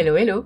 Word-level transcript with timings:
Hello 0.00 0.14
hello 0.16 0.44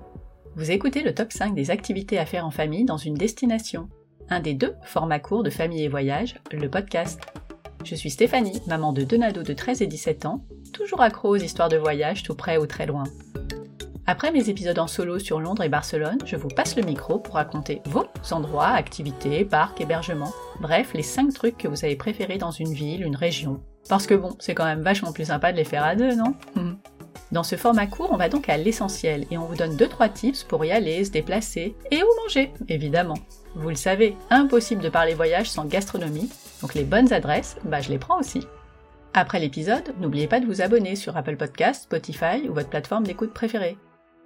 Vous 0.57 0.71
écoutez 0.71 1.03
le 1.03 1.14
top 1.14 1.30
5 1.30 1.54
des 1.54 1.71
activités 1.71 2.19
à 2.19 2.25
faire 2.25 2.46
en 2.46 2.51
famille 2.51 2.87
dans 2.87 2.96
une 2.96 3.12
destination. 3.12 3.91
Un 4.30 4.41
des 4.41 4.55
deux 4.55 4.75
formats 4.82 5.18
courts 5.18 5.43
de 5.43 5.50
famille 5.50 5.85
et 5.85 5.89
voyage, 5.89 6.36
le 6.53 6.71
podcast. 6.71 7.21
Je 7.85 7.95
suis 7.95 8.09
Stéphanie, 8.09 8.62
maman 8.67 8.95
de 8.95 9.03
deux 9.03 9.18
de 9.18 9.53
13 9.53 9.82
et 9.82 9.86
17 9.86 10.25
ans, 10.25 10.43
toujours 10.73 11.03
accro 11.03 11.29
aux 11.29 11.36
histoires 11.36 11.68
de 11.68 11.77
voyage 11.77 12.23
tout 12.23 12.35
près 12.35 12.57
ou 12.57 12.64
très 12.64 12.86
loin. 12.86 13.04
Après 14.07 14.32
mes 14.32 14.49
épisodes 14.49 14.79
en 14.79 14.86
solo 14.86 15.18
sur 15.18 15.39
Londres 15.39 15.64
et 15.64 15.69
Barcelone, 15.69 16.16
je 16.25 16.37
vous 16.37 16.48
passe 16.48 16.75
le 16.75 16.82
micro 16.82 17.19
pour 17.19 17.34
raconter 17.34 17.82
vos 17.84 18.07
endroits, 18.30 18.69
activités, 18.69 19.45
parcs, 19.45 19.82
hébergements, 19.82 20.32
bref, 20.62 20.95
les 20.95 21.03
5 21.03 21.31
trucs 21.31 21.59
que 21.59 21.68
vous 21.68 21.84
avez 21.84 21.96
préférés 21.96 22.39
dans 22.39 22.53
une 22.53 22.73
ville, 22.73 23.03
une 23.03 23.17
région. 23.17 23.61
Parce 23.90 24.07
que 24.07 24.14
bon, 24.14 24.31
c'est 24.39 24.54
quand 24.54 24.64
même 24.64 24.81
vachement 24.81 25.12
plus 25.12 25.26
sympa 25.26 25.53
de 25.53 25.59
les 25.59 25.64
faire 25.64 25.84
à 25.84 25.95
deux, 25.95 26.14
non? 26.14 26.34
Dans 27.32 27.43
ce 27.43 27.57
format 27.57 27.86
court, 27.86 28.11
on 28.13 28.18
va 28.18 28.29
donc 28.29 28.50
à 28.50 28.59
l'essentiel 28.59 29.25
et 29.31 29.39
on 29.39 29.46
vous 29.46 29.57
donne 29.57 29.75
2-3 29.75 30.13
tips 30.13 30.45
pour 30.45 30.67
y 30.67 30.71
aller, 30.71 31.03
se 31.03 31.11
déplacer 31.11 31.75
et 31.90 32.03
où 32.03 32.06
manger, 32.23 32.53
évidemment. 32.69 33.17
Vous 33.55 33.70
le 33.70 33.75
savez, 33.75 34.17
impossible 34.28 34.83
de 34.83 34.91
parler 34.91 35.14
voyage 35.14 35.50
sans 35.50 35.64
gastronomie, 35.64 36.31
donc 36.61 36.75
les 36.75 36.84
bonnes 36.84 37.11
adresses, 37.11 37.56
bah 37.64 37.81
je 37.81 37.89
les 37.89 37.98
prends 37.98 38.20
aussi. 38.20 38.47
Après 39.14 39.41
l'épisode, 39.41 39.95
n'oubliez 39.98 40.27
pas 40.27 40.41
de 40.41 40.47
vous 40.47 40.61
abonner 40.61 40.95
sur 40.95 41.17
Apple 41.17 41.37
Podcasts, 41.37 41.84
Spotify 41.84 42.48
ou 42.50 42.53
votre 42.53 42.69
plateforme 42.69 43.06
d'écoute 43.06 43.33
préférée. 43.33 43.78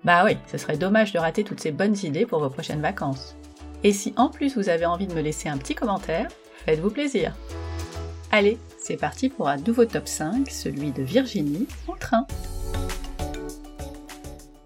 Bah 0.02 0.24
oui, 0.24 0.36
ce 0.50 0.58
serait 0.58 0.76
dommage 0.76 1.12
de 1.12 1.20
rater 1.20 1.44
toutes 1.44 1.60
ces 1.60 1.72
bonnes 1.72 1.96
idées 2.02 2.26
pour 2.26 2.40
vos 2.40 2.50
prochaines 2.50 2.82
vacances. 2.82 3.36
Et 3.84 3.92
si 3.92 4.14
en 4.16 4.30
plus 4.30 4.56
vous 4.56 4.68
avez 4.68 4.86
envie 4.86 5.06
de 5.06 5.14
me 5.14 5.22
laisser 5.22 5.48
un 5.48 5.58
petit 5.58 5.76
commentaire, 5.76 6.26
faites-vous 6.64 6.90
plaisir. 6.90 7.36
Allez, 8.32 8.58
c'est 8.80 8.96
parti 8.96 9.28
pour 9.28 9.48
un 9.48 9.58
nouveau 9.58 9.84
top 9.84 10.08
5, 10.08 10.50
celui 10.50 10.90
de 10.90 11.04
Virginie 11.04 11.68
en 11.86 11.94
train. 11.94 12.26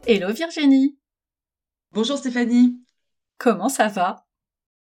Hello 0.06 0.32
Virginie 0.32 0.98
Bonjour 1.92 2.16
Stéphanie 2.16 2.82
Comment 3.36 3.68
ça 3.68 3.88
va? 3.88 4.24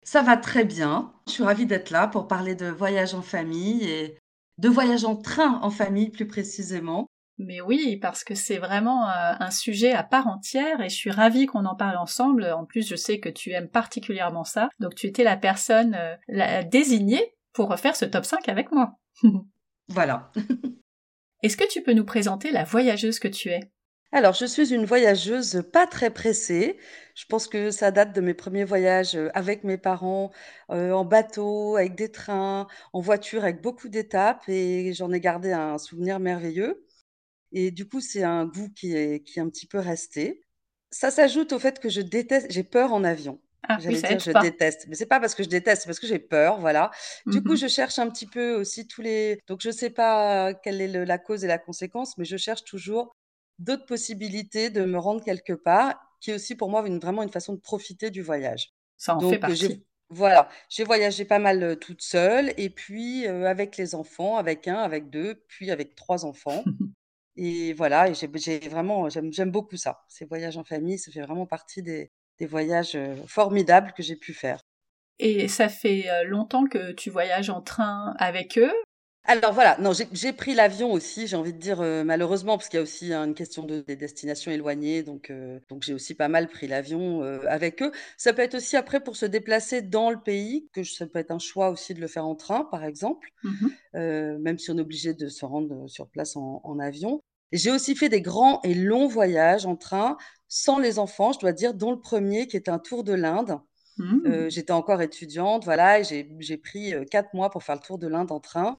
Ça 0.02 0.24
va 0.24 0.36
très 0.36 0.66
bien. 0.66 1.14
Je 1.28 1.34
suis 1.34 1.44
ravie 1.44 1.68
d'être 1.68 1.92
là 1.92 2.08
pour 2.08 2.28
parler 2.28 2.56
de 2.56 2.66
voyage 2.66 3.14
en 3.14 3.22
famille 3.22 3.84
et 3.88 4.18
de 4.58 4.68
voyage 4.68 5.06
en 5.06 5.16
train 5.16 5.60
en 5.62 5.70
famille 5.70 6.10
plus 6.10 6.26
précisément. 6.26 7.08
Mais 7.38 7.62
oui, 7.62 7.98
parce 8.02 8.24
que 8.24 8.34
c'est 8.34 8.58
vraiment 8.58 9.08
euh, 9.08 9.34
un 9.40 9.52
sujet 9.52 9.94
à 9.94 10.04
part 10.04 10.28
entière 10.28 10.82
et 10.82 10.90
je 10.90 10.96
suis 10.96 11.12
ravie 11.12 11.46
qu'on 11.46 11.66
en 11.66 11.76
parle 11.76 11.98
ensemble. 11.98 12.46
En 12.46 12.66
plus, 12.66 12.88
je 12.88 12.96
sais 12.96 13.20
que 13.20 13.30
tu 13.30 13.52
aimes 13.52 13.70
particulièrement 13.70 14.44
ça. 14.44 14.70
Donc 14.80 14.96
tu 14.96 15.06
étais 15.06 15.24
la 15.24 15.38
personne 15.38 15.96
euh, 15.96 16.16
la 16.28 16.64
désignée 16.64 17.36
pour 17.54 17.76
faire 17.78 17.96
ce 17.96 18.06
top 18.06 18.26
5 18.26 18.50
avec 18.50 18.72
moi. 18.72 18.98
voilà. 19.90 20.32
Est-ce 21.44 21.58
que 21.58 21.68
tu 21.68 21.84
peux 21.84 21.94
nous 21.94 22.06
présenter 22.06 22.50
la 22.50 22.64
voyageuse 22.64 23.20
que 23.20 23.28
tu 23.28 23.50
es? 23.50 23.72
Alors, 24.16 24.34
je 24.34 24.46
suis 24.46 24.74
une 24.74 24.86
voyageuse 24.86 25.64
pas 25.74 25.88
très 25.88 26.10
pressée. 26.10 26.78
Je 27.16 27.26
pense 27.26 27.48
que 27.48 27.70
ça 27.72 27.92
date 27.92 28.14
de 28.16 28.22
mes 28.22 28.34
premiers 28.34 28.64
voyages 28.64 29.16
euh, 29.16 29.30
avec 29.34 29.64
mes 29.64 29.78
parents, 29.78 30.32
en 30.70 31.06
bateau, 31.06 31.76
avec 31.76 31.96
des 31.96 32.12
trains, 32.12 32.68
en 32.94 33.02
voiture, 33.02 33.44
avec 33.44 33.62
beaucoup 33.62 33.90
d'étapes, 33.90 34.44
et 34.50 34.94
j'en 34.94 35.12
ai 35.12 35.20
gardé 35.20 35.52
un 35.52 35.78
souvenir 35.78 36.20
merveilleux. 36.20 36.86
Et 37.54 37.72
du 37.72 37.88
coup, 37.90 38.02
c'est 38.02 38.24
un 38.24 38.46
goût 38.48 38.70
qui 38.72 38.96
est, 38.96 39.24
qui 39.24 39.40
est 39.40 39.44
un 39.44 39.50
petit 39.50 39.68
peu 39.68 39.80
resté. 39.80 40.44
Ça 40.92 41.12
s'ajoute 41.12 41.52
au 41.54 41.60
fait 41.60 41.80
que 41.80 41.90
je 41.90 42.02
déteste, 42.02 42.48
j'ai 42.52 42.64
peur 42.64 42.94
en 42.94 43.04
avion. 43.04 43.40
Ah, 43.64 43.80
J'allais 43.80 44.02
dire 44.02 44.22
je 44.22 44.32
pas. 44.32 44.42
déteste, 44.42 44.86
mais 44.88 44.96
c'est 44.96 45.06
pas 45.06 45.20
parce 45.20 45.36
que 45.36 45.44
je 45.44 45.50
déteste, 45.50 45.82
c'est 45.84 45.88
parce 45.88 46.00
que 46.00 46.08
j'ai 46.08 46.20
peur, 46.20 46.60
voilà. 46.62 46.92
Du 47.28 47.44
coup, 47.44 47.56
Mhm. 47.56 47.58
je 47.58 47.68
cherche 47.68 48.00
un 48.00 48.10
petit 48.10 48.26
peu 48.26 48.56
aussi 48.56 48.88
tous 48.88 49.02
les. 49.02 49.40
Donc, 49.48 49.60
je 49.62 49.70
sais 49.72 49.90
pas 49.90 50.54
quelle 50.54 50.80
est 50.82 50.88
le- 50.88 51.04
la 51.04 51.18
cause 51.18 51.44
et 51.44 51.48
la 51.48 51.58
conséquence, 51.58 52.18
mais 52.18 52.24
je 52.26 52.38
cherche 52.38 52.64
toujours 52.64 53.14
d'autres 53.60 53.86
possibilités 53.86 54.70
de 54.70 54.86
me 54.86 54.98
rendre 55.00 55.24
quelque 55.24 55.54
part, 55.54 55.96
qui 56.22 56.32
est 56.32 56.36
aussi 56.36 56.56
pour 56.56 56.70
moi 56.70 56.86
une, 56.88 57.00
vraiment 57.00 57.24
une 57.24 57.32
façon 57.32 57.54
de 57.54 57.60
profiter 57.60 58.12
du 58.12 58.22
voyage. 58.22 58.74
Ça 58.98 59.16
en 59.16 59.22
fait 59.22 59.38
Donc, 59.38 59.50
euh, 59.50 59.56
j'ai 59.56 59.70
partie. 59.70 59.86
voilà, 60.10 60.50
j'ai 60.70 60.84
voyagé 60.84 61.26
pas 61.26 61.40
mal 61.40 61.64
euh, 61.64 61.76
toute 61.76 62.02
seule, 62.02 62.54
et 62.58 62.70
puis 62.70 63.28
euh, 63.28 63.46
avec 63.48 63.78
les 63.78 63.96
enfants, 63.96 64.38
avec 64.38 64.68
un, 64.68 64.78
avec 64.78 65.10
deux, 65.10 65.44
puis 65.48 65.72
avec 65.72 65.96
trois 65.96 66.26
enfants. 66.26 66.66
Et 67.38 67.74
voilà, 67.74 68.10
et 68.10 68.14
j'ai 68.16 68.60
vraiment 68.70 69.10
j'aime 69.10 69.52
beaucoup 69.52 69.78
ça. 69.78 70.04
Ces 70.10 70.26
voyages 70.26 70.58
en 70.58 70.64
famille, 70.66 71.00
ça 71.00 71.12
fait 71.12 71.22
vraiment 71.22 71.46
partie 71.48 71.82
des 71.84 72.12
des 72.40 72.46
voyages, 72.48 72.96
heu, 72.96 73.16
formidables 73.28 73.94
que 73.94 74.04
j'ai 74.04 74.16
pu 74.18 74.34
faire. 74.34 74.62
Et 75.20 75.48
ça 75.48 75.70
fait 75.70 76.10
euh, 76.10 76.24
longtemps 76.26 76.66
que 76.68 76.92
tu 76.92 77.10
voyages 77.10 77.50
en 77.50 77.62
train 77.62 78.16
avec 78.20 78.58
eux 78.58 78.74
Alors 79.28 79.54
voilà, 79.54 79.76
non, 79.80 79.92
j'ai 80.12 80.34
pris 80.34 80.54
l'avion 80.54 80.92
aussi, 80.92 81.26
j'ai 81.26 81.36
envie 81.36 81.52
de 81.54 81.58
dire, 81.58 81.82
heu, 81.82 82.04
malheureusement, 82.04 82.58
parce 82.58 82.70
qu'il 82.70 82.78
y 82.78 82.80
a 82.80 82.84
aussi, 82.84 83.12
hein, 83.12 83.26
une 83.26 83.34
question 83.34 83.64
de 83.64 83.82
des 83.82 83.96
destinations 83.96 84.52
éloignées, 84.52 85.02
donc 85.02 85.32
heu, 85.32 85.62
donc 85.68 85.82
j'ai 85.84 85.96
aussi 85.96 86.14
pas 86.14 86.28
mal 86.28 86.48
pris 86.48 86.68
l'avion, 86.68 87.24
heu, 87.24 87.42
avec 87.50 87.82
eux. 87.82 87.92
Ça 88.18 88.34
peut 88.34 88.44
être 88.44 88.54
aussi 88.56 88.76
après 88.78 89.00
pour 89.04 89.16
se 89.16 89.26
déplacer 89.26 89.82
dans 89.82 90.12
le 90.12 90.22
pays, 90.22 90.70
que 90.74 90.84
ça 90.84 91.08
peut 91.08 91.18
être 91.20 91.32
un 91.32 91.40
choix 91.40 91.70
aussi 91.72 91.96
de 91.96 92.02
le 92.02 92.08
faire 92.08 92.26
en 92.28 92.36
train, 92.36 92.66
par 92.66 92.84
exemple, 92.86 93.30
heu, 93.96 94.38
même 94.40 94.60
si 94.60 94.72
on 94.72 94.78
est 94.78 94.82
obligé 94.82 95.14
de 95.14 95.30
se 95.30 95.46
rendre, 95.46 95.88
sur 95.90 96.10
place 96.10 96.36
en 96.38 96.62
en 96.64 96.80
avion. 96.80 97.22
J'ai 97.52 97.72
aussi 97.72 97.96
fait 97.96 98.10
des 98.10 98.22
grands 98.22 98.62
et 98.64 98.74
longs 98.76 99.08
voyages 99.08 99.66
en 99.68 99.76
train, 99.78 100.18
sans 100.50 100.80
les 100.80 101.00
enfants, 101.00 101.34
je 101.34 101.40
dois 101.40 101.54
dire, 101.54 101.74
dont 101.76 101.92
le 101.92 102.00
premier 102.02 102.48
qui 102.48 102.58
était 102.58 102.72
un 102.72 102.80
tour 102.80 103.04
de 103.04 103.14
l'Inde. 103.14 103.60
Mhm. 103.98 104.46
j'étais 104.50 104.72
encore 104.74 105.02
étudiante, 105.02 105.66
voilà 105.66 106.00
et 106.00 106.04
j'ai 106.40 106.58
pris, 106.58 106.94
4 107.12 107.34
mois 107.34 107.50
pour 107.50 107.64
faire 107.64 107.76
le 107.76 107.82
tour 107.82 107.98
de 108.00 108.08
l'Inde 108.08 108.32
en 108.32 108.40
train 108.40 108.78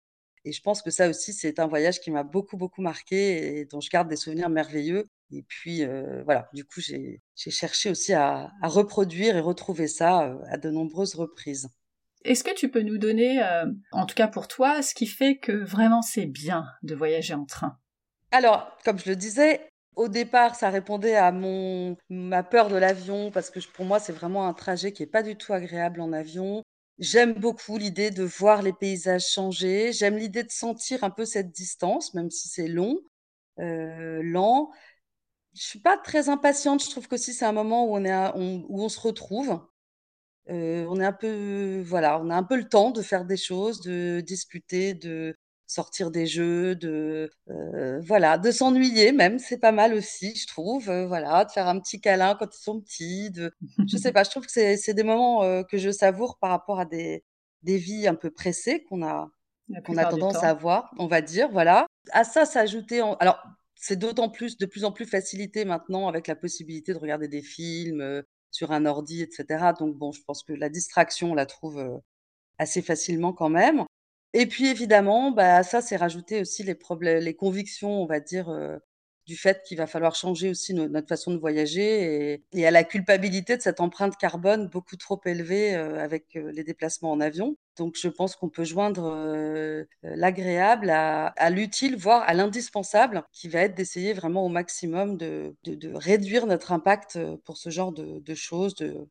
et 0.48 0.52
je 0.52 0.62
pense 0.62 0.82
que 0.82 0.90
ça 0.90 1.08
aussi, 1.08 1.32
c'est 1.32 1.58
un 1.60 1.66
voyage 1.66 2.00
qui 2.00 2.10
m'a 2.10 2.22
beaucoup, 2.24 2.56
beaucoup 2.56 2.82
marquée 2.82 3.58
et 3.60 3.64
dont 3.66 3.80
je 3.80 3.90
garde 3.90 4.08
des 4.08 4.16
souvenirs 4.16 4.48
merveilleux 4.50 5.04
et 5.32 5.42
puis, 5.42 5.82
heu, 5.84 6.22
voilà, 6.24 6.48
du 6.54 6.64
coup, 6.64 6.80
j'ai 6.80 7.20
cherché 7.36 7.90
aussi 7.90 8.12
à 8.14 8.52
à 8.62 8.68
reproduire 8.68 9.36
et 9.36 9.40
retrouver 9.40 9.88
ça, 9.88 10.28
heu, 10.28 10.40
à 10.48 10.56
de 10.58 10.70
nombreuses 10.70 11.14
reprises. 11.16 11.68
Est-ce 12.24 12.44
que 12.44 12.54
tu 12.54 12.70
peux 12.70 12.82
nous 12.82 12.98
donner, 12.98 13.42
euh, 13.42 13.72
en 13.90 14.04
tout 14.04 14.14
cas 14.14 14.28
pour 14.28 14.48
toi, 14.48 14.82
ce 14.82 14.94
qui 14.94 15.06
fait 15.06 15.38
que 15.38 15.52
vraiment 15.52 16.02
c'est 16.02 16.26
bien 16.26 16.66
de 16.82 16.94
voyager 16.94 17.32
en 17.32 17.46
train? 17.46 17.78
Alors, 18.30 18.76
comme 18.84 18.98
je 18.98 19.08
le 19.10 19.16
disais, 19.16 19.68
au 19.96 20.08
départ, 20.08 20.54
ça 20.56 20.70
répondait 20.70 21.14
à 21.16 21.32
mon 21.32 21.96
ma 22.10 22.42
peur 22.42 22.68
de 22.68 22.76
l'avion 22.76 23.30
parce 23.30 23.50
que 23.50 23.60
pour 23.72 23.84
moi, 23.84 23.98
c'est 24.00 24.12
vraiment 24.12 24.46
un 24.46 24.54
trajet 24.54 24.92
qui 24.92 25.02
est 25.02 25.06
pas 25.06 25.22
du 25.22 25.36
tout 25.36 25.52
agréable 25.52 26.00
en 26.00 26.12
avion. 26.12 26.62
J'aime 26.98 27.34
beaucoup 27.34 27.76
l'idée 27.78 28.10
de 28.10 28.22
voir 28.24 28.62
les 28.62 28.72
paysages 28.72 29.26
changer. 29.28 29.92
J'aime 29.92 30.16
l'idée 30.16 30.42
de 30.44 30.50
sentir 30.50 31.04
un 31.04 31.10
peu 31.10 31.24
cette 31.26 31.50
distance, 31.52 32.14
même 32.14 32.30
si 32.30 32.48
c'est 32.48 32.68
long, 32.68 33.00
heu, 33.60 34.22
lent. 34.22 34.70
Je 35.54 35.62
suis 35.64 35.80
pas 35.80 35.98
très 35.98 36.28
impatiente. 36.30 36.84
Je 36.84 36.90
trouve 36.90 37.08
qu'aussi 37.08 37.34
c'est 37.34 37.46
un 37.46 37.52
moment 37.52 37.86
où 37.86 37.96
on 37.96 38.04
est 38.04 38.12
à 38.12 38.36
où 38.36 38.82
on 38.84 38.88
se 38.90 39.00
retrouve. 39.00 39.60
Heu, 40.50 40.86
on 40.90 41.00
est 41.00 41.04
un 41.06 41.12
peu 41.12 41.82
voilà, 41.86 42.20
on 42.22 42.30
a 42.30 42.36
un 42.36 42.42
peu 42.44 42.56
le 42.56 42.68
temps 42.68 42.90
de 42.92 43.02
faire 43.02 43.24
des 43.26 43.36
choses, 43.38 43.80
de 43.82 44.20
discuter, 44.26 44.94
de 44.94 45.36
sortir 45.66 46.10
des 46.10 46.26
jeux, 46.26 46.74
de, 46.76 47.30
heu, 47.50 48.00
voilà, 48.06 48.38
de 48.38 48.50
s'ennuyer 48.50 49.12
même, 49.12 49.38
c'est 49.38 49.58
pas 49.58 49.72
mal 49.72 49.94
aussi, 49.94 50.34
je 50.36 50.46
trouve, 50.46 50.88
heu, 50.90 51.04
voilà, 51.06 51.44
de 51.44 51.50
faire 51.52 51.68
un 51.68 51.78
petit 51.80 52.00
câlin 52.00 52.36
quand 52.38 52.54
ils 52.56 52.62
sont 52.62 52.80
petits, 52.80 53.30
de 53.30 53.52
je 53.86 53.96
sais 53.98 54.12
pas, 54.12 54.24
je 54.24 54.30
trouve 54.30 54.46
que 54.46 54.52
c'est 54.52 54.76
c'est 54.76 54.94
des 54.94 55.02
moments, 55.04 55.44
heu, 55.44 55.64
que 55.70 55.78
je 55.78 55.90
savoure 55.90 56.38
par 56.38 56.50
rapport 56.50 56.80
à 56.80 56.84
des 56.86 57.24
des 57.62 57.78
vies 57.78 58.06
un 58.08 58.14
peu 58.14 58.30
pressées 58.30 58.84
qu'on 58.84 59.02
a 59.06 59.28
qu'on 59.84 59.96
a 59.98 60.06
tendance 60.06 60.42
à 60.42 60.50
avoir, 60.50 60.92
on 60.98 61.06
va 61.06 61.20
dire, 61.22 61.48
voilà. 61.50 61.86
À 62.12 62.24
ça 62.24 62.44
s'ajouter 62.46 63.02
en 63.02 63.14
alors, 63.14 63.38
c'est 63.74 63.96
d'autant 63.98 64.30
plus 64.30 64.56
de 64.58 64.66
plus 64.66 64.84
en 64.84 64.92
plus 64.92 65.06
facilité 65.06 65.64
maintenant 65.64 66.08
avec 66.08 66.26
la 66.28 66.36
possibilité 66.36 66.92
de 66.94 66.98
regarder 66.98 67.28
des 67.28 67.42
films, 67.42 68.00
heu, 68.00 68.24
sur 68.50 68.72
un 68.72 68.86
ordi 68.86 69.22
et 69.22 69.28
cetera. 69.30 69.72
Donc 69.72 69.96
bon, 69.96 70.12
je 70.12 70.22
pense 70.26 70.42
que 70.44 70.52
la 70.52 70.68
distraction, 70.68 71.32
on 71.32 71.34
la 71.34 71.46
trouve, 71.46 72.00
assez 72.58 72.82
facilement 72.82 73.32
quand 73.32 73.48
même. 73.50 73.84
Et 74.38 74.44
puis 74.46 74.66
évidemment, 74.68 75.30
bah, 75.30 75.56
à 75.56 75.62
ça, 75.62 75.80
c'est 75.80 75.96
rajouter 75.96 76.42
aussi 76.42 76.62
les 76.62 77.34
convictions, 77.34 78.02
on 78.02 78.06
va 78.06 78.20
dire, 78.20 78.54
du 79.26 79.34
fait 79.34 79.62
qu'il 79.66 79.78
va 79.78 79.86
falloir 79.86 80.14
changer 80.14 80.50
aussi 80.50 80.74
no 80.74 80.88
notre 80.88 81.08
façon 81.08 81.32
de 81.32 81.38
voyager 81.38 82.42
et 82.52 82.66
à 82.66 82.70
la 82.70 82.84
culpabilité 82.84 83.56
de 83.56 83.62
cette 83.62 83.80
empreinte 83.80 84.18
carbone 84.18 84.68
beaucoup 84.68 84.96
trop 84.96 85.18
élevée, 85.24 85.74
avec, 85.74 86.34
les 86.34 86.64
déplacements 86.64 87.12
en 87.12 87.20
avion. 87.20 87.56
Donc 87.78 87.96
je 87.98 88.08
pense 88.08 88.36
qu'on 88.36 88.50
peut 88.50 88.64
joindre, 88.64 89.04
l'agréable 90.02 90.90
à 90.90 91.50
l'utile, 91.50 91.96
voire 91.96 92.22
à 92.26 92.34
l'indispensable, 92.34 93.24
qui 93.32 93.48
va 93.48 93.60
être 93.60 93.74
d'essayer 93.74 94.12
vraiment 94.12 94.44
au 94.44 94.50
maximum 94.50 95.16
de 95.16 95.56
réduire 95.94 96.46
notre 96.46 96.72
impact, 96.72 97.18
pour 97.46 97.56
ce 97.56 97.70
genre 97.70 97.92
de 97.92 98.20
de 98.20 98.34
choses, 98.34 98.74
de 98.74 99.08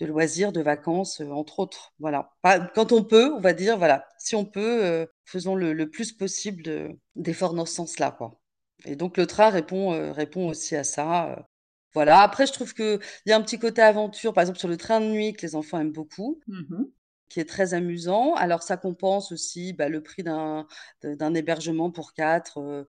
de 0.00 0.06
loisirs, 0.06 0.52
de 0.52 0.60
vacances, 0.62 1.20
heu, 1.20 1.32
entre 1.32 1.60
autres, 1.60 1.94
voilà. 2.00 2.32
Quand 2.74 2.92
on 2.92 3.04
peut, 3.04 3.32
on 3.34 3.40
va 3.40 3.52
dire, 3.52 3.78
voilà, 3.78 4.06
si 4.18 4.34
on 4.36 4.44
peut, 4.44 4.84
heu, 4.84 5.08
faisons 5.24 5.54
le 5.56 5.72
le 5.72 5.90
plus 5.90 6.12
possible 6.12 6.62
de 6.62 6.90
d'efforts 7.16 7.54
dans 7.54 7.66
ce 7.66 7.74
sens-là, 7.74 8.10
quoi. 8.12 8.40
Et 8.84 8.96
donc 8.96 9.16
le 9.16 9.26
train 9.26 9.50
répond, 9.50 9.94
heu, 9.94 10.10
répond 10.10 10.48
aussi 10.48 10.76
à 10.76 10.84
ça, 10.84 11.48
voilà. 11.94 12.20
Après 12.22 12.46
je 12.46 12.52
trouve 12.52 12.74
qu'il 12.74 13.00
y 13.26 13.32
a 13.32 13.36
un 13.36 13.42
petit 13.42 13.58
côté 13.58 13.82
aventure, 13.82 14.32
par 14.34 14.42
exemple 14.42 14.58
sur 14.58 14.68
le 14.68 14.76
train 14.76 15.00
de 15.00 15.06
nuit 15.06 15.32
que 15.34 15.42
les 15.46 15.54
enfants 15.56 15.78
aiment 15.80 15.92
beaucoup, 15.92 16.40
Mhm. 16.46 16.84
qui 17.30 17.40
est 17.40 17.48
très 17.48 17.74
amusant. 17.74 18.34
Alors 18.36 18.62
ça 18.62 18.76
compense 18.78 19.32
aussi, 19.32 19.72
bah, 19.74 19.88
le 19.90 20.02
prix 20.02 20.22
d'un 20.24 20.66
d'un 21.04 21.34
hébergement 21.34 21.90
pour 21.92 22.14
4, 22.14 22.60
heu, 22.60 22.88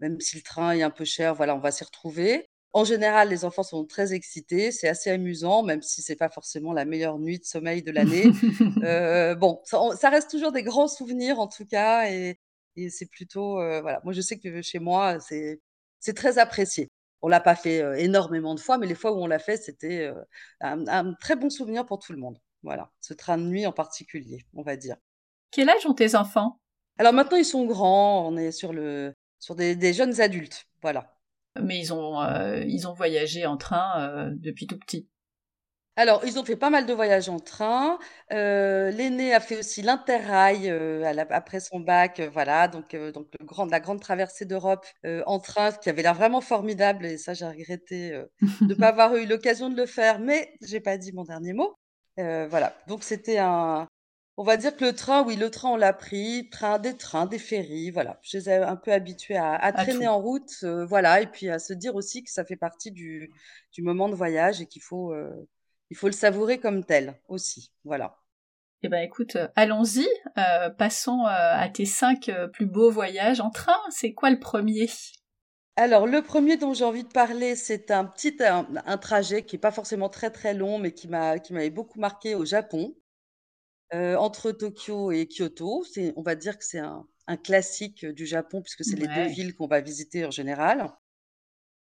même 0.00 0.20
si 0.20 0.36
le 0.38 0.42
train 0.44 0.72
est 0.72 0.82
un 0.84 0.90
peu 0.90 1.06
cher, 1.06 1.34
voilà, 1.36 1.56
on 1.56 1.60
va 1.60 1.72
s'y 1.72 1.84
retrouver. 1.84 2.49
En 2.72 2.84
général, 2.84 3.30
les 3.30 3.44
enfants 3.44 3.64
sont 3.64 3.84
très 3.84 4.12
excités, 4.12 4.70
c'est 4.70 4.88
assez 4.88 5.10
amusant, 5.10 5.64
même 5.64 5.82
si 5.82 6.02
c'est 6.02 6.14
pas 6.14 6.28
forcément 6.28 6.72
la 6.72 6.84
meilleure 6.84 7.18
nuit 7.18 7.40
de 7.40 7.44
sommeil 7.44 7.82
de 7.82 7.90
l'année. 7.90 8.26
euh, 8.84 9.34
bon, 9.34 9.60
ça, 9.64 9.80
ça, 9.98 10.08
reste 10.08 10.30
toujours 10.30 10.52
des 10.52 10.62
grands 10.62 10.86
souvenirs 10.86 11.40
en 11.40 11.48
tout 11.48 11.66
cas, 11.66 12.08
et, 12.08 12.38
et 12.76 12.88
c'est 12.90 13.06
plutôt, 13.06 13.60
euh, 13.60 13.80
voilà. 13.80 14.00
Moi, 14.04 14.12
je 14.12 14.20
sais 14.20 14.38
que 14.38 14.62
chez 14.62 14.78
moi, 14.78 15.18
c'est 15.20 15.60
c'est 15.98 16.14
très 16.14 16.38
apprécié. 16.38 16.88
On 17.22 17.28
l'a 17.28 17.40
pas 17.40 17.56
fait 17.56 17.82
euh, 17.82 17.94
énormément 17.98 18.54
de 18.54 18.60
fois, 18.60 18.78
mais 18.78 18.86
les 18.86 18.94
fois 18.94 19.12
où 19.12 19.16
on 19.16 19.26
l'a 19.26 19.40
fait, 19.40 19.56
c'était 19.56 20.10
un, 20.60 20.86
un, 20.86 21.14
très 21.14 21.36
bon 21.36 21.50
souvenir 21.50 21.84
pour 21.84 21.98
tout 21.98 22.12
le 22.12 22.18
monde. 22.18 22.38
Voilà, 22.62 22.90
ce 23.00 23.14
train 23.14 23.36
de 23.38 23.44
nuit 23.44 23.66
en 23.66 23.72
particulier, 23.72 24.46
on 24.54 24.62
va 24.62 24.76
dire. 24.76 24.96
Quel 25.50 25.68
âge 25.68 25.86
ont 25.86 25.94
tes 25.94 26.14
enfants? 26.14 26.60
Alors 26.98 27.12
maintenant, 27.12 27.36
ils 27.36 27.44
sont 27.44 27.66
grands, 27.66 28.28
on 28.28 28.36
est 28.36 28.52
sur 28.52 28.72
le 28.72 29.14
sur 29.40 29.56
des, 29.56 29.74
des 29.74 29.92
jeunes 29.92 30.20
adultes, 30.20 30.66
voilà. 30.82 31.19
Mais 31.60 31.78
ils 31.78 31.92
ont 31.92 32.20
euh, 32.20 32.62
ils 32.66 32.86
ont 32.86 32.92
voyagé 32.92 33.46
en 33.46 33.56
train 33.56 34.00
euh, 34.00 34.30
depuis 34.34 34.66
tout 34.66 34.78
petit. 34.78 35.08
Alors, 35.96 36.22
ils 36.24 36.38
ont 36.38 36.44
fait 36.44 36.56
pas 36.56 36.70
mal 36.70 36.86
de 36.86 36.94
voyages 36.94 37.28
en 37.28 37.38
train. 37.40 37.98
Euh, 38.32 38.90
L'aîné 38.90 39.34
a 39.34 39.40
fait 39.40 39.58
aussi 39.58 39.82
l'Interrail 39.82 40.70
euh, 40.70 41.04
après 41.28 41.60
son 41.60 41.78
bac, 41.80 42.20
euh, 42.20 42.30
voilà. 42.32 42.68
Donc, 42.68 42.96
donc 43.12 43.26
le 43.38 43.44
grand, 43.44 43.66
la 43.66 43.80
grande 43.80 44.00
traversée 44.00 44.46
d'Europe 44.46 44.86
en 45.26 45.38
train, 45.40 45.72
qui 45.72 45.90
avait 45.90 46.02
l'air 46.02 46.14
vraiment 46.14 46.40
formidable. 46.40 47.04
Et 47.04 47.18
ça, 47.18 47.34
j'ai 47.34 47.44
regretté 47.46 48.12
de 48.12 48.28
ne 48.66 48.74
pas 48.74 48.88
avoir 48.88 49.14
eu 49.16 49.26
l'occasion 49.26 49.68
de 49.68 49.76
le 49.76 49.86
faire, 49.86 50.20
mais 50.20 50.54
j'ai 50.62 50.80
pas 50.80 50.96
dit 50.96 51.12
mon 51.12 51.24
dernier 51.24 51.52
mot. 51.52 51.74
voilà. 52.16 52.74
Donc, 52.86 53.04
c'était 53.04 53.38
un. 53.38 53.86
On 54.40 54.44
va 54.44 54.56
dire 54.56 54.74
que 54.74 54.86
le 54.86 54.94
train, 54.94 55.22
oui, 55.22 55.36
le 55.36 55.50
train, 55.50 55.68
on 55.68 55.76
l'a 55.76 55.92
pris. 55.92 56.48
Train, 56.50 56.78
des 56.78 56.96
trains, 56.96 57.26
des 57.26 57.38
ferries, 57.38 57.90
voilà. 57.90 58.18
Je 58.22 58.38
les 58.38 58.48
ai 58.48 58.54
un 58.54 58.76
peu 58.76 58.90
habitués 58.90 59.36
à, 59.36 59.54
à 59.54 59.72
traîner 59.72 60.08
en 60.08 60.18
route, 60.18 60.64
voilà. 60.88 61.20
Et 61.20 61.26
puis 61.26 61.50
à 61.50 61.58
se 61.58 61.74
dire 61.74 61.94
aussi 61.94 62.24
que 62.24 62.30
ça 62.30 62.44
fait 62.44 62.56
partie 62.56 62.90
du, 62.90 63.30
du 63.72 63.82
moment 63.82 64.08
de 64.08 64.14
voyage 64.14 64.62
et 64.62 64.66
qu'il 64.66 64.82
faut 64.82 65.14
il 65.90 65.96
faut 65.96 66.06
le 66.06 66.12
savourer 66.12 66.58
comme 66.58 66.84
tel 66.84 67.20
aussi. 67.28 67.72
Voilà. 67.84 68.16
Eh 68.82 68.88
ben 68.88 69.02
écoute, 69.02 69.36
euh, 69.36 69.48
allons-y. 69.56 70.08
Euh, 70.38 70.70
passons 70.70 71.26
euh, 71.26 71.28
à 71.28 71.68
tes 71.68 71.84
cinq 71.84 72.28
euh, 72.30 72.48
plus 72.48 72.64
beaux 72.64 72.90
voyages 72.90 73.40
en 73.40 73.50
train. 73.50 73.76
C'est 73.90 74.14
quoi 74.14 74.30
le 74.30 74.38
premier? 74.38 74.88
Alors 75.76 76.06
le 76.06 76.22
premier 76.22 76.56
dont 76.56 76.72
j'ai 76.72 76.84
envie 76.84 77.04
de 77.04 77.08
parler, 77.08 77.56
c'est 77.56 77.90
un 77.90 78.04
petit 78.04 78.36
un, 78.40 78.66
un, 78.86 78.96
trajet 78.98 79.42
qui 79.42 79.56
est 79.56 79.58
pas 79.58 79.70
forcément 79.70 80.08
très 80.08 80.30
très 80.30 80.54
long, 80.54 80.78
mais 80.78 80.92
qui 80.92 81.08
m'a 81.08 81.38
qui 81.38 81.52
m'avait 81.52 81.70
beaucoup 81.70 82.00
marqué 82.00 82.34
au 82.34 82.44
Japon, 82.44 82.94
euh, 83.94 84.16
entre 84.16 84.52
Tokyo 84.52 85.12
et 85.12 85.26
Kyoto. 85.26 85.84
C'est 85.84 86.12
on 86.16 86.22
va 86.22 86.34
dire 86.34 86.58
que 86.58 86.64
c'est 86.64 86.78
un, 86.78 87.06
un 87.26 87.36
classique 87.36 88.06
du 88.06 88.26
Japon 88.26 88.62
puisque 88.62 88.84
c'est 88.84 88.98
ouais. 89.00 89.06
les 89.06 89.14
deux 89.14 89.28
villes 89.28 89.54
qu'on 89.54 89.66
va 89.66 89.80
visiter 89.80 90.24
en 90.24 90.30
général. 90.30 90.92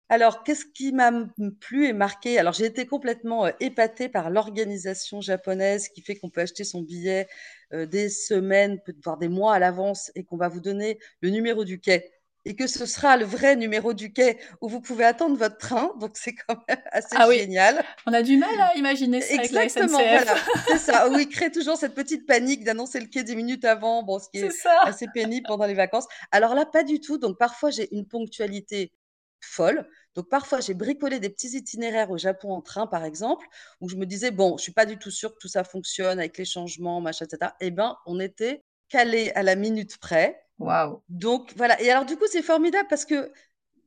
Alors, 0.07 0.43
qu'est-ce 0.43 0.65
qui 0.65 0.91
m'a 0.91 1.11
plu 1.59 1.87
et 1.87 1.93
marqué? 1.93 2.37
Alors, 2.37 2.53
j'ai 2.53 2.65
été 2.65 2.85
complètement 2.85 3.47
épatée 3.59 4.07
par 4.07 4.29
l'organisation 4.29 5.19
japonaise 5.19 5.89
qui 5.89 6.01
fait 6.01 6.15
qu'on 6.15 6.29
peut 6.29 6.41
acheter 6.41 6.63
son 6.63 6.83
billet 6.83 7.27
euh, 7.73 7.87
des 7.87 8.09
semaines, 8.09 8.79
voire 9.03 9.17
des 9.17 9.29
mois 9.29 9.55
à 9.55 9.59
l'avance 9.59 10.11
et 10.13 10.23
qu'on 10.23 10.37
va 10.37 10.47
vous 10.47 10.59
donner 10.59 10.99
le 11.21 11.31
numéro 11.31 11.65
du 11.65 11.79
quai 11.79 12.11
et 12.45 12.55
que 12.55 12.67
ce 12.67 12.85
sera 12.85 13.17
le 13.17 13.25
vrai 13.25 13.55
numéro 13.55 13.93
du 13.93 14.13
quai 14.13 14.39
où 14.61 14.69
vous 14.69 14.81
pouvez 14.81 15.03
attendre 15.03 15.37
votre 15.37 15.57
train. 15.57 15.91
Donc, 15.99 16.11
c'est 16.15 16.33
quand 16.33 16.57
même 16.67 16.81
assez 16.91 17.15
ah 17.15 17.29
génial. 17.31 17.83
On 18.05 18.13
a 18.13 18.21
du 18.21 18.37
mal 18.37 18.59
à 18.59 18.75
imaginer 18.77 19.21
ça 19.21 19.41
Exactement, 19.41 19.97
avec 19.97 20.11
la 20.11 20.23
voilà. 20.23 20.41
C'est 20.67 20.77
ça. 20.77 21.09
Oui, 21.15 21.29
crée 21.29 21.51
toujours 21.51 21.77
cette 21.77 21.95
petite 21.95 22.25
panique 22.25 22.63
d'annoncer 22.63 22.99
le 22.99 23.07
quai 23.07 23.23
dix 23.23 23.35
minutes 23.35 23.65
avant, 23.65 24.03
bon, 24.03 24.19
ce 24.19 24.29
qui 24.29 24.39
est, 24.39 24.45
est 24.45 24.67
assez 24.83 25.07
pénible 25.13 25.45
pendant 25.47 25.65
les 25.65 25.73
vacances. 25.73 26.07
Alors 26.31 26.55
là, 26.55 26.65
pas 26.65 26.83
du 26.83 26.99
tout. 26.99 27.17
Donc, 27.17 27.37
parfois, 27.37 27.69
j'ai 27.69 27.93
une 27.95 28.07
ponctualité 28.07 28.91
folle. 29.45 29.87
Donc 30.15 30.29
parfois, 30.29 30.59
j'ai 30.59 30.73
bricolé 30.73 31.19
des 31.19 31.29
petits 31.29 31.55
itinéraires 31.55 32.11
au 32.11 32.17
Japon 32.17 32.53
en 32.53 32.61
train, 32.61 32.87
par 32.87 33.05
exemple, 33.05 33.45
où 33.81 33.89
je 33.89 33.95
me 33.95 34.05
disais, 34.05 34.31
bon, 34.31 34.57
je 34.57 34.63
suis 34.63 34.71
pas 34.71 34.85
du 34.85 34.97
tout 34.97 35.11
sûre 35.11 35.33
que 35.33 35.39
tout 35.39 35.47
ça 35.47 35.63
fonctionne 35.63 36.19
avec 36.19 36.37
les 36.37 36.45
changements, 36.45 37.01
machin, 37.01 37.25
etc. 37.25 37.51
Eh 37.59 37.71
ben, 37.71 37.97
on 38.05 38.19
était 38.19 38.63
calé 38.89 39.31
à 39.35 39.43
la 39.43 39.55
minute 39.55 39.97
près. 39.97 40.44
Waouh. 40.59 41.01
Donc 41.09 41.53
voilà. 41.55 41.81
Et 41.81 41.89
alors 41.91 42.05
du 42.05 42.17
coup, 42.17 42.25
c'est 42.27 42.41
formidable 42.41 42.87
parce 42.89 43.05
que 43.05 43.31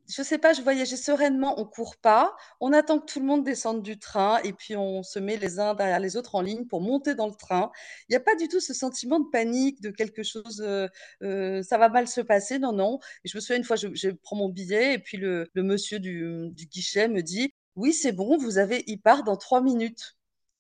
je 0.09 0.23
sais 0.23 0.39
pas, 0.39 0.55
je 0.55 0.63
voyageais 0.63 0.97
sereinement, 0.97 1.61
on 1.61 1.67
court 1.67 1.97
pas, 1.99 2.35
on 2.61 2.73
attend 2.73 2.99
que 2.99 3.05
tout 3.05 3.21
le 3.21 3.27
monde 3.27 3.45
descende 3.45 3.83
du 3.83 3.99
train 3.99 4.39
et 4.43 4.55
puis 4.55 4.75
on 4.75 5.03
se 5.03 5.19
met 5.19 5.37
les 5.37 5.61
uns 5.61 5.75
derrière 5.75 6.01
les 6.01 6.17
autres 6.17 6.35
en 6.35 6.41
ligne 6.41 6.65
pour 6.67 6.81
monter 6.81 7.15
dans 7.15 7.27
le 7.27 7.35
train. 7.35 7.71
Il 8.09 8.13
n'y 8.13 8.17
a 8.17 8.21
pas 8.21 8.35
du 8.35 8.49
tout 8.49 8.61
ce 8.61 8.73
sentiment 8.73 9.21
de 9.21 9.29
panique, 9.31 9.83
de 9.83 9.91
quelque 9.91 10.23
chose, 10.23 10.63
euh, 10.67 10.89
euh, 11.23 11.63
ça 11.63 11.77
va 11.77 11.91
mal 11.91 12.09
se 12.09 12.23
passer. 12.23 12.59
Non, 12.59 12.73
non. 12.73 12.99
Et 13.25 13.29
je 13.29 13.37
me 13.37 13.41
souviens 13.41 13.59
une 13.59 13.65
fois, 13.65 13.77
je, 13.77 14.09
prends 14.23 14.37
mon 14.37 14.49
billet 14.49 14.95
et 14.95 14.99
puis 14.99 15.19
le, 15.19 15.51
monsieur 15.57 16.01
du, 16.01 16.49
du, 16.53 16.67
guichet 16.67 17.09
me 17.09 17.23
dit, 17.23 17.53
oui, 17.77 17.93
c'est 17.93 18.13
bon, 18.13 18.39
vous 18.39 18.59
avez, 18.59 18.85
il 18.87 19.01
part 19.01 19.25
dans 19.25 19.37
trois 19.37 19.61
minutes. 19.61 20.18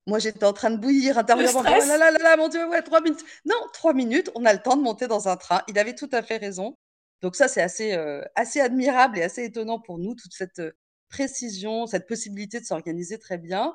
Moi, 0.09 0.19
j'étais 0.19 0.45
en 0.45 0.55
train 0.55 0.71
de 0.71 0.79
bouillir 0.79 1.19
intérieurement. 1.19 1.61
Oh 1.61 1.63
là 1.65 1.99
là 1.99 2.11
là 2.11 2.19
là, 2.19 2.37
mon 2.39 2.49
Dieu, 2.49 2.67
ouais, 2.67 2.81
trois 2.81 3.03
minutes. 3.03 3.23
Non, 3.45 3.57
trois 3.75 3.93
minutes, 3.93 4.31
on 4.35 4.47
a 4.47 4.55
le 4.55 4.59
temps 4.59 4.75
de 4.75 4.83
monter 4.83 5.07
dans 5.07 5.29
un 5.29 5.37
train. 5.37 5.61
Il 5.69 5.79
avait 5.79 5.95
tout 5.95 6.09
à 6.13 6.23
fait 6.23 6.39
raison. 6.39 6.77
Donc 7.21 7.37
ça, 7.37 7.47
c'est 7.47 7.61
assez, 7.61 7.93
euh, 7.93 8.23
assez 8.35 8.59
admirable 8.59 9.19
et 9.19 9.23
assez 9.23 9.45
étonnant 9.45 9.79
pour 9.79 9.99
nous, 9.99 10.15
toute 10.15 10.33
cette 10.33 10.61
euh, 10.61 10.73
précision, 11.11 11.87
cette 11.87 12.07
possibilité 12.07 12.59
de 12.59 12.65
s'organiser 12.65 13.19
très 13.19 13.37
bien. 13.37 13.75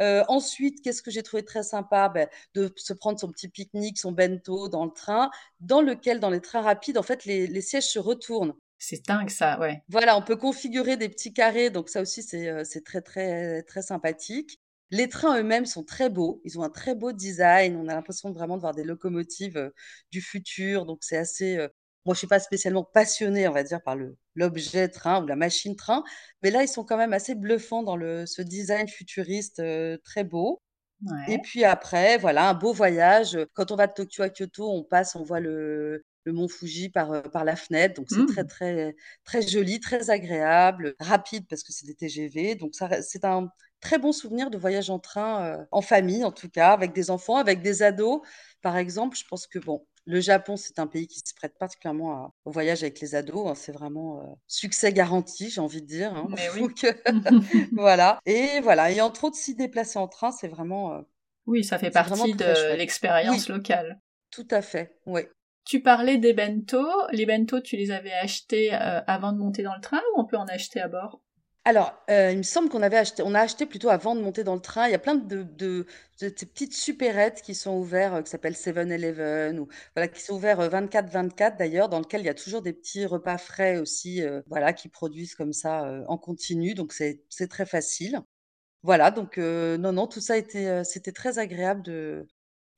Euh, 0.00 0.24
ensuite, 0.26 0.82
qu'est-ce 0.82 1.00
que 1.00 1.12
j'ai 1.12 1.22
trouvé 1.22 1.44
très 1.44 1.62
sympa? 1.62 2.08
Ben, 2.08 2.28
De 2.54 2.72
se 2.76 2.92
prendre 2.92 3.20
son 3.20 3.30
petit 3.30 3.48
pique-nique, 3.48 4.00
son 4.00 4.10
bento 4.10 4.68
dans 4.68 4.84
le 4.84 4.90
train, 4.90 5.30
dans 5.60 5.80
lequel, 5.80 6.18
dans 6.18 6.30
les 6.30 6.40
trains 6.40 6.62
rapides, 6.62 6.98
en 6.98 7.04
fait, 7.04 7.24
les, 7.24 7.46
les 7.46 7.60
sièges 7.60 7.86
se 7.86 8.00
retournent. 8.00 8.54
C'est 8.78 9.06
dingue 9.06 9.30
ça, 9.30 9.60
ouais. 9.60 9.80
Voilà, 9.88 10.16
on 10.16 10.22
peut 10.22 10.34
configurer 10.34 10.96
des 10.96 11.08
petits 11.08 11.32
carrés, 11.32 11.70
donc 11.70 11.88
ça 11.88 12.00
aussi, 12.00 12.24
c'est 12.24 12.84
très, 12.84 13.00
très, 13.00 13.62
très 13.62 13.82
sympathique. 13.82 14.58
Les 14.92 15.08
trains 15.08 15.40
eux-mêmes 15.40 15.66
sont 15.66 15.82
très 15.82 16.08
beaux, 16.08 16.40
ils 16.44 16.58
ont 16.60 16.62
un 16.62 16.70
très 16.70 16.94
beau 16.94 17.10
design, 17.10 17.76
on 17.76 17.88
a 17.88 17.94
l'impression 17.94 18.30
vraiment 18.30 18.56
de 18.56 18.60
voir 18.60 18.74
des 18.74 18.84
locomotives 18.84 19.72
du 20.12 20.20
futur, 20.20 20.86
donc 20.86 20.98
c'est 21.02 21.16
assez 21.16 21.58
moi, 22.04 22.14
je 22.14 22.18
suis 22.18 22.26
pas 22.26 22.40
spécialement 22.40 22.84
passionnée, 22.84 23.46
on 23.46 23.52
va 23.52 23.62
dire, 23.62 23.80
par 23.82 23.96
le 23.96 24.16
l'objet 24.34 24.88
train 24.88 25.22
ou 25.22 25.26
la 25.26 25.36
machine 25.36 25.76
train, 25.76 26.02
mais 26.42 26.50
là, 26.50 26.62
ils 26.62 26.68
sont 26.68 26.84
quand 26.84 26.96
même 26.96 27.12
assez 27.12 27.34
bluffants 27.34 27.82
dans 27.82 27.96
le 27.96 28.26
ce 28.26 28.42
design 28.42 28.88
futuriste 28.88 29.60
euh, 29.60 29.98
très 30.04 30.24
beau. 30.24 30.62
Ouais. 31.04 31.34
Et 31.34 31.38
puis 31.38 31.64
après, 31.64 32.16
voilà, 32.18 32.48
un 32.48 32.54
beau 32.54 32.72
voyage. 32.72 33.38
Quand 33.54 33.72
on 33.72 33.76
va 33.76 33.86
de 33.86 33.92
Tokyo 33.92 34.22
à 34.22 34.30
Kyoto, 34.30 34.70
on 34.70 34.84
passe, 34.84 35.14
on 35.16 35.22
voit 35.22 35.40
le 35.40 36.04
le 36.24 36.32
mont 36.32 36.48
Fuji 36.48 36.88
par 36.88 37.22
par 37.30 37.44
la 37.44 37.56
fenêtre, 37.56 37.94
donc 37.94 38.06
c'est 38.08 38.18
mmh. 38.18 38.26
très 38.26 38.44
très 38.44 38.96
très 39.24 39.42
joli, 39.42 39.80
très 39.80 40.10
agréable, 40.10 40.94
rapide 41.00 41.46
parce 41.48 41.62
que 41.64 41.72
c'est 41.72 41.86
des 41.86 41.94
TGV, 41.94 42.54
donc 42.54 42.74
ça 42.74 43.02
c'est 43.02 43.24
un 43.24 43.48
très 43.82 43.98
bon 43.98 44.12
souvenir 44.12 44.48
de 44.48 44.56
voyage 44.56 44.88
en 44.88 44.98
train 44.98 45.44
euh, 45.44 45.64
en 45.70 45.82
famille 45.82 46.24
en 46.24 46.32
tout 46.32 46.48
cas, 46.48 46.72
avec 46.72 46.94
des 46.94 47.10
enfants, 47.10 47.36
avec 47.36 47.60
des 47.60 47.82
ados. 47.82 48.22
Par 48.62 48.78
exemple, 48.78 49.18
je 49.18 49.24
pense 49.26 49.46
que 49.46 49.58
bon, 49.58 49.84
le 50.06 50.20
Japon, 50.20 50.56
c'est 50.56 50.78
un 50.78 50.86
pays 50.86 51.06
qui 51.06 51.20
se 51.20 51.34
prête 51.34 51.56
particulièrement 51.58 52.12
à, 52.12 52.34
au 52.44 52.50
voyage 52.50 52.82
avec 52.82 53.00
les 53.00 53.14
ados. 53.14 53.48
Hein, 53.48 53.54
c'est 53.54 53.72
vraiment 53.72 54.20
euh, 54.20 54.26
succès 54.46 54.92
garanti, 54.92 55.50
j'ai 55.50 55.60
envie 55.60 55.82
de 55.82 55.86
dire. 55.86 56.14
Hein. 56.14 56.26
Mais 56.30 56.48
oui. 56.54 56.60
Donc, 56.62 56.86
voilà. 57.72 58.18
Et 58.24 58.60
voilà. 58.60 58.90
Et 58.90 59.00
entre 59.00 59.24
autres, 59.24 59.36
s'y 59.36 59.54
déplacer 59.54 59.98
en 59.98 60.08
train, 60.08 60.32
c'est 60.32 60.48
vraiment. 60.48 60.94
Euh, 60.94 61.02
oui, 61.46 61.64
ça 61.64 61.78
fait 61.78 61.90
partie 61.90 62.34
de 62.34 62.76
l'expérience 62.76 63.48
oui. 63.48 63.56
locale. 63.56 64.00
Tout 64.30 64.46
à 64.50 64.62
fait. 64.62 64.96
Oui. 65.06 65.22
Tu 65.64 65.82
parlais 65.82 66.18
des 66.18 66.32
bento. 66.32 66.84
Les 67.12 67.26
bento, 67.26 67.60
tu 67.60 67.76
les 67.76 67.90
avais 67.90 68.12
achetés 68.12 68.74
euh, 68.74 69.00
avant 69.06 69.32
de 69.32 69.38
monter 69.38 69.62
dans 69.62 69.74
le 69.74 69.80
train 69.80 70.00
ou 70.14 70.20
on 70.20 70.24
peut 70.24 70.36
en 70.36 70.46
acheter 70.46 70.80
à 70.80 70.88
bord? 70.88 71.20
Alors, 71.64 71.94
euh, 72.10 72.32
il 72.32 72.38
me 72.38 72.42
semble 72.42 72.68
qu'on 72.68 72.82
avait 72.82 72.96
acheté, 72.96 73.22
on 73.24 73.34
a 73.34 73.40
acheté 73.40 73.66
plutôt 73.66 73.88
avant 73.88 74.16
de 74.16 74.20
monter 74.20 74.42
dans 74.42 74.54
le 74.54 74.60
train. 74.60 74.88
Il 74.88 74.90
y 74.90 74.94
a 74.94 74.98
plein 74.98 75.14
de, 75.14 75.86
ces 76.16 76.30
petites 76.32 76.74
supérettes 76.74 77.40
qui 77.42 77.54
sont 77.54 77.76
ouvertes, 77.76 78.14
euh, 78.14 78.22
qui 78.22 78.30
s'appellent 78.30 78.54
7-Eleven, 78.54 79.60
ou 79.60 79.68
voilà, 79.94 80.08
qui 80.08 80.20
sont 80.20 80.34
ouverts 80.34 80.60
24-24 80.60 81.56
d'ailleurs, 81.56 81.88
dans 81.88 82.00
lequel 82.00 82.22
il 82.22 82.24
y 82.24 82.28
a 82.28 82.34
toujours 82.34 82.62
des 82.62 82.72
petits 82.72 83.06
repas 83.06 83.38
frais 83.38 83.78
aussi, 83.78 84.22
euh, 84.22 84.42
voilà, 84.48 84.72
qui 84.72 84.88
produisent 84.88 85.36
comme 85.36 85.52
ça 85.52 85.84
euh, 85.86 86.04
en 86.08 86.18
continu. 86.18 86.74
Donc 86.74 86.92
c'est 86.92 87.22
très 87.48 87.66
facile. 87.66 88.20
Voilà, 88.82 89.12
donc 89.12 89.36
non, 89.38 89.92
non, 89.92 90.08
tout 90.08 90.20
ça 90.20 90.36
était, 90.36 90.82
très 91.14 91.38
agréable 91.38 91.82
de, 91.82 92.26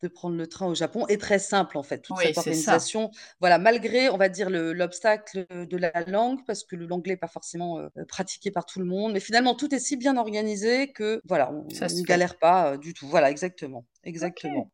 de 0.04 0.08
prendre 0.08 0.37
le 0.37 0.46
train 0.46 0.66
au 0.66 0.75
Japon 0.75 1.06
et 1.08 1.18
très 1.18 1.38
simple 1.38 1.78
en 1.78 1.82
fait. 1.82 2.00
Toute 2.02 2.16
Oui, 2.18 2.25
cette 2.26 2.38
organisation 2.38 3.11
voilà 3.40 3.58
malgré 3.58 4.08
on 4.11 4.16
va 4.16 4.28
dire 4.28 4.50
le 4.50 4.73
l'obstacle 4.73 5.46
de 5.50 5.76
la 5.76 5.92
langue 6.06 6.40
parce 6.46 6.64
que 6.64 6.76
l'anglais 6.76 7.14
n'est 7.14 7.18
pas 7.18 7.28
forcément 7.28 7.78
euh, 7.78 7.88
pratiqué 8.08 8.50
par 8.50 8.66
tout 8.66 8.78
le 8.78 8.84
monde 8.84 9.12
mais 9.14 9.20
finalement 9.20 9.54
tout 9.54 9.75
est 9.75 9.78
si 9.78 9.96
bien 9.96 10.16
organisé 10.16 10.92
que 10.92 11.20
voilà 11.25 11.50
on 11.52 11.64
ne 11.64 12.02
galère 12.02 12.38
pas 12.38 12.73
euh, 12.73 12.76
du 12.78 12.94
tout. 12.94 13.08
Voilà 13.08 13.30
exactement. 13.30 13.87
Exactement. 14.04 14.70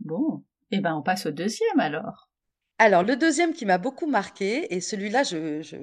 Bon. 0.00 0.44
Eh 0.70 0.80
ben, 0.80 0.94
on 0.96 1.02
passe 1.02 1.26
au 1.26 1.30
deuxième 1.30 1.80
alors. 1.80 2.28
alors 2.78 3.02
le 3.02 3.16
deuxième 3.16 3.52
qui 3.54 3.64
m'a 3.66 3.78
beaucoup 3.78 4.06
marqué 4.06 4.72
et 4.74 4.80
celui-là 4.80 5.22
je, 5.22 5.62
je 5.62 5.76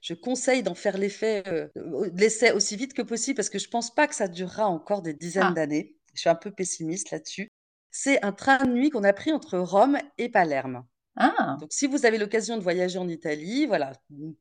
je 0.00 0.14
conseille 0.14 0.62
d'en 0.62 0.74
faire 0.74 0.96
l'effet 0.96 1.42
euh, 1.48 1.68
l'essai 2.14 2.52
aussi 2.52 2.76
vite 2.76 2.94
que 2.94 3.02
possible 3.02 3.36
parce 3.36 3.50
que 3.50 3.58
je 3.58 3.68
pense 3.68 3.92
pas 3.94 4.06
que 4.06 4.14
ça 4.14 4.28
durera 4.28 4.66
encore 4.68 5.02
des 5.02 5.14
dizaines 5.14 5.50
Ah, 5.50 5.52
d'années. 5.54 5.96
Je 6.14 6.20
suis 6.20 6.28
un 6.30 6.34
peu 6.34 6.50
pessimiste 6.52 7.10
là-dessus 7.10 7.48
c'est 7.90 8.24
un 8.24 8.32
train 8.32 8.58
de 8.58 8.72
nuit 8.72 8.90
qu'on 8.90 9.04
a 9.04 9.12
pris 9.12 9.32
entre 9.32 9.58
Rome 9.58 9.98
et 10.18 10.28
Palerme 10.28 10.84
Ah, 11.16 11.56
Donc, 11.60 11.72
si 11.72 11.86
vous 11.86 12.06
avez 12.06 12.18
l'occasion 12.18 12.56
de 12.56 12.62
voyager 12.62 12.98
en 12.98 13.08
Italie, 13.08 13.66
voilà, 13.66 13.92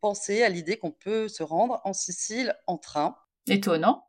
pensez 0.01 0.43
à 0.43 0.49
l'idée 0.49 0.77
qu'on 0.77 0.91
peut 0.91 1.27
se 1.27 1.43
rendre 1.43 1.81
en 1.83 1.93
Sicile 1.93 2.55
en 2.67 2.77
train. 2.77 3.15
étonnant. 3.47 4.03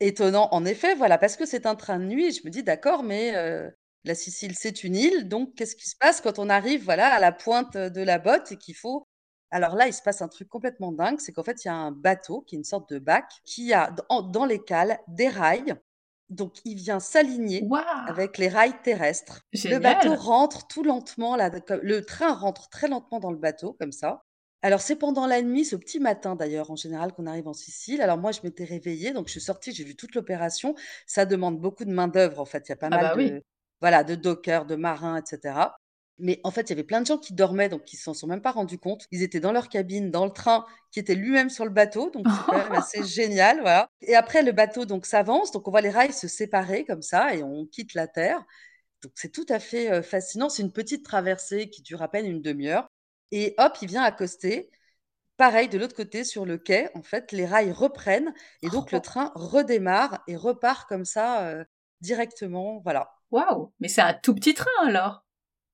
Étonnant, 0.00 0.48
en 0.52 0.64
effet, 0.64 0.94
voilà, 0.94 1.16
parce 1.18 1.36
que 1.36 1.46
c'est 1.46 1.66
un 1.66 1.76
train 1.76 1.98
de 1.98 2.04
nuit. 2.04 2.32
Je 2.32 2.42
me 2.44 2.50
dis, 2.50 2.62
d'accord, 2.62 3.02
mais 3.02 3.34
euh, 3.36 3.70
la 4.04 4.14
Sicile, 4.14 4.54
c'est 4.56 4.84
une 4.84 4.96
île, 4.96 5.28
donc 5.28 5.54
qu'est-ce 5.54 5.76
qui 5.76 5.88
se 5.88 5.96
passe 5.96 6.20
quand 6.20 6.38
on 6.38 6.48
arrive, 6.48 6.84
voilà, 6.84 7.12
à 7.12 7.20
la 7.20 7.32
pointe 7.32 7.76
de 7.76 8.02
la 8.02 8.18
botte 8.18 8.52
et 8.52 8.56
qu'il 8.56 8.74
faut 8.74 9.06
alors 9.52 9.76
là, 9.76 9.86
il 9.86 9.92
se 9.92 10.00
passe 10.00 10.22
un 10.22 10.28
truc 10.28 10.48
complètement 10.48 10.92
dingue, 10.92 11.20
c'est 11.20 11.30
qu'en 11.32 11.44
fait, 11.44 11.62
il 11.64 11.68
y 11.68 11.70
a 11.70 11.74
un 11.74 11.92
bateau 11.92 12.40
qui 12.40 12.54
est 12.54 12.58
une 12.58 12.64
sorte 12.64 12.88
de 12.90 12.98
bac 12.98 13.30
qui 13.44 13.74
a 13.74 13.94
dans, 14.08 14.22
dans 14.22 14.46
les 14.46 14.64
cales 14.64 14.98
des 15.08 15.28
rails. 15.28 15.74
Donc, 16.32 16.54
il 16.64 16.76
vient 16.76 17.00
s'aligner 17.00 17.68
avec 18.06 18.38
les 18.38 18.48
rails 18.48 18.80
terrestres. 18.82 19.42
Le 19.52 19.78
bateau 19.78 20.14
rentre 20.14 20.66
tout 20.66 20.82
lentement, 20.82 21.36
là, 21.36 21.50
le 21.82 22.00
train 22.00 22.32
rentre 22.34 22.68
très 22.68 22.88
lentement 22.88 23.20
dans 23.20 23.30
le 23.30 23.38
bateau, 23.38 23.74
comme 23.78 23.92
ça. 23.92 24.24
Alors, 24.62 24.80
c'est 24.80 24.96
pendant 24.96 25.26
la 25.26 25.42
nuit, 25.42 25.64
ce 25.64 25.74
petit 25.76 25.98
matin 25.98 26.36
d'ailleurs, 26.36 26.70
en 26.70 26.76
général, 26.76 27.12
qu'on 27.12 27.26
arrive 27.26 27.48
en 27.48 27.52
Sicile. 27.52 28.00
Alors, 28.00 28.16
moi, 28.16 28.30
je 28.32 28.40
m'étais 28.44 28.64
réveillée, 28.64 29.12
donc 29.12 29.26
je 29.26 29.32
suis 29.32 29.40
sortie, 29.40 29.72
j'ai 29.72 29.84
vu 29.84 29.96
toute 29.96 30.14
l'opération. 30.14 30.74
Ça 31.06 31.26
demande 31.26 31.60
beaucoup 31.60 31.84
de 31.84 31.92
main-d'œuvre, 31.92 32.38
en 32.40 32.44
fait. 32.44 32.68
Il 32.68 32.70
y 32.70 32.72
a 32.72 32.76
pas 32.76 32.88
Ah 32.90 32.96
mal 32.96 33.08
bah 33.08 33.14
oui. 33.16 33.32
de, 33.32 33.42
voilà, 33.80 34.04
de 34.04 34.14
dockers, 34.14 34.64
de 34.66 34.76
marins, 34.76 35.16
etc. 35.16 35.74
Mais 36.18 36.40
en 36.44 36.50
fait, 36.50 36.62
il 36.62 36.70
y 36.70 36.72
avait 36.74 36.84
plein 36.84 37.00
de 37.00 37.06
gens 37.06 37.18
qui 37.18 37.32
dormaient, 37.34 37.68
donc 37.68 37.92
ils 37.92 37.96
s'en 37.96 38.14
sont 38.14 38.26
même 38.26 38.42
pas 38.42 38.52
rendus 38.52 38.78
compte. 38.78 39.06
Ils 39.10 39.22
étaient 39.22 39.40
dans 39.40 39.52
leur 39.52 39.68
cabine, 39.68 40.10
dans 40.10 40.24
le 40.24 40.30
train, 40.30 40.64
qui 40.90 41.00
était 41.00 41.14
lui-même 41.14 41.50
sur 41.50 41.64
le 41.64 41.70
bateau, 41.70 42.10
donc 42.10 42.26
c'est 42.28 42.44
quand 42.46 42.58
même 42.58 42.72
assez 42.72 43.04
génial, 43.04 43.60
voilà. 43.60 43.88
Et 44.02 44.14
après, 44.14 44.42
le 44.42 44.52
bateau 44.52 44.84
donc 44.84 45.06
s'avance, 45.06 45.50
donc 45.52 45.66
on 45.66 45.70
voit 45.70 45.80
les 45.80 45.90
rails 45.90 46.12
se 46.12 46.28
séparer 46.28 46.84
comme 46.84 47.02
ça, 47.02 47.34
et 47.34 47.42
on 47.42 47.66
quitte 47.66 47.94
la 47.94 48.06
terre. 48.06 48.44
Donc 49.02 49.12
c'est 49.16 49.32
tout 49.32 49.46
à 49.48 49.58
fait 49.58 49.90
euh, 49.90 50.02
fascinant. 50.02 50.48
C'est 50.48 50.62
une 50.62 50.72
petite 50.72 51.04
traversée 51.04 51.70
qui 51.70 51.82
dure 51.82 52.02
à 52.02 52.08
peine 52.10 52.26
une 52.26 52.42
demi-heure. 52.42 52.88
Et 53.32 53.54
hop, 53.58 53.76
il 53.82 53.88
vient 53.88 54.02
accoster. 54.02 54.70
Pareil, 55.36 55.68
de 55.68 55.78
l'autre 55.78 55.96
côté, 55.96 56.24
sur 56.24 56.44
le 56.46 56.58
quai, 56.58 56.88
en 56.94 57.02
fait, 57.02 57.32
les 57.32 57.46
rails 57.46 57.72
reprennent, 57.72 58.32
et 58.62 58.70
donc 58.70 58.92
le 58.92 58.98
Oh, 58.98 59.00
train 59.00 59.32
redémarre 59.34 60.22
et 60.28 60.36
repart 60.36 60.88
comme 60.88 61.04
ça 61.04 61.48
euh, 61.48 61.64
directement, 62.00 62.80
voilà. 62.84 63.10
Waouh, 63.30 63.72
mais 63.80 63.88
c'est 63.88 64.02
un 64.02 64.14
tout 64.14 64.34
petit 64.34 64.54
train 64.54 64.86
alors. 64.86 65.24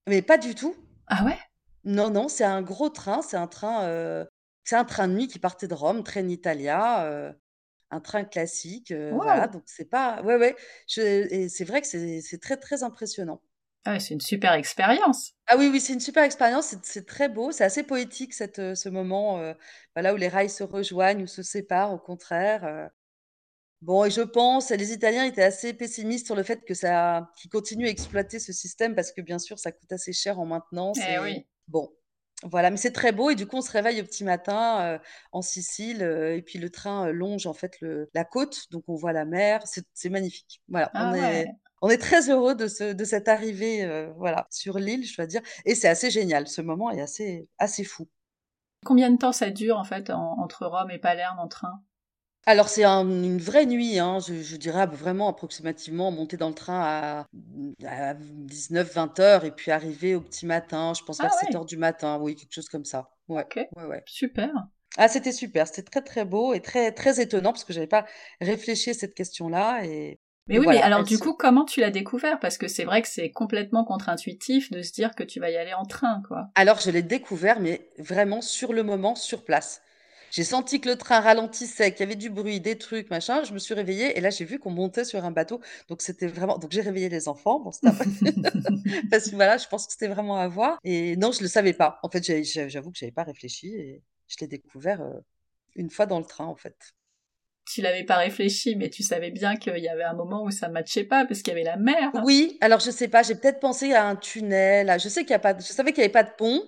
Mais 0.08 0.22
pas 0.22 0.38
du 0.38 0.54
tout. 0.56 0.74
Ah 1.06 1.24
ouais? 1.24 1.38
Non, 1.84 2.10
non, 2.10 2.28
c'est 2.28 2.44
un 2.44 2.62
gros 2.62 2.90
train, 2.90 3.22
c'est 3.22 3.36
un 3.36 3.46
train, 3.46 3.88
heu, 3.88 4.26
c'est 4.64 4.76
un 4.76 4.84
train 4.84 5.08
de 5.08 5.14
nuit 5.14 5.28
qui 5.28 5.38
partait 5.38 5.68
de 5.68 5.74
Rome, 5.74 6.02
Trenitalia, 6.04 7.06
heu, 7.10 7.34
un 7.90 8.00
train 8.00 8.24
classique, 8.24 8.90
heu, 8.92 9.20
voilà, 9.22 9.48
donc 9.48 9.62
c'est 9.66 9.86
pas 9.90 10.22
ouais, 10.22 10.36
ouais, 10.36 10.56
je 10.88 11.00
et 11.02 11.48
c'est 11.48 11.64
vrai 11.64 11.80
que 11.80 11.86
c'est 11.86 12.20
c'est 12.22 12.38
très, 12.40 12.56
très 12.58 12.82
impressionnant. 12.82 13.42
Ah 13.84 13.94
ouais, 13.94 13.98
c'est 14.00 14.14
une 14.14 14.20
super 14.20 14.52
expérience. 14.52 15.34
Ah 15.46 15.56
oui, 15.56 15.68
oui, 15.72 15.80
c'est 15.80 15.94
une 15.94 16.00
super 16.00 16.24
expérience, 16.24 16.66
c'est 16.66 16.84
c'est 16.84 17.06
très 17.06 17.28
beau, 17.30 17.52
c'est 17.52 17.64
assez 17.64 17.82
poétique 17.82 18.34
cette, 18.34 18.74
ce 18.74 18.88
moment, 18.90 19.40
heu, 19.40 19.54
voilà, 19.94 20.12
où 20.12 20.16
les 20.16 20.28
rails 20.28 20.50
se 20.50 20.62
rejoignent 20.62 21.22
ou 21.22 21.26
se 21.26 21.42
séparent 21.42 21.92
au 21.94 21.98
contraire. 21.98 22.90
Bon 23.80 24.04
et 24.04 24.10
je 24.10 24.22
pense 24.22 24.70
les 24.70 24.92
Italiens 24.92 25.24
étaient 25.24 25.42
assez 25.42 25.72
pessimistes 25.72 26.26
sur 26.26 26.34
le 26.34 26.42
fait 26.42 26.64
que 26.64 26.74
ça 26.74 27.30
qu'ils 27.36 27.48
continuent 27.50 27.86
à 27.86 27.90
exploiter 27.90 28.40
ce 28.40 28.52
système 28.52 28.94
parce 28.96 29.12
que 29.12 29.20
bien 29.20 29.38
sûr 29.38 29.58
ça 29.60 29.70
coûte 29.70 29.92
assez 29.92 30.12
cher 30.12 30.40
en 30.40 30.46
maintenance 30.46 31.06
Eh 31.06 31.18
et 31.20 31.22
oui. 31.22 31.46
bon, 31.68 31.88
voilà, 32.42 32.70
mais 32.70 32.76
c'est 32.76 32.90
très 32.92 33.12
beau 33.12 33.30
et 33.30 33.36
du 33.36 33.46
coup 33.46 33.56
on 33.58 33.60
se 33.62 33.70
réveille 33.70 34.00
au 34.00 34.04
petit 34.04 34.24
matin, 34.24 34.96
heu, 34.96 35.00
en 35.32 35.42
Sicile, 35.42 36.02
heu 36.02 36.34
et 36.34 36.42
puis 36.42 36.58
le 36.58 36.70
train, 36.70 37.06
heu, 37.08 37.12
longe 37.12 37.46
en 37.46 37.54
fait 37.54 37.80
le 37.80 38.10
la 38.14 38.24
côte, 38.24 38.64
donc 38.72 38.82
on 38.88 38.96
voit 38.96 39.12
la 39.12 39.24
mer, 39.24 39.60
c'est 39.94 40.10
magnifique. 40.10 40.60
Voilà, 40.68 40.92
on 40.98 41.12
Ah 41.12 41.16
ouais. 41.18 41.44
est 41.44 41.46
on 41.80 41.88
est 41.88 41.98
très 41.98 42.28
heureux 42.30 42.56
de 42.56 42.66
ce 42.66 42.92
de 42.92 43.04
cette 43.04 43.28
arrivée, 43.28 43.86
voilà, 44.16 44.48
sur 44.50 44.78
l'île, 44.78 45.06
je 45.06 45.14
dois 45.16 45.26
dire 45.26 45.42
et 45.64 45.74
c'est 45.76 45.88
assez 45.88 46.10
génial. 46.10 46.48
Ce 46.48 46.60
moment 46.62 46.90
est 46.90 47.00
assez 47.00 47.48
assez 47.58 47.84
fou. 47.84 48.08
Combien 48.84 49.12
de 49.12 49.16
temps 49.18 49.30
ça 49.30 49.50
dure 49.52 49.78
en 49.78 49.84
fait 49.84 50.10
en- 50.10 50.36
entre 50.40 50.66
Rome 50.66 50.90
et 50.90 50.98
Palerme 50.98 51.38
en 51.38 51.46
train? 51.46 51.80
Alors 52.48 52.68
c'est 52.70 52.84
un 52.84 53.06
une 53.06 53.38
vraie 53.38 53.66
nuit, 53.66 53.98
hein, 53.98 54.20
je 54.20 54.42
je 54.42 54.56
dirais 54.56 54.86
vraiment 54.86 55.28
approximativement 55.28 56.10
monter 56.10 56.38
dans 56.38 56.48
le 56.48 56.54
train 56.54 56.80
à 56.82 57.26
mmh, 57.34 57.72
à 57.86 58.14
19-20 58.14 59.20
heures 59.20 59.44
et 59.44 59.50
puis 59.50 59.70
arriver 59.70 60.14
au 60.14 60.20
petit 60.22 60.46
matin, 60.46 60.94
je 60.94 61.02
pense 61.04 61.20
Ah 61.20 61.22
vers 61.22 61.32
sept 61.34 61.54
ouais, 61.54 61.54
heures 61.54 61.66
du 61.66 61.76
matin, 61.76 62.18
oui, 62.20 62.36
quelque 62.36 62.54
chose 62.54 62.68
comme 62.70 62.86
ça. 62.86 63.10
Ouais, 63.28 63.44
ok, 63.44 63.68
ouais, 63.76 63.84
ouais. 63.84 64.04
super. 64.06 64.50
Ah 64.96 65.08
c'était 65.08 65.32
super, 65.32 65.66
c'était 65.68 65.82
très, 65.82 66.02
très 66.02 66.24
beau 66.24 66.54
et 66.54 66.60
très, 66.62 66.92
très 66.92 67.20
étonnant 67.20 67.52
parce 67.52 67.64
que 67.64 67.72
j'avais 67.74 67.86
pas 67.88 68.06
réfléchi 68.40 68.90
à 68.90 68.94
cette 68.94 69.14
question-là 69.14 69.84
et 69.86 70.20
Mais 70.48 70.56
et 70.56 70.58
oui, 70.58 70.66
mais 70.66 70.80
voilà, 70.80 70.82
alors 70.82 71.04
elle 71.04 71.06
du 71.06 71.16
se 71.16 71.20
coup, 71.20 71.32
comment 71.32 71.64
tu 71.64 71.78
l'as 71.78 71.92
découvert? 71.92 72.40
Parce 72.40 72.58
que 72.58 72.66
c'est 72.66 72.84
vrai 72.84 73.02
que 73.02 73.08
c'est 73.08 73.30
complètement 73.30 73.84
contre-intuitif 73.84 74.70
de 74.72 74.82
se 74.82 74.92
dire 74.92 75.14
que 75.14 75.22
tu 75.22 75.38
vas 75.38 75.50
y 75.50 75.56
aller 75.56 75.74
en 75.74 75.84
train, 75.84 76.22
quoi. 76.26 76.50
alors 76.54 76.78
je 76.80 76.90
l'ai 76.90 77.02
découvert, 77.02 77.58
mais 77.60 77.88
vraiment 77.98 78.40
sur 78.42 78.72
le 78.74 78.82
moment, 78.82 79.14
sur 79.14 79.44
place. 79.44 79.80
J'ai 80.30 80.44
senti 80.44 80.80
que 80.80 80.88
le 80.88 80.96
train 80.96 81.20
ralentissait, 81.20 81.92
qu'il 81.92 82.00
y 82.00 82.02
avait 82.04 82.16
du 82.16 82.30
bruit, 82.30 82.60
des 82.60 82.78
trucs, 82.78 83.10
machin, 83.10 83.42
je 83.44 83.52
me 83.52 83.58
suis 83.58 83.74
réveillée 83.74 84.16
et 84.16 84.20
là 84.20 84.30
j'ai 84.30 84.44
vu 84.44 84.58
qu'on 84.58 84.70
montait 84.70 85.04
sur 85.04 85.24
un 85.24 85.30
bateau, 85.30 85.60
donc 85.88 86.02
c'était 86.02 86.26
vraiment 86.26 86.58
donc 86.58 86.72
j'ai 86.72 86.80
réveillé 86.82 87.08
les 87.08 87.28
enfants, 87.28 87.60
bon 87.60 87.72
c'était 87.72 87.90
Parce 89.10 89.30
que 89.30 89.34
voilà, 89.36 89.56
je 89.58 89.66
pense 89.68 89.86
que 89.86 89.92
c'était 89.92 90.08
vraiment 90.08 90.36
à 90.36 90.48
voir 90.48 90.78
et 90.84 91.16
non, 91.16 91.32
je 91.32 91.42
le 91.42 91.48
savais 91.48 91.72
pas. 91.72 91.98
En 92.02 92.08
fait, 92.10 92.22
j'avoue 92.68 92.90
que 92.92 92.98
j'avais 92.98 93.12
pas 93.12 93.24
réfléchi 93.24 93.74
et 93.74 94.02
je 94.28 94.36
l'ai 94.40 94.46
découvert, 94.48 95.02
heu, 95.02 95.22
une 95.76 95.90
fois 95.90 96.06
dans 96.06 96.18
le 96.18 96.24
train, 96.26 96.46
en 96.46 96.56
fait. 96.56 96.76
tu 97.66 97.82
l'avais 97.82 98.04
pas 98.04 98.16
réfléchi, 98.16 98.74
mais 98.76 98.88
tu 98.90 99.02
savais 99.02 99.30
bien 99.30 99.56
qu'il 99.56 99.78
y 99.78 99.88
avait 99.88 100.02
un 100.02 100.14
moment 100.14 100.42
où 100.44 100.50
ça 100.50 100.68
matchait 100.68 101.04
pas 101.04 101.24
parce 101.26 101.42
qu'il 101.42 101.52
y 101.52 101.56
avait 101.56 101.64
la 101.64 101.76
mer. 101.76 102.10
Oui, 102.14 102.56
alors 102.62 102.80
je 102.80 102.90
sais 102.90 103.08
pas, 103.08 103.22
j'ai 103.22 103.34
peut-être 103.34 103.60
pensé 103.60 103.92
à 103.92 104.06
un 104.08 104.16
tunnel, 104.16 104.88
à 104.88 104.96
je 104.96 105.08
sais 105.10 105.22
qu'il 105.22 105.30
y 105.32 105.34
a 105.34 105.38
pas 105.38 105.54
je 105.58 105.62
savais 105.64 105.92
qu'il 105.92 105.98
y 106.00 106.04
avait 106.04 106.12
pas 106.12 106.22
de 106.22 106.30
pont, 106.38 106.62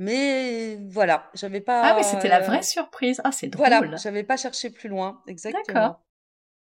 mais 0.00 0.76
voilà, 0.88 1.30
j'avais 1.34 1.60
Ah 1.82 1.92
oui, 1.96 2.04
c'était 2.04 2.28
la 2.28 2.40
pas, 2.40 2.40
vraie 2.40 2.62
heu, 2.62 2.62
surprise. 2.62 3.20
Ah, 3.24 3.32
c'est 3.32 3.48
voilà, 3.54 3.82
drôle. 3.82 3.96
j'avais 3.96 4.24
pas 4.24 4.36
cherché 4.38 4.70
plus 4.70 4.88
loin, 4.88 5.22
D'accord. 5.24 5.28
exactement. 5.28 6.04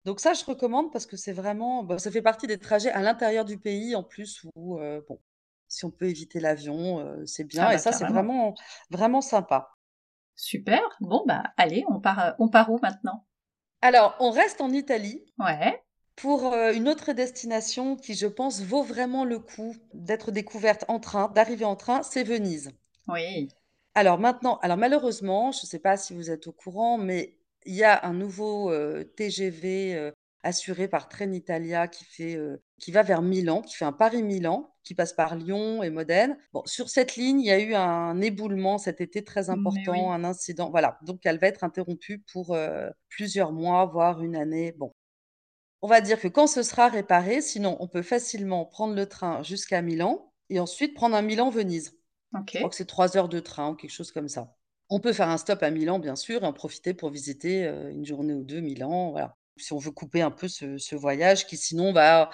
Donc 0.05 0.21
ça, 0.21 0.35
je 0.35 0.45
recommande 0.45 0.93
parce 0.93 1.07
que 1.07 1.17
c'est 1.17 1.33
vraiment 1.33 1.85
bah, 1.85 1.99
ça 1.99 2.11
fait 2.11 2.23
partie 2.23 2.47
des 2.49 2.59
trajets 2.59 2.91
à 2.93 3.03
l'intérieur 3.03 3.45
du 3.47 3.59
pays 3.59 3.97
en 3.97 4.05
plus 4.05 4.43
où, 4.57 4.79
heu, 4.81 5.05
bon, 5.09 5.21
si 5.69 5.85
on 5.87 5.91
peut 5.93 6.09
éviter 6.09 6.41
l'avion, 6.41 7.01
heu, 7.01 7.27
c'est 7.27 7.45
Ah 7.59 7.67
bien 7.67 7.71
et 7.73 7.79
bah 7.79 7.81
ça, 7.81 7.93
c'est 7.93 8.07
vraiment, 8.07 8.55
vraiment 8.91 9.21
sympa. 9.23 9.71
Super. 10.37 10.81
Bon 11.01 11.23
bah 11.27 11.53
allez, 11.59 11.85
on 11.91 12.01
part, 12.01 12.19
euh, 12.21 12.33
on 12.39 12.49
part 12.49 12.71
où 12.73 12.79
maintenant? 12.81 13.27
Alors, 13.83 14.15
on 14.21 14.31
reste 14.31 14.61
en 14.61 14.71
Italie 14.71 15.25
Ouais. 15.39 15.83
pour, 16.17 16.55
une 16.55 16.89
autre 16.89 17.13
destination 17.13 17.97
qui, 17.97 18.15
je 18.15 18.27
pense, 18.27 18.61
vaut 18.63 18.83
vraiment 18.83 19.25
le 19.25 19.39
coup 19.39 19.75
d'être 19.95 20.31
découverte 20.33 20.85
en 20.89 21.01
train, 21.01 21.29
d'arriver 21.31 21.65
en 21.65 21.77
train, 21.77 22.03
c'est 22.03 22.25
Venise. 22.25 22.73
Oui. 23.09 23.49
Alors 23.95 24.19
maintenant 24.19 24.59
alors 24.63 24.77
malheureusement, 24.77 25.51
je 25.53 25.61
ne 25.63 25.67
sais 25.67 25.79
pas 25.79 25.97
si 25.97 26.15
vous 26.15 26.31
êtes 26.31 26.47
au 26.47 26.53
courant, 26.53 26.99
mais 26.99 27.39
il 27.65 27.75
y 27.75 27.85
a 27.85 28.05
un 28.07 28.13
nouveau, 28.15 28.71
heu, 28.71 29.05
TGV, 29.17 29.95
heu, 29.97 30.13
assuré 30.45 30.89
par 30.89 31.09
Trenitalia 31.09 31.89
qui 31.89 32.05
fait, 32.05 32.37
heu, 32.37 32.63
qui 32.79 32.93
va 32.93 33.03
vers 33.03 33.23
Milan, 33.23 33.61
qui 33.63 33.75
fait 33.75 33.85
un 33.85 33.93
Paris-Milan, 33.93 34.73
qui 34.85 34.95
passe 34.95 35.13
par 35.13 35.35
Lyon 35.37 35.83
et 35.83 35.91
Modène. 35.91 36.39
Bon, 36.53 36.63
sur 36.67 36.89
cette 36.89 37.17
ligne, 37.17 37.41
il 37.41 37.47
y 37.47 37.51
a 37.51 37.59
eu 37.61 37.75
un 37.75 38.21
éboulement 38.21 38.79
cet 38.79 39.01
été 39.01 39.25
très 39.25 39.51
important, 39.51 39.93
oui. 39.93 40.13
un 40.13 40.23
incident, 40.25 40.71
voilà, 40.71 40.99
donc 41.03 41.21
elle 41.25 41.39
va 41.41 41.49
être 41.49 41.65
interrompue 41.65 42.25
pour, 42.33 42.57
plusieurs 43.09 43.53
mois, 43.53 43.85
voire 43.87 44.23
une 44.23 44.37
année. 44.37 44.73
Bon, 44.73 44.93
on 45.83 45.89
va 45.89 46.01
dire 46.01 46.21
que 46.21 46.29
quand 46.29 46.47
ce 46.47 46.63
sera 46.63 46.89
réparé, 46.89 47.41
sinon 47.43 47.77
on 47.81 47.89
peut 47.89 48.03
facilement 48.03 48.65
prendre 48.67 48.95
le 48.95 49.07
train 49.07 49.43
jusqu'à 49.43 49.83
Milan 49.83 50.33
et 50.51 50.61
ensuite 50.61 50.95
prendre 50.95 51.17
un 51.17 51.23
Milan-Venise. 51.23 51.98
Je 52.53 52.55
crois 52.57 52.71
que 52.71 52.77
c'est 52.77 52.87
3 52.87 53.17
heures 53.17 53.29
de 53.29 53.41
train 53.41 53.71
ou 53.71 53.75
quelque 53.75 53.91
chose 53.91 54.13
comme 54.13 54.29
ça. 54.29 54.55
On 54.91 55.01
peut 55.01 55.13
faire 55.13 55.29
un 55.29 55.37
stop 55.39 55.63
à 55.63 55.71
Milan, 55.71 55.99
bien 55.99 56.17
sûr, 56.17 56.43
et 56.43 56.47
en 56.47 56.53
profiter 56.53 56.95
pour 56.95 57.11
visiter, 57.11 57.67
heu, 57.67 57.91
une 57.91 58.05
journée 58.07 58.35
ou 58.35 58.43
2 58.45 58.61
Milan, 58.61 59.11
voilà. 59.11 59.37
Si 59.59 59.73
on 59.73 59.79
veut 59.79 59.91
couper 59.91 60.23
un 60.23 60.31
peu 60.31 60.47
ce 60.49 60.95
voyage 60.95 61.47
qui 61.47 61.57
sinon 61.57 61.93
va 61.93 62.31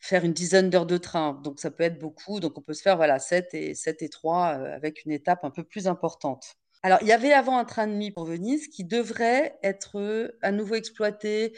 faire 0.00 0.24
une 0.24 0.32
dizaine 0.32 0.70
d'heures 0.70 0.86
de 0.86 0.96
train, 0.96 1.34
donc 1.44 1.60
ça 1.60 1.70
peut 1.70 1.84
être 1.84 1.98
beaucoup, 1.98 2.40
donc 2.40 2.58
on 2.58 2.62
peut 2.62 2.72
se 2.74 2.82
faire, 2.82 2.96
voilà, 2.96 3.18
7 3.18 3.54
et 3.54 3.74
7 3.74 4.02
et 4.02 4.08
3, 4.08 4.58
heu, 4.58 4.66
avec 4.72 5.04
une 5.04 5.12
étape 5.12 5.44
un 5.44 5.50
peu 5.50 5.64
plus 5.64 5.86
importante. 5.86 6.54
Alors, 6.82 6.98
il 7.02 7.08
y 7.08 7.12
avait 7.12 7.32
avant 7.32 7.58
un 7.58 7.64
train 7.64 7.86
de 7.86 7.92
nuit 7.94 8.10
pour 8.10 8.24
Venise 8.24 8.68
qui 8.68 8.84
devrait 8.84 9.58
être, 9.62 9.98
heu, 10.00 10.38
à 10.42 10.50
nouveau 10.52 10.74
exploité 10.74 11.56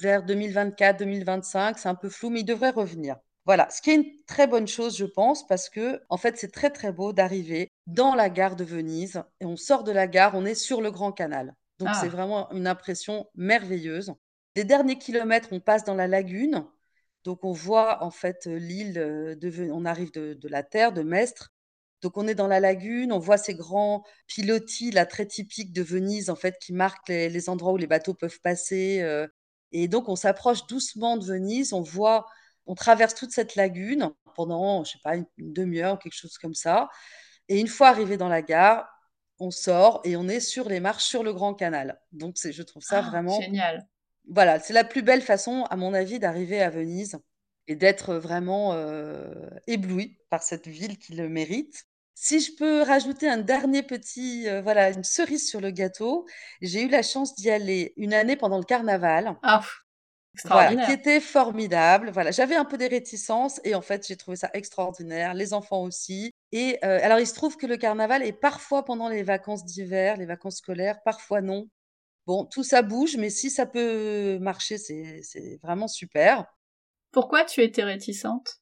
vers 0.00 0.24
2024-2025, 0.24 1.78
c'est 1.78 1.88
un 1.88 1.94
peu 1.94 2.08
flou, 2.10 2.28
mais 2.30 2.40
il 2.40 2.44
devrait 2.44 2.70
revenir. 2.70 3.16
Voilà, 3.46 3.68
ce 3.70 3.82
qui 3.82 3.90
est 3.90 3.94
une 3.96 4.24
très 4.26 4.46
bonne 4.46 4.66
chose, 4.66 4.96
je 4.96 5.04
pense, 5.04 5.46
parce 5.46 5.68
que 5.68 6.00
en 6.08 6.16
fait, 6.16 6.38
c'est 6.38 6.50
très, 6.50 6.70
très 6.70 6.92
beau 6.92 7.12
d'arriver 7.12 7.70
dans 7.86 8.14
la 8.14 8.30
gare 8.30 8.56
de 8.56 8.64
Venise 8.64 9.22
et 9.40 9.44
on 9.44 9.56
sort 9.56 9.84
de 9.84 9.92
la 9.92 10.06
gare, 10.06 10.34
on 10.34 10.46
est 10.46 10.54
sur 10.54 10.80
le 10.80 10.90
grand 10.90 11.12
canal. 11.12 11.54
Donc 11.78 11.94
c'est 11.94 12.08
Ah. 12.08 12.08
vraiment 12.08 12.50
une 12.52 12.66
impression 12.66 13.26
merveilleuse. 13.34 14.14
Les 14.56 14.64
derniers 14.64 14.96
kilomètres, 14.98 15.48
on 15.52 15.60
passe 15.60 15.84
dans 15.84 15.94
la 15.94 16.06
lagune, 16.08 16.64
donc 17.24 17.44
on 17.44 17.52
voit 17.52 18.02
en 18.02 18.10
fait, 18.10 18.46
heu, 18.46 18.56
l'île, 18.56 18.98
heu, 18.98 19.36
de 19.36 19.70
on 19.72 19.84
arrive 19.84 20.12
de 20.12 20.34
de 20.34 20.48
la 20.48 20.62
terre, 20.62 20.92
de 20.92 21.02
Mestre, 21.02 21.52
donc 22.02 22.16
on 22.16 22.26
est 22.28 22.34
dans 22.34 22.46
la 22.48 22.60
lagune, 22.60 23.12
on 23.12 23.18
voit 23.18 23.38
ces 23.38 23.54
grands 23.54 24.04
pilotis 24.26 24.90
là, 24.90 25.04
très 25.06 25.26
typiques 25.26 25.72
de 25.72 25.82
Venise 25.82 26.30
en 26.30 26.36
fait, 26.36 26.56
qui 26.60 26.72
marquent 26.72 27.08
les 27.08 27.28
les 27.28 27.48
endroits 27.50 27.72
où 27.72 27.76
les 27.76 27.86
bateaux 27.86 28.14
peuvent 28.14 28.40
passer, 28.42 29.00
heu 29.02 29.28
et 29.72 29.88
donc 29.88 30.08
on 30.08 30.16
s'approche 30.16 30.66
doucement 30.66 31.16
de 31.18 31.24
Venise, 31.26 31.72
on 31.72 31.82
voit 31.82 32.26
on 32.66 32.74
traverse 32.74 33.14
toute 33.14 33.32
cette 33.32 33.56
lagune 33.56 34.12
pendant, 34.34 34.84
je 34.84 34.92
sais 34.92 34.98
pas, 35.04 35.16
une 35.16 35.26
une 35.38 35.52
1 35.54 35.82
heure, 35.82 35.98
quelque 35.98 36.14
chose 36.16 36.38
comme 36.38 36.54
ça 36.54 36.88
Et 37.48 37.60
une 37.60 37.68
fois 37.68 37.88
arrivé 37.88 38.16
dans 38.16 38.28
la 38.28 38.42
gare, 38.42 38.88
on 39.40 39.50
sort 39.50 40.00
et 40.04 40.16
on 40.16 40.28
est 40.28 40.40
sur 40.40 40.68
les 40.68 40.80
marches 40.80 41.04
sur 41.04 41.22
le 41.24 41.32
Grand 41.34 41.54
Canal. 41.54 42.00
Donc 42.12 42.36
je 42.42 42.62
trouve 42.62 42.82
ça 42.82 43.00
Ah, 43.00 43.02
vraiment 43.02 43.50
génial. 43.50 43.86
voilà, 44.28 44.58
c'est 44.58 44.72
la 44.72 44.84
plus 44.84 45.02
belle 45.02 45.22
façon, 45.22 45.64
à 45.70 45.76
mon 45.76 45.92
avis, 45.94 46.18
d'arriver 46.18 46.62
à 46.62 46.70
Venise 46.70 47.18
et 47.68 47.76
d'être 47.76 48.14
vraiment, 48.16 48.74
heu, 48.74 49.50
éblouie 49.66 50.18
par 50.30 50.42
cette 50.42 50.66
ville 50.68 50.98
qui 50.98 51.14
le 51.14 51.28
mérite. 51.28 51.84
Si 52.14 52.40
je 52.40 52.52
peux 52.56 52.82
rajouter 52.82 53.28
un 53.28 53.38
dernier 53.38 53.82
petit, 53.82 54.46
heu, 54.48 54.60
voilà, 54.62 54.90
une 54.90 55.04
cerise 55.04 55.48
sur 55.48 55.60
le 55.60 55.70
gâteau, 55.70 56.26
j'ai 56.62 56.82
eu 56.82 56.88
la 56.88 57.02
chance 57.02 57.34
d'y 57.34 57.50
aller 57.50 57.92
une 57.96 58.14
année 58.14 58.36
pendant 58.36 58.58
le 58.58 58.64
carnaval. 58.64 59.36
Ah, 59.42 59.83
Voilà, 60.42 60.76
qui 60.76 60.90
était 60.92 61.20
formidable. 61.20 62.10
Voilà, 62.10 62.30
j'avais 62.32 62.56
un 62.56 62.64
peu 62.64 62.76
des 62.76 62.88
réticences 62.88 63.60
et 63.64 63.74
en 63.74 63.80
fait, 63.82 64.06
j'ai 64.06 64.16
trouvé 64.16 64.36
ça 64.36 64.50
extraordinaire, 64.52 65.32
les 65.34 65.52
enfants 65.54 65.82
aussi 65.82 66.32
et 66.52 66.78
heu, 66.84 66.88
alors 67.04 67.18
il 67.20 67.26
se 67.26 67.34
trouve 67.34 67.56
que 67.56 67.66
le 67.66 67.76
carnaval 67.76 68.22
est 68.22 68.32
parfois 68.32 68.84
pendant 68.84 69.08
les 69.08 69.22
vacances 69.22 69.64
d'hiver, 69.64 70.16
les 70.16 70.26
vacances 70.26 70.56
scolaires, 70.58 70.98
parfois 71.04 71.40
non. 71.40 71.68
Bon, 72.26 72.46
tout 72.46 72.64
ça 72.64 72.82
bouge, 72.82 73.16
mais 73.18 73.30
si 73.30 73.50
ça 73.50 73.66
peut 73.66 74.38
marcher, 74.40 74.78
c'est 74.78 75.58
vraiment 75.62 75.88
super. 75.88 76.46
Pourquoi 77.12 77.46
tu 77.46 77.62
étais 77.62 77.82
réticente? 77.82 78.60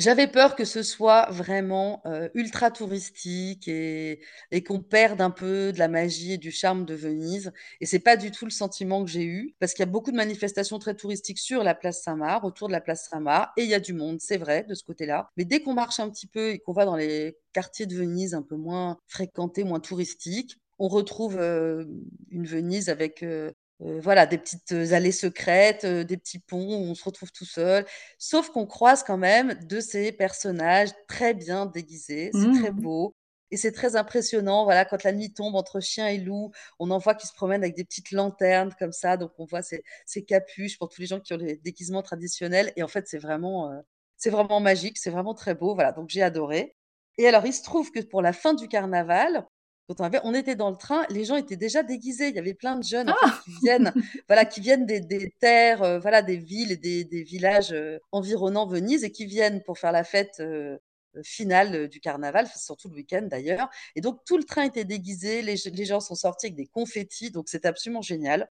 J'avais 0.00 0.28
peur 0.28 0.56
que 0.56 0.64
ce 0.64 0.82
soit 0.82 1.26
vraiment, 1.30 2.00
heu, 2.06 2.30
ultra 2.32 2.70
touristique 2.70 3.68
et 3.68 4.18
qu'on 4.66 4.80
perde 4.80 5.20
un 5.20 5.28
peu 5.30 5.72
de 5.74 5.78
la 5.78 5.88
magie 5.88 6.32
et 6.32 6.38
du 6.38 6.50
charme 6.50 6.86
de 6.86 6.94
Venise 6.94 7.52
et 7.82 7.86
c'est 7.86 7.98
pas 7.98 8.16
du 8.16 8.30
tout 8.30 8.46
le 8.46 8.50
sentiment 8.50 9.04
que 9.04 9.10
j'ai 9.10 9.24
eu, 9.24 9.54
parce 9.58 9.74
qu'il 9.74 9.82
y 9.84 9.88
a 9.88 9.92
beaucoup 9.92 10.10
de 10.10 10.16
manifestations 10.16 10.78
très 10.78 10.94
touristiques 10.94 11.38
sur 11.38 11.62
la 11.62 11.74
place 11.74 12.02
Saint-Marc, 12.02 12.44
autour 12.44 12.68
de 12.68 12.72
la 12.72 12.80
place 12.80 13.08
Saint-Marc 13.10 13.50
et 13.58 13.64
il 13.64 13.68
y 13.68 13.74
a 13.74 13.80
du 13.80 13.92
monde, 13.92 14.20
c'est 14.22 14.38
vrai, 14.38 14.64
de 14.66 14.74
ce 14.74 14.84
côté-là. 14.84 15.28
Mais 15.36 15.44
dès 15.44 15.60
qu'on 15.60 15.74
marche 15.74 16.00
un 16.00 16.08
petit 16.08 16.26
peu 16.26 16.48
et 16.50 16.60
qu'on 16.60 16.72
va 16.72 16.86
dans 16.86 16.96
les 16.96 17.36
quartiers 17.52 17.84
de 17.84 17.94
Venise 17.94 18.32
un 18.34 18.42
peu 18.42 18.56
moins 18.56 18.96
fréquentés, 19.06 19.64
moins 19.64 19.80
touristiques, 19.80 20.56
on 20.78 20.88
retrouve, 20.88 21.36
heu, 21.38 21.86
une 22.30 22.46
Venise 22.46 22.88
avec, 22.88 23.22
heu 23.22 23.52
heu, 23.82 23.98
voilà, 24.00 24.26
des 24.26 24.38
petites, 24.38 24.72
allées 24.72 25.12
secrètes, 25.12 25.84
heu, 25.84 26.04
des 26.04 26.16
petits 26.16 26.38
ponts 26.38 26.66
où 26.76 26.90
on 26.90 26.94
se 26.94 27.04
retrouve 27.04 27.32
tout 27.32 27.44
seul. 27.44 27.86
Sauf 28.18 28.50
qu'on 28.50 28.66
croise 28.66 29.02
quand 29.04 29.16
même 29.18 29.54
de 29.66 29.80
ces 29.80 30.12
personnages 30.12 30.90
très 31.08 31.34
bien 31.34 31.66
déguisés, 31.66 32.30
c'est 32.34 32.50
très 32.50 32.72
Mmh. 32.72 32.82
beau 32.82 33.14
et 33.52 33.56
c'est 33.56 33.72
très 33.72 33.96
impressionnant, 33.96 34.62
voilà, 34.64 34.84
quand 34.84 35.02
la 35.02 35.12
nuit 35.12 35.32
tombe 35.34 35.56
entre 35.56 35.80
chien 35.80 36.06
et 36.08 36.18
loup, 36.18 36.52
on 36.78 36.90
en 36.92 36.98
voit 36.98 37.16
qui 37.16 37.26
se 37.26 37.32
promènent 37.34 37.62
avec 37.64 37.74
des 37.76 37.84
petites 37.84 38.12
lanternes 38.12 38.72
comme 38.78 38.92
ça, 38.92 39.16
donc 39.16 39.32
on 39.38 39.44
voit 39.44 39.62
ces 39.62 39.82
ces 40.06 40.24
capuches 40.24 40.78
pour 40.78 40.88
tous 40.88 41.00
les 41.00 41.08
gens 41.08 41.18
qui 41.20 41.32
ont 41.34 41.36
les 41.36 41.56
déguisements 41.56 42.02
traditionnels 42.02 42.72
et 42.76 42.82
en 42.84 42.88
fait, 42.88 43.08
c'est 43.08 43.18
vraiment, 43.18 43.72
c'est 44.16 44.30
vraiment 44.30 44.60
magique, 44.60 44.98
c'est 44.98 45.10
vraiment 45.10 45.34
très 45.34 45.54
beau, 45.54 45.74
voilà, 45.74 45.92
donc 45.92 46.10
j'ai 46.10 46.22
adoré 46.22 46.76
et 47.18 47.26
alors 47.26 47.44
il 47.46 47.52
se 47.52 47.62
trouve 47.62 47.90
que 47.90 48.00
pour 48.00 48.22
la 48.22 48.32
fin 48.32 48.54
du 48.54 48.68
carnaval, 48.68 49.46
quand 49.90 50.00
on 50.00 50.04
avait 50.04 50.20
on 50.24 50.34
était 50.34 50.56
dans 50.56 50.70
le 50.70 50.76
train, 50.76 51.04
les 51.10 51.24
gens 51.24 51.36
étaient 51.36 51.56
déjà 51.56 51.82
déguisés. 51.82 52.28
Il 52.28 52.34
y 52.36 52.38
avait 52.38 52.54
plein 52.54 52.76
de 52.76 52.84
jeunes 52.84 53.08
en 53.10 53.14
fait 53.14 53.30
Ah! 53.30 53.42
qui 53.44 53.50
viennent 53.60 53.92
voilà, 54.28 54.44
qui 54.44 54.60
viennent 54.60 54.86
des 54.86 55.00
des 55.00 55.34
terres, 55.40 55.82
heu, 55.82 55.98
voilà, 55.98 56.22
des 56.22 56.36
villes 56.36 56.72
et 56.72 56.76
des 56.76 57.04
des 57.04 57.22
villages, 57.24 57.72
heu, 57.72 58.00
environnant 58.12 58.66
Venise 58.66 59.04
et 59.04 59.10
qui 59.12 59.26
viennent 59.26 59.62
pour 59.64 59.78
faire 59.78 59.92
la 59.92 60.04
fête, 60.04 60.40
heu, 60.40 60.78
finale, 61.24 61.88
du 61.88 62.00
carnaval, 62.00 62.46
surtout 62.56 62.88
le 62.88 62.94
week-end 62.96 63.22
d'ailleurs 63.28 63.68
et 63.96 64.00
donc 64.00 64.20
tout 64.26 64.36
le 64.38 64.44
train 64.44 64.62
était 64.64 64.84
déguisé, 64.84 65.42
les 65.42 65.56
les 65.72 65.84
gens 65.84 66.00
sont 66.00 66.14
sortis 66.14 66.46
avec 66.46 66.56
des 66.56 66.66
confettis, 66.66 67.30
donc 67.32 67.48
c'était 67.48 67.68
absolument 67.68 68.02
génial. 68.02 68.48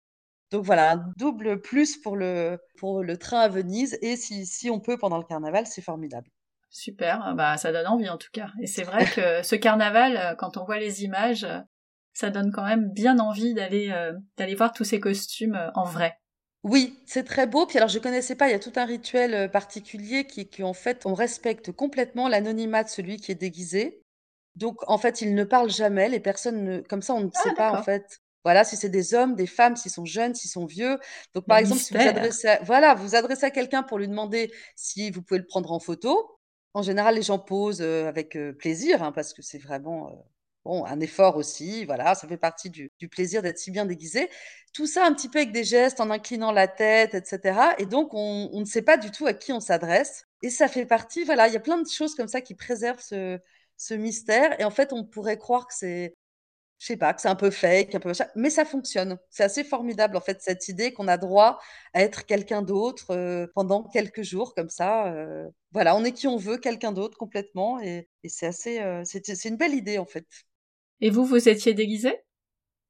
Donc 0.51 0.63
voilà, 0.65 0.93
un 0.93 1.13
double 1.17 1.61
plus 1.61 1.97
pour 1.97 2.15
le 2.15 2.57
pour 2.77 3.03
le 3.03 3.17
train 3.17 3.39
à 3.41 3.49
Venise 3.49 3.97
et 4.01 4.15
si 4.17 4.45
si 4.45 4.69
on 4.69 4.79
peut 4.79 4.97
pendant 4.97 5.17
le 5.17 5.25
carnaval, 5.25 5.67
c'est 5.67 5.81
formidable. 5.81 6.29
Super, 6.75 7.21
ah 7.23 7.35
bah 7.35 7.55
ça 7.57 7.71
donne 7.71 7.85
envie 7.85 8.09
en 8.09 8.17
tout 8.17 8.31
cas. 8.33 8.49
Et 8.59 8.65
c'est 8.65 8.81
vrai 8.81 9.05
que 9.05 9.43
ce 9.43 9.55
carnaval, 9.55 10.17
euh, 10.17 10.33
quand 10.35 10.57
on 10.57 10.65
voit 10.65 10.79
les 10.79 11.03
images, 11.03 11.43
euh, 11.43 11.59
ça 12.13 12.31
donne 12.31 12.51
quand 12.51 12.65
même 12.65 12.89
bien 12.91 13.19
envie 13.19 13.53
d'aller 13.53 13.91
euh, 13.91 14.11
d'aller 14.37 14.55
voir 14.55 14.73
tous 14.73 14.83
ces 14.83 14.99
costumes 14.99 15.53
euh, 15.53 15.69
en 15.75 15.83
vrai. 15.83 16.17
Oui, 16.63 16.97
c'est 17.05 17.25
très 17.25 17.45
beau. 17.45 17.67
Puis 17.67 17.77
alors 17.77 17.89
je 17.89 17.99
connaissais 17.99 18.33
pas, 18.35 18.47
il 18.47 18.53
y 18.53 18.55
a 18.55 18.59
tout 18.59 18.71
un 18.75 18.85
rituel, 18.85 19.51
particulier 19.51 20.25
qui 20.25 20.49
qui 20.49 20.63
en 20.63 20.73
fait, 20.73 21.05
on 21.05 21.13
respecte 21.13 21.71
complètement 21.71 22.27
l'anonymat 22.27 22.83
de 22.83 22.89
celui 22.89 23.17
qui 23.17 23.31
est 23.31 23.35
déguisé. 23.35 24.01
Donc 24.55 24.77
en 24.89 24.97
fait, 24.97 25.21
ils 25.21 25.35
ne 25.35 25.43
parlent 25.43 25.69
jamais, 25.69 26.09
les 26.09 26.19
personnes 26.19 26.63
ne 26.63 26.79
comme 26.81 27.03
ça, 27.03 27.13
on 27.13 27.21
ne 27.21 27.31
sait 27.31 27.51
Ah 27.51 27.53
pas 27.55 27.71
en 27.71 27.77
fait, 27.77 28.19
voilà, 28.43 28.63
si 28.63 28.77
c'est 28.77 28.89
des 28.89 29.13
hommes, 29.13 29.35
des 29.35 29.45
femmes, 29.47 29.75
s'ils 29.75 29.91
sont 29.91 30.05
jeunes, 30.05 30.33
s'ils 30.33 30.49
sont 30.49 30.65
vieux. 30.65 30.97
Donc 31.35 31.45
par 31.47 31.57
le 31.57 31.61
exemple, 31.61 31.81
si 31.81 31.93
vous 31.93 31.99
mystère. 31.99 32.09
adressez 32.09 32.47
à 32.47 32.59
voilà, 32.63 32.95
vous 32.95 33.15
adressez 33.15 33.45
à 33.45 33.51
quelqu'un 33.51 33.83
pour 33.83 33.99
lui 33.99 34.07
demander 34.07 34.51
si 34.75 35.11
vous 35.11 35.21
pouvez 35.21 35.39
le 35.39 35.45
prendre 35.45 35.71
en 35.71 35.79
photo. 35.79 36.39
En 36.75 36.81
général, 36.81 37.15
les 37.15 37.21
gens 37.21 37.37
posent, 37.39 37.81
heu, 37.81 38.07
avec, 38.07 38.35
heu, 38.35 38.53
plaisir, 38.55 39.03
hein, 39.03 39.11
parce 39.11 39.33
que 39.33 39.43
c'est 39.43 39.59
vraiment, 39.59 40.09
heu, 40.11 40.15
bon, 40.65 40.83
un 40.85 40.99
effort 41.01 41.35
aussi, 41.37 41.85
voilà, 41.85 42.15
ça 42.15 42.27
fait 42.27 42.37
partie 42.37 42.69
du 42.71 42.89
plaisir 43.11 43.43
d'être 43.43 43.59
si 43.59 43.69
bien 43.69 43.85
déguisé. 43.85 44.29
Tout 44.73 44.87
ça 44.87 45.05
un 45.05 45.13
petit 45.13 45.29
peu 45.29 45.37
avec 45.39 45.51
des 45.51 45.63
gestes, 45.63 45.99
en 45.99 46.09
inclinant 46.09 46.51
la 46.51 46.67
tête 46.67 47.13
et 47.13 47.21
cetera 47.25 47.75
et 47.77 47.85
donc 47.85 48.13
on 48.13 48.49
on 48.53 48.59
ne 48.61 48.65
sait 48.65 48.81
pas 48.81 48.97
du 48.97 49.11
tout 49.11 49.27
à 49.27 49.33
qui 49.33 49.53
on 49.53 49.59
s'adresse 49.59 50.25
et 50.41 50.49
ça 50.49 50.67
fait 50.67 50.85
partie 50.87 51.23
voilà, 51.25 51.47
il 51.47 51.53
y 51.53 51.57
a 51.57 51.59
plein 51.59 51.77
de 51.79 51.87
choses 51.87 52.15
comme 52.15 52.27
ça 52.27 52.41
qui 52.41 52.55
préservent 52.55 52.99
ce 53.01 53.39
ce 53.77 53.93
mystère 53.93 54.59
et 54.59 54.63
en 54.63 54.71
fait, 54.71 54.93
on 54.93 55.03
pourrait 55.03 55.37
croire 55.37 55.67
que 55.67 55.73
c'est 55.75 56.15
je 56.83 56.87
sais 56.87 56.97
pas, 56.97 57.13
que 57.13 57.21
c'est 57.21 57.29
un 57.29 57.35
peu 57.35 57.49
fake, 57.51 57.95
un 57.95 57.99
peu 57.99 58.09
machin, 58.09 58.25
mais 58.35 58.49
ça 58.49 58.65
fonctionne. 58.65 59.17
C'est 59.29 59.43
assez 59.43 59.63
formidable, 59.63 60.17
en 60.17 60.21
fait, 60.21 60.41
cette 60.41 60.67
idée 60.67 60.93
qu'on 60.93 61.07
a 61.07 61.17
droit 61.17 61.59
à 61.93 62.01
être 62.01 62.25
quelqu'un 62.25 62.61
d'autre, 62.61 63.13
heu, 63.15 63.51
pendant 63.55 63.83
quelques 63.83 64.23
jours 64.23 64.53
comme 64.55 64.69
ça, 64.69 65.13
heu, 65.13 65.49
voilà, 65.71 65.95
on 65.95 66.03
est 66.03 66.11
qui 66.13 66.27
on 66.27 66.37
veut, 66.37 66.57
quelqu'un 66.57 66.91
d'autre 66.91 67.17
complètement 67.17 67.79
et 67.81 68.09
et 68.23 68.29
c'est 68.29 68.47
assez, 68.47 68.81
c'était 69.05 69.35
c'est 69.35 69.49
une 69.49 69.57
belle 69.57 69.73
idée, 69.75 69.97
en 69.97 70.05
fait. 70.05 70.25
Et 71.01 71.11
vous, 71.11 71.23
vous 71.23 71.47
étiez 71.49 71.75
déguisés 71.75 72.23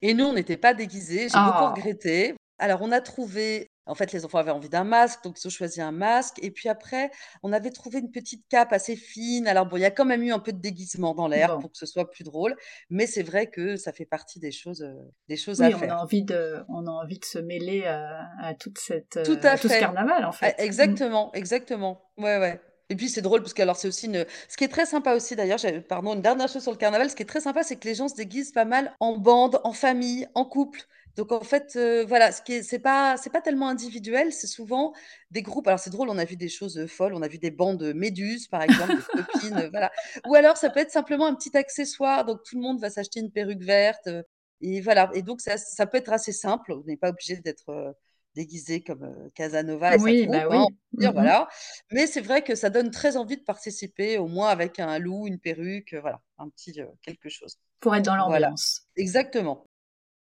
Et 0.01 0.13
nous, 0.13 0.25
on 0.25 0.34
n'était 0.34 0.58
pas 0.58 0.73
déguisés, 0.73 1.29
j'ai 1.29 1.39
beaucoup 1.39 1.65
Ah, 1.65 1.67
regretté. 1.67 2.36
Alors 2.60 2.82
on 2.82 2.91
a 2.91 3.01
trouvé 3.01 3.67
en 3.85 3.95
fait, 3.95 4.11
les 4.13 4.25
enfants 4.25 4.37
avaient 4.37 4.51
envie 4.51 4.69
d'un 4.69 4.83
masque, 4.83 5.23
donc 5.23 5.37
ils 5.41 5.47
ont 5.47 5.49
choisi 5.49 5.81
un 5.81 5.91
masque 5.91 6.37
et 6.41 6.51
puis 6.51 6.69
après, 6.69 7.11
on 7.43 7.51
avait 7.53 7.71
trouvé 7.71 7.99
une 7.99 8.11
petite 8.11 8.45
cape 8.49 8.73
assez 8.73 8.95
fine. 8.95 9.47
Alors 9.47 9.65
bon, 9.65 9.77
il 9.77 9.81
y 9.81 9.85
a 9.85 9.91
quand 9.91 10.05
même 10.05 10.23
eu 10.23 10.31
un 10.31 10.39
peu 10.39 10.53
de 10.53 10.59
déguisement 10.59 11.13
dans 11.15 11.27
l'air 11.27 11.51
bon. 11.51 11.59
pour 11.59 11.71
que 11.71 11.77
ce 11.77 11.85
soit 11.85 12.09
plus 12.09 12.23
drôle, 12.23 12.55
mais 12.89 13.07
c'est 13.07 13.23
vrai 13.23 13.47
que 13.49 13.75
ça 13.75 13.91
fait 13.93 14.05
partie 14.05 14.39
des 14.39 14.51
choses, 14.51 14.81
heu, 14.83 14.95
des 15.27 15.37
choses 15.37 15.61
à 15.61 15.65
Oui, 15.67 15.73
on 15.75 15.89
a 15.89 15.95
faire. 15.95 16.01
envie 16.01 16.23
de, 16.23 16.63
on 16.69 16.87
a 16.87 16.91
envie 16.91 17.19
de 17.19 17.25
se 17.25 17.39
mêler 17.39 17.85
à, 17.85 18.27
à 18.39 18.53
toute 18.55 18.77
cette, 18.79 19.17
Tout 19.23 19.39
euh, 19.45 19.47
à 19.47 19.51
à 19.53 19.57
tout 19.57 19.69
ce 19.69 19.77
carnaval 19.79 20.25
en 20.25 20.31
Ah, 20.41 20.51
fait. 20.51 20.55
Mm. 20.59 20.63
exactement, 20.63 21.31
exactement. 21.33 22.01
Ouais, 22.17 22.37
ouais. 22.39 22.61
Et 22.89 22.95
puis 22.95 23.09
c'est 23.09 23.21
drôle 23.21 23.41
parce 23.41 23.53
que 23.53 23.61
alors 23.61 23.77
c'est 23.77 23.87
aussi 23.87 24.07
une 24.07 24.25
ce 24.49 24.57
qui 24.57 24.63
est 24.65 24.67
très 24.67 24.85
sympa 24.85 25.13
aussi 25.15 25.35
d'ailleurs, 25.35 25.59
pardon, 25.87 26.13
une 26.15 26.21
dernière 26.21 26.49
chose 26.49 26.61
sur 26.63 26.71
le 26.71 26.77
carnaval, 26.77 27.09
ce 27.09 27.15
qui 27.15 27.23
est 27.23 27.27
très 27.27 27.41
sympa, 27.41 27.63
c'est 27.63 27.77
que 27.77 27.87
les 27.87 27.95
gens 27.95 28.07
se 28.09 28.15
déguisent 28.15 28.51
pas 28.51 28.65
mal 28.65 28.93
en 28.99 29.17
bande, 29.17 29.59
en 29.63 29.73
famille, 29.73 30.27
en 30.35 30.45
couple. 30.45 30.81
Donc 31.15 31.32
en 31.32 31.41
fait, 31.41 31.76
heu, 31.76 32.04
voilà, 32.06 32.32
ce 32.32 32.41
qui 32.41 32.54
est 32.54 32.63
c'est 32.63 32.80
pas 32.80 33.17
c'est 33.17 33.30
pas 33.30 33.41
tellement 33.41 33.69
individuel, 33.69 34.34
c'est 34.34 34.47
souvent 34.47 34.93
des 35.30 35.43
groupes 35.43 35.67
alors 35.67 35.80
c'est 35.80 35.91
drôle, 35.91 36.10
on 36.10 36.17
a 36.17 36.26
vu 36.26 36.36
des 36.38 36.49
choses, 36.49 36.78
heu, 36.80 36.88
folles, 36.88 37.13
on 37.13 37.21
a 37.21 37.28
vu 37.28 37.38
des 37.38 37.52
bandes, 37.52 37.84
méduses 37.95 38.47
par 38.47 38.63
exemple, 38.63 38.95
de 38.97 39.04
copines, 39.13 39.67
voilà. 39.71 39.91
Ou 40.26 40.34
alors 40.36 40.58
ça 40.58 40.69
peut 40.71 40.80
être 40.80 40.91
simplement 40.91 41.28
un 41.28 41.36
petit 41.36 41.56
accessoire, 41.56 42.26
donc 42.26 42.39
tout 42.43 42.56
le 42.56 42.62
monde 42.63 42.80
va 42.82 42.89
s'acheter 42.89 43.19
une 43.19 43.32
perruque 43.32 43.62
verte, 43.63 44.10
et 44.62 44.82
voilà 44.82 45.12
et 45.13 45.21
donc 45.21 45.39
ça 45.41 45.58
ça 45.58 45.86
peut 45.86 45.97
être 45.97 46.12
assez 46.13 46.32
simple, 46.32 46.73
on 46.73 46.84
n'est 46.86 46.97
pas 46.97 47.10
obligé 47.10 47.38
d'être, 47.38 47.95
déguisé 48.36 48.82
comme, 48.84 49.30
Casanova 49.36 49.95
et 49.95 49.99
Oui, 49.99 50.28
bah 50.28 50.47
hein, 50.49 50.49
oui. 50.49 50.76
dire, 50.97 51.12
Mm, 51.12 51.13
voilà. 51.13 51.47
Mais 51.91 52.08
c'est 52.08 52.21
vrai 52.21 52.43
que 52.43 52.56
ça 52.56 52.69
donne 52.71 52.89
très 52.91 53.17
envie 53.17 53.38
de 53.38 53.43
participer, 53.43 54.17
au 54.17 54.28
moins 54.28 54.47
avec 54.49 54.80
un 54.80 54.97
loup, 54.99 55.28
une 55.28 55.39
perruque, 55.39 55.93
voilà, 56.02 56.21
un 56.39 56.49
petit, 56.49 56.73
quelque 57.04 57.30
chose. 57.30 57.58
Pour 57.82 57.95
être 57.95 58.06
dans 58.06 58.15
Voilà, 58.17 58.54
l'ambiance. 58.56 58.84
exactement. 58.97 59.67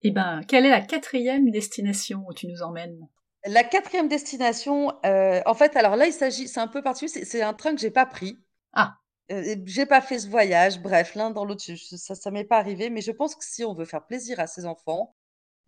Eh 0.06 0.10
ben, 0.10 0.40
quelle 0.48 0.64
est 0.64 0.70
la 0.70 0.80
quatrième 0.80 1.50
destination 1.50 2.24
où 2.26 2.32
tu 2.32 2.46
nous 2.46 2.62
emmènes? 2.62 3.06
La 3.46 3.62
quatrième 3.64 4.08
destination, 4.08 4.90
heu, 5.06 5.40
en 5.46 5.54
fait, 5.54 5.74
alors 5.76 5.96
là, 5.96 6.06
il 6.06 6.12
s'agit 6.12 6.48
c'est 6.48 6.60
un 6.60 6.66
peu 6.68 6.82
particulier, 6.82 7.24
c'est 7.24 7.40
un 7.42 7.54
train 7.54 7.74
que 7.74 7.80
j'ai 7.80 7.90
pas 7.90 8.04
pris, 8.06 8.38
Ah, 8.72 9.00
et 9.30 9.62
j'ai 9.66 9.86
pas 9.86 10.00
fait 10.02 10.18
ce 10.20 10.28
voyage. 10.28 10.80
Bref, 10.80 11.14
l'un 11.16 11.30
dans 11.30 11.44
l'autre, 11.46 11.64
ça 11.76 12.14
ça 12.16 12.30
m'est 12.32 12.44
pas 12.44 12.58
arrivé, 12.58 12.90
mais 12.90 13.02
je 13.02 13.12
pense 13.12 13.36
que 13.36 13.44
si 13.44 13.64
on 13.64 13.74
veut 13.74 13.84
faire 13.86 14.06
plaisir 14.06 14.40
à 14.40 14.46
ses 14.48 14.66
enfants, 14.66 15.16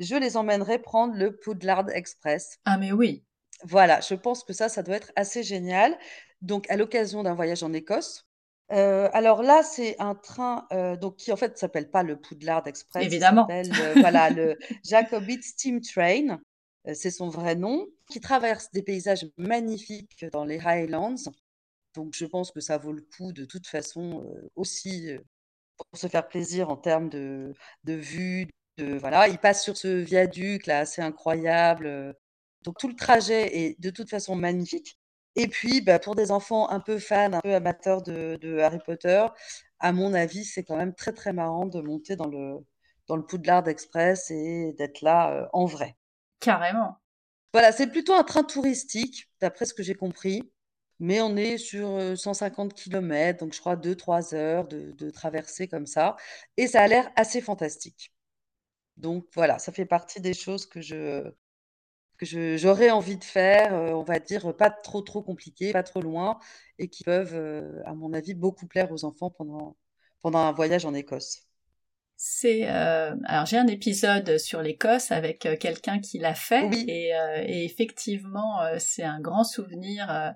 je 0.00 0.16
les 0.16 0.36
emmènerai 0.38 0.80
prendre 0.80 1.14
le 1.16 1.36
Poudlard 1.38 1.90
Express. 1.90 2.60
ah 2.64 2.78
mais 2.78 2.92
oui, 2.92 3.24
Voilà, 3.62 4.00
je 4.00 4.14
pense 4.14 4.42
que 4.44 4.52
ça, 4.52 4.68
ça 4.68 4.82
doit 4.82 4.96
être 4.96 5.12
assez 5.16 5.42
génial. 5.44 5.96
Donc 6.42 6.68
à 6.70 6.76
l'occasion 6.76 7.22
d'un 7.22 7.34
voyage 7.34 7.62
en 7.62 7.72
Écosse. 7.72 8.27
Alors 8.70 9.42
là, 9.42 9.62
c'est 9.62 9.96
un 9.98 10.14
train, 10.14 10.66
donc 11.00 11.16
qui 11.16 11.32
en 11.32 11.36
fait 11.36 11.56
s'appelle 11.58 11.90
pas 11.90 12.02
le 12.02 12.20
Poudlard 12.20 12.66
Express, 12.66 13.04
il 13.04 13.06
évidemment. 13.06 13.48
s'appelle, 13.48 13.96
voilà, 14.00 14.30
le 14.30 14.58
Jacobite 14.84 15.44
Steam 15.44 15.80
Train, 15.80 16.40
c'est 16.94 17.10
son 17.10 17.28
vrai 17.28 17.54
nom, 17.54 17.86
qui 18.10 18.20
traverse 18.20 18.70
des 18.72 18.82
paysages 18.82 19.26
magnifiques 19.36 20.26
dans 20.32 20.44
les 20.44 20.58
Highlands. 20.60 21.14
Donc 21.94 22.14
je 22.14 22.26
pense 22.26 22.50
que 22.52 22.60
ça 22.60 22.78
vaut 22.78 22.92
le 22.92 23.02
coup 23.16 23.32
de 23.32 23.44
toute 23.44 23.66
façon, 23.66 24.24
aussi, 24.56 25.10
pour 25.76 25.86
se 25.98 26.08
faire 26.08 26.28
plaisir 26.28 26.70
en 26.70 26.76
termes 26.76 27.08
de 27.08 27.54
de 27.84 27.94
vue, 27.94 28.48
de 28.78 28.96
voilà. 28.98 29.28
Il 29.28 29.38
passe 29.38 29.62
sur 29.64 29.76
ce 29.76 29.88
viaduc 29.88 30.66
là 30.66 30.80
assez 30.80 31.02
incroyable, 31.02 32.14
donc 32.64 32.76
tout 32.78 32.88
le 32.88 32.96
trajet 32.96 33.56
est 33.56 33.80
de 33.80 33.90
toute 33.90 34.10
façon 34.10 34.36
magnifique 34.36 34.97
Et 35.38 35.48
puis, 35.48 35.80
bah, 35.80 35.98
pour 35.98 36.14
des 36.14 36.30
enfants 36.30 36.68
un 36.68 36.80
peu 36.80 36.98
fans, 36.98 37.32
un 37.32 37.40
peu 37.40 37.54
amateurs 37.54 38.02
de 38.02 38.58
Harry 38.58 38.80
Potter, 38.84 39.24
à 39.80 39.92
mon 39.92 40.12
avis, 40.12 40.44
c'est 40.44 40.64
quand 40.64 40.76
même 40.76 40.94
très, 40.94 41.12
très 41.12 41.32
marrant 41.32 41.66
de 41.66 41.80
monter 41.80 42.16
dans 42.16 42.26
le 42.26 42.58
dans 43.06 43.16
le 43.16 43.24
Poudlard 43.24 43.66
Express 43.68 44.30
et 44.30 44.74
d'être 44.76 45.00
là, 45.00 45.48
en 45.54 45.64
vrai. 45.64 45.96
Carrément. 46.40 46.98
Voilà, 47.54 47.72
c'est 47.72 47.86
plutôt 47.86 48.12
un 48.12 48.22
train 48.24 48.44
touristique, 48.44 49.30
d'après 49.40 49.64
ce 49.64 49.72
que 49.72 49.82
j'ai 49.82 49.94
compris, 49.94 50.42
mais 51.00 51.20
on 51.22 51.36
est 51.36 51.56
sur, 51.56 52.18
150 52.18 52.74
km, 52.74 53.40
donc 53.40 53.54
je 53.54 53.60
crois 53.60 53.76
2-3 53.76 54.34
heures 54.34 54.66
de 54.68 54.92
de 54.92 55.10
traversée 55.10 55.68
comme 55.68 55.86
ça 55.86 56.16
et 56.58 56.66
ça 56.66 56.82
a 56.82 56.88
l'air 56.88 57.10
assez 57.16 57.40
fantastique. 57.40 58.12
Donc 58.96 59.26
voilà, 59.34 59.58
ça 59.58 59.72
fait 59.72 59.86
partie 59.86 60.20
des 60.20 60.34
choses 60.34 60.66
que 60.66 60.80
je 60.80 61.32
que 62.18 62.56
j'aurais 62.56 62.90
envie 62.90 63.16
de 63.16 63.24
faire, 63.24 63.72
on 63.72 64.02
va 64.02 64.18
dire, 64.18 64.54
pas 64.56 64.70
trop, 64.70 65.02
trop 65.02 65.22
compliquées, 65.22 65.72
pas 65.72 65.82
trop 65.82 66.02
loin 66.02 66.38
et 66.78 66.88
qui 66.88 67.04
peuvent, 67.04 67.34
à 67.84 67.94
mon 67.94 68.12
avis, 68.12 68.34
beaucoup 68.34 68.66
plaire 68.66 68.92
aux 68.92 69.04
enfants 69.04 69.30
pendant 69.30 69.76
pendant 70.22 70.38
un 70.40 70.52
voyage 70.52 70.84
en 70.84 70.94
Écosse. 70.94 71.42
C'est 72.16 72.66
alors 72.66 73.46
j'ai 73.46 73.58
un 73.58 73.68
épisode 73.68 74.38
sur 74.38 74.60
l'Écosse 74.60 75.12
avec 75.12 75.48
quelqu'un 75.60 76.00
qui 76.00 76.18
l'a 76.18 76.34
fait 76.34 76.68
et, 76.74 77.12
et, 77.46 77.64
effectivement 77.64 78.58
c'est 78.78 79.04
un 79.04 79.20
grand 79.20 79.44
souvenir. 79.44 80.34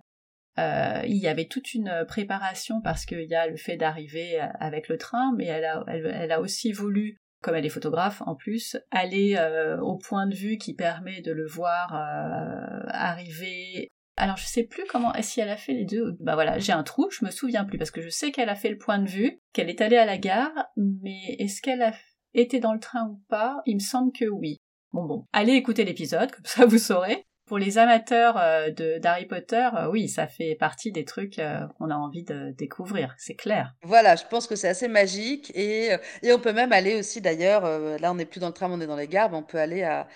il 0.58 1.16
y 1.16 1.26
avait 1.26 1.46
toute 1.46 1.74
une 1.74 2.04
préparation 2.06 2.80
parce 2.80 3.04
qu'il 3.04 3.28
y 3.28 3.34
a 3.34 3.48
le 3.48 3.56
fait 3.56 3.76
d'arriver 3.76 4.38
avec 4.60 4.88
le 4.88 4.96
train, 4.96 5.34
mais 5.36 5.46
elle 5.46 5.64
a, 5.64 5.82
elle, 5.88 6.06
elle 6.06 6.30
a 6.30 6.40
aussi 6.40 6.70
voulu 6.70 7.21
comme 7.42 7.54
elle 7.54 7.66
est 7.66 7.70
photographe 7.70 8.22
en 8.26 8.34
plus, 8.34 8.76
aller 8.90 9.36
euh, 9.36 9.78
au 9.80 9.96
point 9.96 10.26
de 10.26 10.34
vue 10.34 10.56
qui 10.56 10.74
permet 10.74 11.20
de 11.20 11.32
le 11.32 11.46
voir 11.46 11.94
euh, 11.94 12.86
arriver. 12.88 13.88
Alors 14.16 14.36
je 14.36 14.46
sais 14.46 14.64
plus 14.64 14.84
comment, 14.88 15.12
si 15.20 15.40
elle 15.40 15.48
a 15.48 15.56
fait 15.56 15.72
les 15.72 15.84
deux. 15.84 16.16
Bah 16.20 16.34
voilà, 16.34 16.58
j'ai 16.58 16.72
un 16.72 16.82
trou, 16.82 17.08
je 17.10 17.24
me 17.24 17.30
souviens 17.30 17.64
plus 17.64 17.78
parce 17.78 17.90
que 17.90 18.02
je 18.02 18.08
sais 18.08 18.30
qu'elle 18.30 18.48
a 18.48 18.54
fait 18.54 18.70
le 18.70 18.78
point 18.78 18.98
de 18.98 19.08
vue, 19.08 19.40
qu'elle 19.52 19.70
est 19.70 19.80
allée 19.80 19.96
à 19.96 20.06
la 20.06 20.18
gare, 20.18 20.52
mais 20.76 21.36
est-ce 21.38 21.60
qu'elle 21.60 21.82
a 21.82 21.92
été 22.34 22.60
dans 22.60 22.72
le 22.72 22.80
train 22.80 23.08
ou 23.08 23.22
pas? 23.28 23.62
Il 23.66 23.76
me 23.76 23.80
semble 23.80 24.12
que 24.12 24.26
oui. 24.26 24.58
Bon 24.92 25.04
bon, 25.04 25.24
allez 25.32 25.54
écouter 25.54 25.84
l'épisode, 25.84 26.30
comme 26.30 26.44
ça 26.44 26.66
vous 26.66 26.78
saurez 26.78 27.24
pour 27.46 27.58
les 27.58 27.78
amateurs 27.78 28.36
euh, 28.38 28.70
de 28.70 28.98
d'Harry 28.98 29.26
Potter, 29.26 29.68
euh, 29.76 29.90
oui, 29.90 30.08
ça 30.08 30.26
fait 30.26 30.54
partie 30.54 30.92
des 30.92 31.04
trucs 31.04 31.38
euh, 31.38 31.66
qu'on 31.78 31.90
a 31.90 31.94
envie 31.94 32.24
de 32.24 32.50
découvrir, 32.56 33.14
c'est 33.18 33.34
clair. 33.34 33.74
Voilà, 33.82 34.16
je 34.16 34.24
pense 34.24 34.46
que 34.46 34.56
c'est 34.56 34.68
assez 34.68 34.88
magique 34.88 35.50
et, 35.54 35.96
et 36.22 36.32
on 36.32 36.38
peut 36.38 36.52
même 36.52 36.72
aller 36.72 36.98
aussi 36.98 37.20
d'ailleurs, 37.20 37.62
là 37.98 38.10
on 38.10 38.14
n'est 38.14 38.26
plus 38.26 38.40
dans 38.40 38.48
le 38.48 38.52
tram, 38.52 38.72
on 38.72 38.80
est 38.80 38.86
dans 38.86 38.96
les 38.96 39.08
gares, 39.08 39.30
mais 39.30 39.36
on 39.36 39.42
peut 39.42 39.58
aller 39.58 39.82
à, 39.82 40.08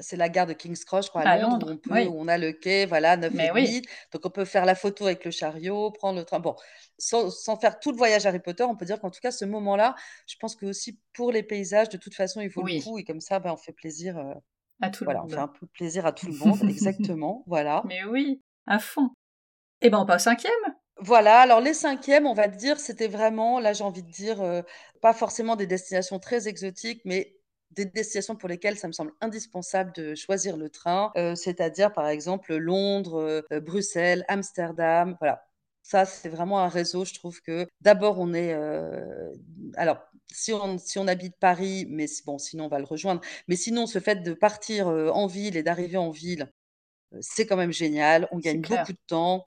c'est 0.00 0.16
la 0.16 0.28
gare 0.28 0.46
de 0.46 0.52
King's 0.52 0.84
Cross, 0.84 1.06
je 1.06 1.10
crois, 1.10 1.22
à, 1.22 1.38
Londres, 1.38 1.68
où 1.68 1.72
on, 1.72 1.76
peut, 1.76 2.08
on 2.08 2.28
a 2.28 2.38
le 2.38 2.52
quai, 2.52 2.86
voilà, 2.86 3.16
9 3.16 3.32
et 3.34 3.50
oui. 3.52 3.82
Donc, 4.12 4.24
on 4.24 4.30
peut 4.30 4.44
faire 4.44 4.64
la 4.64 4.74
photo 4.74 5.06
avec 5.06 5.24
le 5.24 5.30
chariot, 5.30 5.90
prendre 5.90 6.18
le 6.18 6.24
train. 6.24 6.40
Bon, 6.40 6.56
sans, 6.98 7.30
sans 7.30 7.56
faire 7.56 7.78
tout 7.78 7.90
le 7.90 7.96
voyage 7.96 8.26
Harry 8.26 8.40
Potter, 8.40 8.64
on 8.64 8.76
peut 8.76 8.86
dire 8.86 9.00
qu'en 9.00 9.10
tout 9.10 9.20
cas, 9.20 9.30
ce 9.30 9.44
moment-là, 9.44 9.94
je 10.26 10.36
pense 10.40 10.56
que 10.56 10.66
aussi 10.66 10.98
pour 11.12 11.32
les 11.32 11.42
paysages, 11.42 11.88
de 11.90 11.98
toute 11.98 12.14
façon, 12.14 12.40
il 12.40 12.48
vaut 12.48 12.62
le 12.62 12.82
coup. 12.82 12.98
Et 12.98 13.04
comme 13.04 13.20
ça, 13.20 13.38
ben, 13.38 13.52
on 13.52 13.56
fait 13.56 13.72
plaisir 13.72 14.16
à 14.80 14.90
tout 14.90 15.04
voilà, 15.04 15.20
le 15.20 15.22
monde. 15.24 15.32
on 15.32 15.36
fait 15.36 15.42
un 15.42 15.48
peu 15.48 15.66
plaisir 15.66 16.06
à 16.06 16.12
tout 16.12 16.26
le 16.26 16.36
monde, 16.36 16.58
exactement, 16.68 17.44
voilà. 17.46 17.82
Mais 17.86 18.04
oui, 18.04 18.42
à 18.66 18.78
fond. 18.78 19.10
Et 19.82 19.86
eh 19.86 19.90
ben 19.90 19.98
on 19.98 20.06
passe 20.06 20.22
au 20.22 20.30
cinquième 20.30 20.74
voilà, 21.02 21.40
alors 21.40 21.60
les 21.60 21.72
cinquièmes, 21.72 22.26
on 22.26 22.34
va 22.34 22.46
dire, 22.48 22.78
c'était 22.78 23.08
vraiment, 23.08 23.58
là 23.58 23.72
j'ai 23.72 23.84
envie 23.84 24.02
de 24.02 24.10
dire, 24.10 24.42
euh, 24.42 24.62
pas 25.00 25.14
forcément 25.14 25.56
des 25.56 25.66
destinations 25.66 26.18
très 26.18 26.46
exotiques, 26.46 27.00
mais 27.06 27.36
des 27.70 27.86
destinations 27.86 28.36
pour 28.36 28.48
lesquelles 28.48 28.76
ça 28.76 28.86
me 28.86 28.92
semble 28.92 29.12
indispensable 29.20 29.92
de 29.94 30.14
choisir 30.14 30.56
le 30.58 30.68
train, 30.68 31.10
euh, 31.16 31.34
c'est-à-dire 31.34 31.92
par 31.92 32.06
exemple 32.08 32.54
Londres, 32.56 33.42
euh, 33.50 33.60
Bruxelles, 33.60 34.24
Amsterdam, 34.28 35.16
voilà. 35.20 35.42
Ça, 35.82 36.04
c'est 36.04 36.28
vraiment 36.28 36.60
un 36.60 36.68
réseau, 36.68 37.06
je 37.06 37.14
trouve 37.14 37.40
que 37.40 37.66
d'abord 37.80 38.18
on 38.20 38.34
est, 38.34 38.52
alors 39.76 39.98
si 40.34 40.52
on, 40.52 40.78
si 40.78 40.98
on 40.98 41.06
habite 41.06 41.36
Paris, 41.38 41.86
mais 41.88 42.06
bon, 42.24 42.38
sinon 42.38 42.66
on 42.66 42.68
va 42.68 42.78
le 42.78 42.84
rejoindre. 42.84 43.20
Mais 43.48 43.56
sinon, 43.56 43.86
ce 43.86 43.98
fait 43.98 44.22
de 44.22 44.32
partir 44.32 44.88
en 44.88 45.26
ville 45.26 45.56
et 45.56 45.62
d'arriver 45.62 45.96
en 45.96 46.10
ville, 46.10 46.50
c'est 47.20 47.46
quand 47.46 47.56
même 47.56 47.72
génial. 47.72 48.28
On 48.32 48.38
gagne 48.38 48.60
beaucoup 48.60 48.92
de 48.92 48.98
temps. 49.06 49.46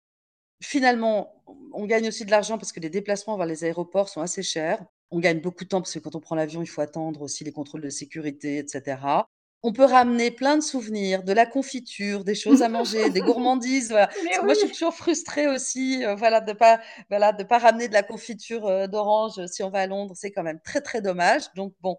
Finalement, 0.61 1.43
on 1.73 1.85
gagne 1.85 2.07
aussi 2.07 2.25
de 2.25 2.31
l'argent 2.31 2.57
parce 2.57 2.71
que 2.71 2.79
les 2.79 2.89
déplacements 2.89 3.37
vers 3.37 3.45
les 3.45 3.63
aéroports 3.63 4.09
sont 4.09 4.21
assez 4.21 4.43
chers. 4.43 4.83
On 5.11 5.19
gagne 5.19 5.41
beaucoup 5.41 5.63
de 5.63 5.69
temps 5.69 5.81
parce 5.81 5.93
que 5.93 5.99
quand 5.99 6.15
on 6.15 6.19
prend 6.19 6.35
l'avion, 6.35 6.61
il 6.61 6.67
faut 6.67 6.81
attendre 6.81 7.21
aussi 7.21 7.43
les 7.43 7.51
contrôles 7.51 7.81
de 7.81 7.89
sécurité, 7.89 8.57
etc 8.57 9.23
on 9.65 9.71
peut 9.71 9.85
ramener 9.85 10.29
plein 10.29 10.57
de 10.57 10.61
souvenirs, 10.61 11.23
de 11.23 11.31
la 11.31 11.45
confiture, 11.45 12.25
des 12.25 12.35
choses 12.35 12.61
à 12.61 12.67
manger, 12.69 13.09
des 13.09 13.21
gourmandises. 13.21 13.89
Voilà. 13.89 14.09
Moi, 14.43 14.53
je 14.53 14.59
suis 14.59 14.71
toujours 14.71 14.93
frustrée 14.93 15.47
aussi, 15.47 16.05
euh, 16.05 16.15
voilà, 16.15 16.41
de 16.41 16.51
pas, 16.51 16.81
voilà, 17.09 17.31
de 17.31 17.43
pas 17.43 17.59
ramener 17.59 17.87
de 17.87 17.93
la 17.93 18.03
confiture 18.03 18.67
euh, 18.67 18.87
d'orange 18.87 19.45
si 19.47 19.63
on 19.63 19.69
va 19.69 19.79
à 19.79 19.87
Londres. 19.87 20.13
C'est 20.17 20.31
quand 20.31 20.43
même 20.43 20.59
très 20.59 20.81
très 20.81 21.01
dommage. 21.01 21.43
Donc 21.55 21.73
bon, 21.79 21.97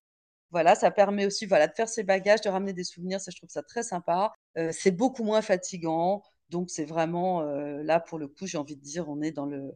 voilà, 0.51 0.75
ça 0.75 0.91
permet 0.91 1.25
aussi, 1.25 1.47
voilà, 1.47 1.67
de 1.67 1.73
faire 1.75 1.89
ses 1.89 2.05
bagages, 2.05 2.43
de 2.43 2.51
ramener 2.51 2.75
des 2.75 2.85
souvenirs. 2.85 3.21
Ça, 3.21 3.31
je 3.31 3.39
trouve 3.39 3.51
ça 3.51 3.63
très 3.63 3.83
sympa. 3.83 4.33
Euh, 4.59 4.71
c'est 4.71 4.91
beaucoup 4.91 5.25
moins 5.25 5.41
fatigant. 5.43 6.23
Donc 6.51 6.69
c'est 6.71 6.85
vraiment 6.85 7.43
là 7.43 7.99
pour 8.01 8.19
le 8.19 8.29
coup, 8.29 8.47
j'ai 8.47 8.59
envie 8.59 8.77
de 8.77 8.83
dire, 8.83 9.09
on 9.09 9.23
est 9.23 9.33
dans 9.33 9.47
le 9.47 9.73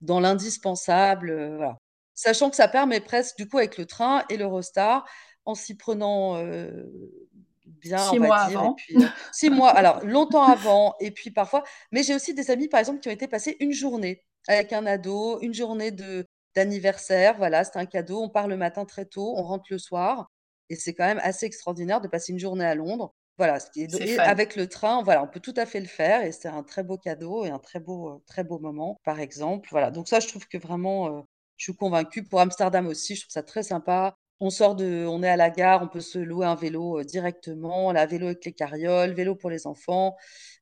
dans 0.00 0.20
l'indispensable, 0.20 1.56
voilà. 1.56 1.76
Sachant 2.14 2.50
que 2.50 2.56
ça 2.56 2.68
permet 2.68 3.00
presque, 3.00 3.36
du 3.36 3.48
coup, 3.48 3.58
avec 3.58 3.76
le 3.76 3.86
train 3.86 4.24
et 4.30 4.36
l'Eurostar, 4.36 5.04
en 5.44 5.54
s'y 5.54 5.76
prenant 5.76 6.36
bien, 7.84 7.98
six 7.98 8.18
on 8.18 8.26
va 8.26 8.48
dire. 8.48 8.60
Avant. 8.60 8.76
six 9.32 9.50
mois, 9.50 9.70
alors 9.70 10.04
longtemps 10.04 10.42
avant, 10.42 10.94
et 11.00 11.10
puis 11.10 11.30
parfois. 11.30 11.62
Mais 11.92 12.02
j'ai 12.02 12.14
aussi 12.14 12.34
des 12.34 12.50
amis, 12.50 12.68
par 12.68 12.80
exemple, 12.80 13.00
qui 13.00 13.08
ont 13.08 13.12
été 13.12 13.28
passés 13.28 13.56
une 13.60 13.72
journée 13.72 14.22
avec 14.48 14.72
un 14.72 14.86
ado, 14.86 15.40
une 15.40 15.54
journée 15.54 15.90
de 15.90 16.26
d'anniversaire. 16.54 17.36
Voilà, 17.36 17.64
c'est 17.64 17.78
un 17.78 17.86
cadeau. 17.86 18.20
On 18.22 18.28
part 18.28 18.48
le 18.48 18.56
matin 18.56 18.84
très 18.84 19.04
tôt, 19.04 19.34
on 19.36 19.42
rentre 19.42 19.66
le 19.70 19.78
soir, 19.78 20.30
et 20.70 20.76
c'est 20.76 20.94
quand 20.94 21.06
même 21.06 21.20
assez 21.22 21.46
extraordinaire 21.46 22.00
de 22.00 22.08
passer 22.08 22.32
une 22.32 22.38
journée 22.38 22.64
à 22.64 22.74
Londres. 22.74 23.14
Voilà, 23.36 23.58
et 23.74 24.18
avec 24.20 24.54
le 24.54 24.68
train, 24.68 25.02
voilà, 25.02 25.24
on 25.24 25.26
peut 25.26 25.40
tout 25.40 25.54
à 25.56 25.66
fait 25.66 25.80
le 25.80 25.86
faire, 25.86 26.22
et 26.22 26.30
c'est 26.30 26.46
un 26.46 26.62
très 26.62 26.84
beau 26.84 26.96
cadeau 26.96 27.44
et 27.44 27.50
un 27.50 27.58
très 27.58 27.80
beau, 27.80 28.22
très 28.26 28.44
beau 28.44 28.60
moment, 28.60 29.00
par 29.04 29.18
exemple. 29.18 29.68
Voilà, 29.72 29.90
donc 29.90 30.06
ça, 30.06 30.20
je 30.20 30.28
trouve 30.28 30.46
que 30.46 30.56
vraiment, 30.56 31.26
je 31.56 31.64
suis 31.64 31.74
convaincue. 31.74 32.22
Pour 32.22 32.40
Amsterdam 32.40 32.86
aussi, 32.86 33.16
je 33.16 33.22
trouve 33.22 33.32
ça 33.32 33.42
très 33.42 33.64
sympa. 33.64 34.16
On 34.44 34.50
sort 34.50 34.74
de 34.76 35.06
on 35.08 35.22
est 35.22 35.28
à 35.28 35.36
la 35.36 35.48
gare, 35.48 35.82
on 35.82 35.88
peut 35.88 36.00
se 36.02 36.18
louer 36.18 36.44
un 36.44 36.54
vélo, 36.54 37.02
directement, 37.02 37.92
la 37.92 38.04
vélo 38.04 38.26
avec 38.26 38.44
les 38.44 38.52
carrioles, 38.52 39.14
vélo 39.14 39.34
pour 39.34 39.48
les 39.48 39.66
enfants 39.66 40.16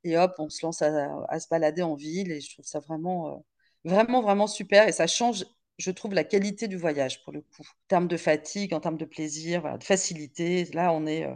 et 0.05 0.17
hop, 0.17 0.35
on 0.39 0.49
se 0.49 0.65
lance 0.65 0.83
à 0.83 1.41
se 1.41 1.49
balader 1.49 1.83
en 1.83 1.97
ville 1.97 2.31
et 2.31 2.41
je 2.41 2.53
trouve 2.53 2.65
ça 2.65 2.79
vraiment, 2.79 3.45
vraiment, 3.85 4.23
vraiment 4.23 4.47
super 4.47 4.87
et 4.87 4.93
ça 4.93 5.09
change, 5.09 5.45
je 5.79 5.91
trouve, 5.91 6.15
la 6.15 6.23
qualité 6.23 6.69
du 6.69 6.77
voyage 6.77 7.25
pour 7.25 7.33
le 7.33 7.41
coup. 7.41 7.63
En 7.63 7.89
termes 7.89 8.07
de 8.09 8.17
fatigue, 8.17 8.73
en 8.73 8.79
termes 8.79 8.99
de 8.99 9.05
plaisir, 9.05 9.77
de 9.79 9.83
facilité, 9.85 10.65
là 10.75 10.93
on 10.93 11.05
est, 11.07 11.29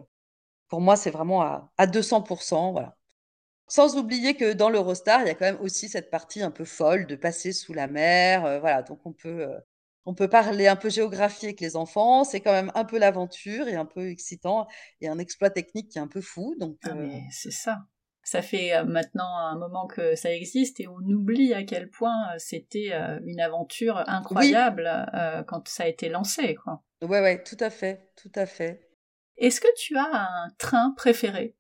pour 0.69 0.81
moi, 0.81 0.97
c'est 0.97 1.11
vraiment 1.11 1.43
à 1.43 1.73
à 1.79 1.89
200 1.89 2.25
voilà. 2.73 2.97
Sans 3.69 3.97
oublier 3.97 4.37
que 4.37 4.53
dans 4.53 4.71
l'Eurostar, 4.71 5.23
il 5.23 5.27
y 5.29 5.31
a 5.31 5.35
quand 5.35 5.47
même 5.47 5.61
aussi 5.61 5.89
cette 5.89 6.11
partie 6.11 6.43
un 6.43 6.53
peu 6.53 6.65
folle 6.65 7.07
de 7.07 7.17
passer 7.17 7.53
sous 7.53 7.73
la 7.75 7.89
mer, 7.89 8.61
voilà, 8.61 8.83
donc 8.83 9.01
on 9.05 9.13
peut, 9.13 9.49
on 10.07 10.14
peut 10.14 10.29
parler 10.29 10.69
un 10.69 10.77
peu 10.77 10.88
géographie 10.88 11.47
avec 11.47 11.61
les 11.61 11.75
enfants, 11.77 12.23
c'est 12.23 12.40
quand 12.40 12.53
même 12.53 12.71
un 12.77 12.85
peu 12.85 12.99
l'aventure 12.99 13.66
et 13.66 13.75
un 13.75 13.85
peu 13.85 14.09
excitant 14.09 14.69
et 15.01 15.09
un 15.09 15.19
exploit 15.19 15.51
technique 15.51 15.90
qui 15.90 15.99
est 15.99 16.01
un 16.01 16.07
peu 16.07 16.21
fou. 16.21 16.55
Donc, 16.59 16.79
ah, 16.85 16.90
euh, 16.95 17.09
c'est 17.31 17.51
ça. 17.51 17.81
Ça 18.23 18.40
fait 18.40 18.75
euh, 18.75 18.85
maintenant 18.85 19.37
un 19.37 19.59
moment 19.59 19.88
que 19.88 20.14
ça 20.14 20.33
existe 20.33 20.79
et 20.81 20.87
on 20.87 20.99
oublie 20.99 21.53
à 21.55 21.64
quel 21.64 21.90
point 21.90 22.33
euh, 22.33 22.37
c'était 22.38 22.92
une 23.25 23.40
aventure 23.40 24.03
incroyable 24.07 24.88
quand 25.49 25.66
ça 25.69 25.83
a 25.83 25.87
été 25.88 26.09
lancé. 26.09 26.55
Quoi. 26.55 26.83
Ouais, 27.03 27.21
ouais, 27.21 27.42
tout 27.42 27.59
à 27.59 27.71
fait, 27.71 28.12
tout 28.16 28.33
à 28.37 28.47
fait. 28.47 28.88
Est-ce 29.37 29.61
que 29.61 29.69
tu 29.77 29.97
as 29.99 30.09
un 30.09 30.49
train 30.57 30.95
préféré? 30.97 31.57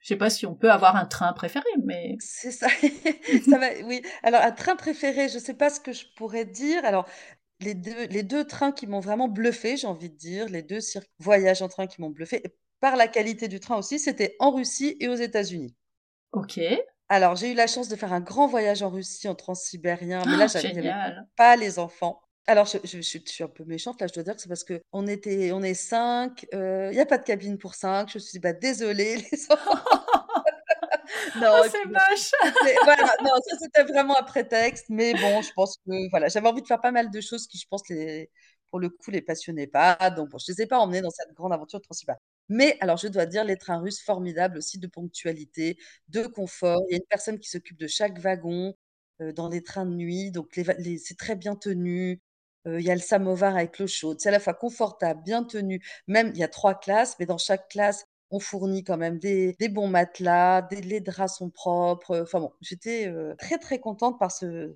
Je 0.00 0.08
sais 0.08 0.16
pas 0.16 0.28
si 0.28 0.44
on 0.44 0.54
peut 0.54 0.70
avoir 0.70 0.96
un 0.96 1.06
train 1.06 1.32
préféré, 1.32 1.64
mais 1.82 2.16
c'est 2.18 2.50
ça. 2.50 2.68
ça 3.50 3.58
va, 3.58 3.68
oui. 3.84 4.02
Alors 4.22 4.42
un 4.42 4.52
train 4.52 4.76
préféré, 4.76 5.28
je 5.28 5.38
sais 5.38 5.54
pas 5.54 5.70
ce 5.70 5.80
que 5.80 5.92
je 5.92 6.04
pourrais 6.16 6.44
dire. 6.44 6.84
Alors 6.84 7.06
les 7.64 7.74
deux, 7.74 8.06
les 8.06 8.22
deux 8.22 8.44
trains 8.44 8.72
qui 8.72 8.86
m'ont 8.86 9.00
vraiment 9.00 9.28
bluffé, 9.28 9.76
j'ai 9.76 9.86
envie 9.86 10.10
de 10.10 10.16
dire, 10.16 10.48
les 10.48 10.62
deux 10.62 10.78
voyages 11.18 11.62
en 11.62 11.68
train 11.68 11.86
qui 11.86 12.00
m'ont 12.00 12.10
bluffé, 12.10 12.42
par 12.80 12.96
la 12.96 13.08
qualité 13.08 13.48
du 13.48 13.60
train 13.60 13.76
aussi, 13.76 13.98
c'était 13.98 14.36
en 14.38 14.50
Russie 14.50 14.96
et 15.00 15.08
aux 15.08 15.14
États-Unis. 15.14 15.74
Ok. 16.32 16.60
Alors, 17.08 17.36
j'ai 17.36 17.52
eu 17.52 17.54
la 17.54 17.66
chance 17.66 17.88
de 17.88 17.96
faire 17.96 18.12
un 18.12 18.20
grand 18.20 18.46
voyage 18.46 18.82
en 18.82 18.90
Russie 18.90 19.28
en 19.28 19.34
transsibérien, 19.34 20.22
mais 20.26 20.36
là, 20.36 20.46
j'avais 20.46 20.92
pas 21.36 21.56
les 21.56 21.78
enfants. 21.78 22.20
Alors, 22.46 22.66
je, 22.66 22.76
je, 22.84 23.00
suis 23.00 23.22
un 23.42 23.48
peu 23.48 23.64
méchante, 23.64 24.00
là, 24.00 24.06
je 24.06 24.12
dois 24.12 24.22
dire 24.22 24.34
que 24.36 24.42
c'est 24.42 24.48
parce 24.48 24.64
qu'on 24.64 25.06
était, 25.06 25.52
on 25.52 25.62
est 25.62 25.74
cinq, 25.74 26.46
euh, 26.52 26.90
il 26.92 26.94
n'y 26.94 27.00
a 27.00 27.06
pas 27.06 27.16
de 27.16 27.24
cabine 27.24 27.56
pour 27.56 27.74
cinq. 27.74 28.10
Je 28.10 28.18
me 28.18 28.20
suis 28.20 28.32
dit, 28.32 28.38
bah, 28.38 28.52
désolée, 28.52 29.16
les 29.32 29.46
enfants. 29.50 30.23
Non, 31.36 31.48
oh, 31.60 31.66
c'est 31.70 31.84
moche. 31.86 32.30
voilà, 32.84 33.14
non, 33.22 33.30
ça 33.48 33.56
c'était 33.58 33.84
vraiment 33.84 34.18
un 34.18 34.22
prétexte, 34.22 34.86
mais 34.88 35.12
bon, 35.14 35.42
je 35.42 35.52
pense 35.52 35.76
que 35.78 36.10
voilà, 36.10 36.28
j'avais 36.28 36.48
envie 36.48 36.62
de 36.62 36.66
faire 36.66 36.80
pas 36.80 36.92
mal 36.92 37.10
de 37.10 37.20
choses 37.20 37.46
qui, 37.46 37.58
je 37.58 37.66
pense, 37.68 37.88
les, 37.88 38.30
pour 38.70 38.80
le 38.80 38.88
coup, 38.88 39.10
les 39.10 39.22
passionnaient 39.22 39.66
pas. 39.66 39.96
Donc, 40.10 40.30
bon, 40.30 40.38
je 40.38 40.52
les 40.52 40.62
ai 40.62 40.66
pas 40.66 40.78
emmenés 40.78 41.00
dans 41.00 41.10
cette 41.10 41.32
grande 41.34 41.52
aventure 41.52 41.80
Transilvanie. 41.80 42.18
Mais 42.48 42.76
alors, 42.80 42.96
je 42.96 43.08
dois 43.08 43.26
dire, 43.26 43.44
les 43.44 43.56
trains 43.56 43.78
russes, 43.78 44.02
formidables 44.02 44.58
aussi 44.58 44.78
de 44.78 44.86
ponctualité, 44.86 45.78
de 46.08 46.26
confort. 46.26 46.82
Il 46.88 46.92
y 46.92 46.94
a 46.94 46.98
une 46.98 47.06
personne 47.08 47.38
qui 47.38 47.48
s'occupe 47.48 47.78
de 47.78 47.86
chaque 47.86 48.18
wagon 48.18 48.74
dans 49.20 49.48
les 49.48 49.62
trains 49.62 49.86
de 49.86 49.94
nuit, 49.94 50.30
donc 50.32 50.56
les, 50.56 50.98
c'est 50.98 51.16
très 51.16 51.36
bien 51.36 51.54
tenu. 51.54 52.20
il 52.66 52.80
y 52.80 52.90
a 52.90 52.94
le 52.94 53.00
samovar 53.00 53.56
avec 53.56 53.78
l'eau 53.78 53.86
chaude. 53.86 54.20
C'est 54.20 54.28
à 54.30 54.32
la 54.32 54.40
fois 54.40 54.54
confortable, 54.54 55.22
bien 55.24 55.44
tenu. 55.44 55.80
Même, 56.08 56.30
il 56.34 56.38
y 56.38 56.42
a 56.44 56.48
trois 56.48 56.74
classes, 56.74 57.16
mais 57.18 57.26
dans 57.26 57.38
chaque 57.38 57.68
classe, 57.68 58.06
on 58.34 58.40
fournit 58.40 58.84
quand 58.84 58.96
même 58.96 59.18
des, 59.18 59.56
bons 59.70 59.88
matelas, 59.88 60.62
des, 60.62 60.80
les 60.80 61.00
draps 61.00 61.36
sont 61.36 61.50
propres. 61.50 62.20
Enfin 62.22 62.40
bon, 62.40 62.52
j'étais 62.60 63.12
très 63.38 63.58
très 63.58 63.78
contente 63.78 64.18
par 64.18 64.32
ce, 64.32 64.74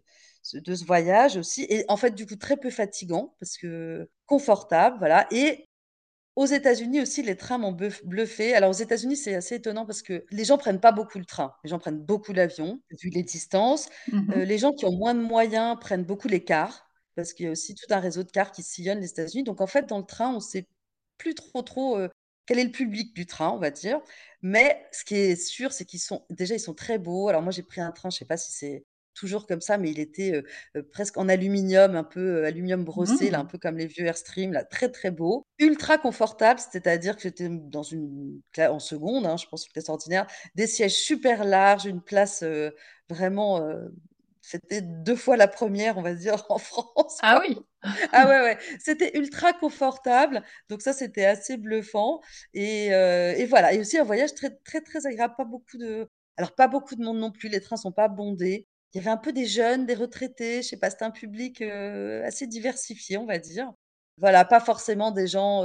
de 0.54 0.74
ce 0.74 0.84
voyage 0.84 1.36
aussi. 1.36 1.66
Et 1.68 1.84
en 1.88 1.96
fait, 1.96 2.12
du 2.12 2.26
coup, 2.26 2.36
très 2.36 2.56
peu 2.56 2.70
fatigant 2.70 3.34
parce 3.40 3.56
que 3.58 4.08
confortable, 4.26 4.96
voilà. 4.98 5.26
Et 5.30 5.66
aux 6.36 6.46
États-Unis 6.46 7.00
aussi, 7.00 7.22
les 7.22 7.36
trains 7.36 7.58
m'ont 7.58 7.76
bluffé. 8.04 8.54
Alors, 8.54 8.70
aux 8.70 8.80
États-Unis, 8.80 9.16
c'est 9.16 9.34
assez 9.34 9.56
étonnant 9.56 9.86
parce 9.86 10.02
que 10.02 10.24
les 10.30 10.44
gens 10.44 10.56
prennent 10.56 10.80
pas 10.80 10.92
beaucoup 10.92 11.18
le 11.18 11.24
train. 11.24 11.52
Les 11.64 11.70
gens 11.70 11.78
prennent 11.78 11.98
beaucoup 11.98 12.32
l'avion, 12.32 12.80
vu 13.02 13.10
les 13.10 13.24
distances. 13.24 13.88
Mmh 14.12 14.34
les 14.34 14.58
gens 14.58 14.72
qui 14.72 14.86
ont 14.86 14.96
moins 14.96 15.14
de 15.14 15.20
moyens 15.20 15.76
prennent 15.80 16.04
beaucoup 16.04 16.28
les 16.28 16.44
cars 16.44 16.88
parce 17.16 17.32
qu'il 17.32 17.46
y 17.46 17.48
a 17.48 17.52
aussi 17.52 17.74
tout 17.74 17.92
un 17.92 17.98
réseau 17.98 18.22
de 18.22 18.30
cars 18.30 18.52
qui 18.52 18.62
sillonnent 18.62 19.00
les 19.00 19.10
États-Unis. 19.10 19.42
Donc, 19.42 19.60
en 19.60 19.66
fait, 19.66 19.86
dans 19.86 19.98
le 19.98 20.04
train, 20.04 20.32
on 20.32 20.40
sait 20.40 20.68
plus 21.18 21.34
trop, 21.34 21.62
trop 21.62 21.98
quel 22.48 22.58
est 22.58 22.64
le 22.64 22.70
public 22.70 23.14
du 23.14 23.26
train, 23.26 23.50
on 23.50 23.58
va 23.58 23.70
dire. 23.70 24.00
Mais 24.40 24.82
ce 24.90 25.04
qui 25.04 25.16
est 25.16 25.36
sûr, 25.36 25.70
c'est 25.70 25.84
qu'ils 25.84 26.00
sont 26.00 26.24
déjà, 26.30 26.54
ils 26.54 26.60
sont 26.60 26.72
très 26.72 26.96
beaux. 26.96 27.28
Alors, 27.28 27.42
moi, 27.42 27.52
j'ai 27.52 27.62
pris 27.62 27.82
un 27.82 27.92
train, 27.92 28.08
je 28.08 28.16
sais 28.16 28.24
pas 28.24 28.38
si 28.38 28.52
c'est 28.52 28.86
toujours 29.12 29.46
comme 29.46 29.60
ça, 29.60 29.76
mais 29.76 29.90
il 29.90 29.98
était 29.98 30.42
presque 30.92 31.18
en 31.18 31.28
aluminium, 31.28 31.94
un 31.94 32.04
peu 32.04 32.46
aluminium 32.46 32.84
brossé, 32.84 33.30
là, 33.30 33.40
un 33.40 33.44
mmh. 33.44 33.48
peu 33.48 33.58
comme 33.58 33.76
les 33.76 33.86
vieux 33.86 34.06
Airstream, 34.06 34.52
là, 34.52 34.64
très 34.64 34.90
très 34.90 35.10
beau, 35.10 35.44
ultra 35.58 35.98
confortable, 35.98 36.58
c'est-à-dire 36.58 37.16
que 37.16 37.22
j'étais 37.22 37.50
dans 37.50 37.82
une 37.82 38.40
en 38.56 38.78
seconde, 38.78 39.26
hein, 39.26 39.36
je 39.36 39.46
pense 39.46 39.66
une 39.66 39.72
classe 39.72 39.90
ordinaire, 39.90 40.26
des 40.54 40.66
sièges 40.66 40.94
super 40.94 41.44
larges, 41.44 41.84
une 41.84 42.00
place 42.00 42.42
vraiment 43.10 43.60
c'était 44.48 44.80
deux 44.82 45.16
fois 45.16 45.36
la 45.36 45.48
première, 45.48 45.98
on 45.98 46.02
va 46.02 46.14
dire, 46.14 46.44
en 46.48 46.58
France. 46.58 47.18
Ah 47.22 47.40
oui. 47.40 47.58
ah 48.12 48.26
ouais 48.28 48.40
ouais, 48.40 48.58
c'était 48.80 49.16
ultra 49.16 49.52
confortable, 49.52 50.42
donc 50.68 50.82
ça 50.82 50.92
c'était 50.92 51.24
assez 51.24 51.56
bluffant 51.56 52.20
et, 52.52 52.86
et 52.86 53.46
voilà 53.46 53.72
et 53.72 53.78
aussi 53.78 53.96
un 53.98 54.02
voyage 54.04 54.34
très 54.34 54.50
très 54.64 54.80
très 54.80 55.06
agréable, 55.06 55.34
pas 55.36 55.44
beaucoup 55.44 55.78
de 55.78 56.08
alors 56.36 56.54
pas 56.56 56.66
beaucoup 56.66 56.96
de 56.96 57.04
monde 57.04 57.18
non 57.18 57.30
plus, 57.30 57.48
les 57.48 57.60
trains 57.60 57.76
sont 57.76 57.92
pas 57.92 58.08
bondés. 58.08 58.66
Il 58.94 58.98
y 58.98 59.00
avait 59.00 59.10
un 59.10 59.16
peu 59.16 59.32
des 59.32 59.46
jeunes, 59.46 59.86
des 59.86 59.94
retraités, 59.94 60.62
je 60.62 60.68
sais 60.68 60.76
pas, 60.78 60.90
c'était 60.90 61.04
un 61.04 61.10
public, 61.10 61.62
assez 61.62 62.46
diversifié, 62.46 63.18
on 63.18 63.26
va 63.26 63.38
dire. 63.38 63.70
Voilà, 64.16 64.44
pas 64.44 64.60
forcément 64.60 65.10
des 65.12 65.26
gens, 65.28 65.62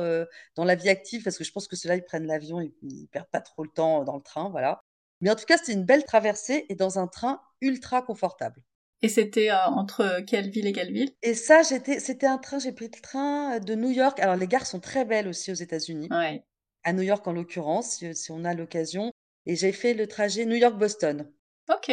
dans 0.56 0.66
la 0.66 0.76
vie 0.76 0.90
active 0.90 1.24
parce 1.24 1.38
que 1.38 1.44
je 1.44 1.52
pense 1.52 1.68
que 1.68 1.76
ceux-là, 1.76 1.96
ils 1.96 2.04
prennent 2.04 2.28
l'avion, 2.28 2.62
ils 2.62 2.74
ils 2.84 3.08
perdent 3.08 3.30
pas 3.32 3.42
trop 3.42 3.64
le 3.64 3.70
temps 3.70 4.04
dans 4.04 4.16
le 4.18 4.22
train, 4.22 4.50
voilà. 4.50 4.82
Mais 5.22 5.30
en 5.32 5.36
tout 5.36 5.46
cas, 5.46 5.58
c'était 5.58 5.74
une 5.74 5.86
belle 5.86 6.04
traversée 6.06 6.66
et 6.70 6.76
dans 6.76 7.00
un 7.00 7.08
train 7.08 7.42
ultra 7.62 8.02
confortable. 8.02 8.62
Et 9.04 9.10
c'était, 9.10 9.52
entre 9.52 10.22
quelle 10.26 10.50
ville 10.50 10.66
et 10.66 10.72
quelle 10.72 10.94
ville? 10.94 11.12
Et 11.22 11.34
ça, 11.34 11.62
j'étais 11.62 12.00
c'était 12.00 12.26
un 12.26 12.38
train 12.38 12.58
j'ai 12.58 12.72
pris 12.72 12.86
le 12.86 13.02
train, 13.02 13.60
de 13.60 13.76
New 13.76 13.92
York. 13.92 14.18
Alors 14.22 14.38
les 14.38 14.48
gares 14.48 14.66
sont 14.66 14.80
très 14.80 15.04
belles 15.04 15.28
aussi 15.28 15.52
aux 15.52 15.56
États-Unis. 15.56 16.08
Ouais. 16.10 16.42
À 16.86 16.94
New 16.94 17.02
York, 17.02 17.28
en 17.28 17.34
l'occurrence, 17.34 18.02
si 18.14 18.32
on 18.32 18.46
a 18.46 18.54
l'occasion 18.54 19.12
et 19.46 19.58
j'ai 19.58 19.74
fait 19.74 19.94
le 19.94 20.08
trajet 20.08 20.46
New 20.46 20.56
York-Boston. 20.56 21.30
OK. 21.70 21.92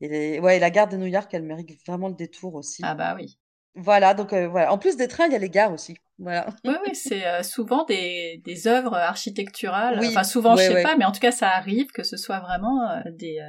Et 0.00 0.40
ouais, 0.40 0.58
la 0.60 0.70
gare 0.70 0.88
de 0.88 0.96
New 0.96 1.06
York, 1.06 1.28
elle 1.34 1.42
mérite 1.42 1.70
vraiment 1.86 2.08
le 2.08 2.14
détour 2.14 2.54
aussi. 2.54 2.82
Ah 2.84 2.94
bah 2.94 3.16
oui. 3.16 3.38
Voilà, 3.74 4.14
donc 4.14 4.34
voilà. 4.34 4.72
En 4.72 4.78
plus 4.78 4.96
des 4.96 5.08
trains, 5.08 5.26
il 5.26 5.32
y 5.32 5.36
a 5.36 5.38
les 5.38 5.50
gares 5.50 5.72
aussi. 5.72 5.96
Voilà. 6.18 6.46
Oui, 6.64 6.74
oui, 6.86 6.94
c'est 6.94 7.42
souvent 7.42 7.84
des, 7.84 8.40
des 8.44 8.66
œuvres 8.66 8.94
architecturales. 8.94 9.98
enfin, 9.98 10.24
souvent, 10.24 10.56
je 10.56 10.62
sais 10.62 10.82
pas, 10.82 10.96
mais 10.96 11.04
en 11.04 11.12
tout 11.12 11.20
cas, 11.20 11.32
ça 11.32 11.48
arrive 11.48 11.86
que 11.90 12.02
ce 12.02 12.16
soit 12.16 12.40
vraiment 12.40 13.02
des, 13.06 13.40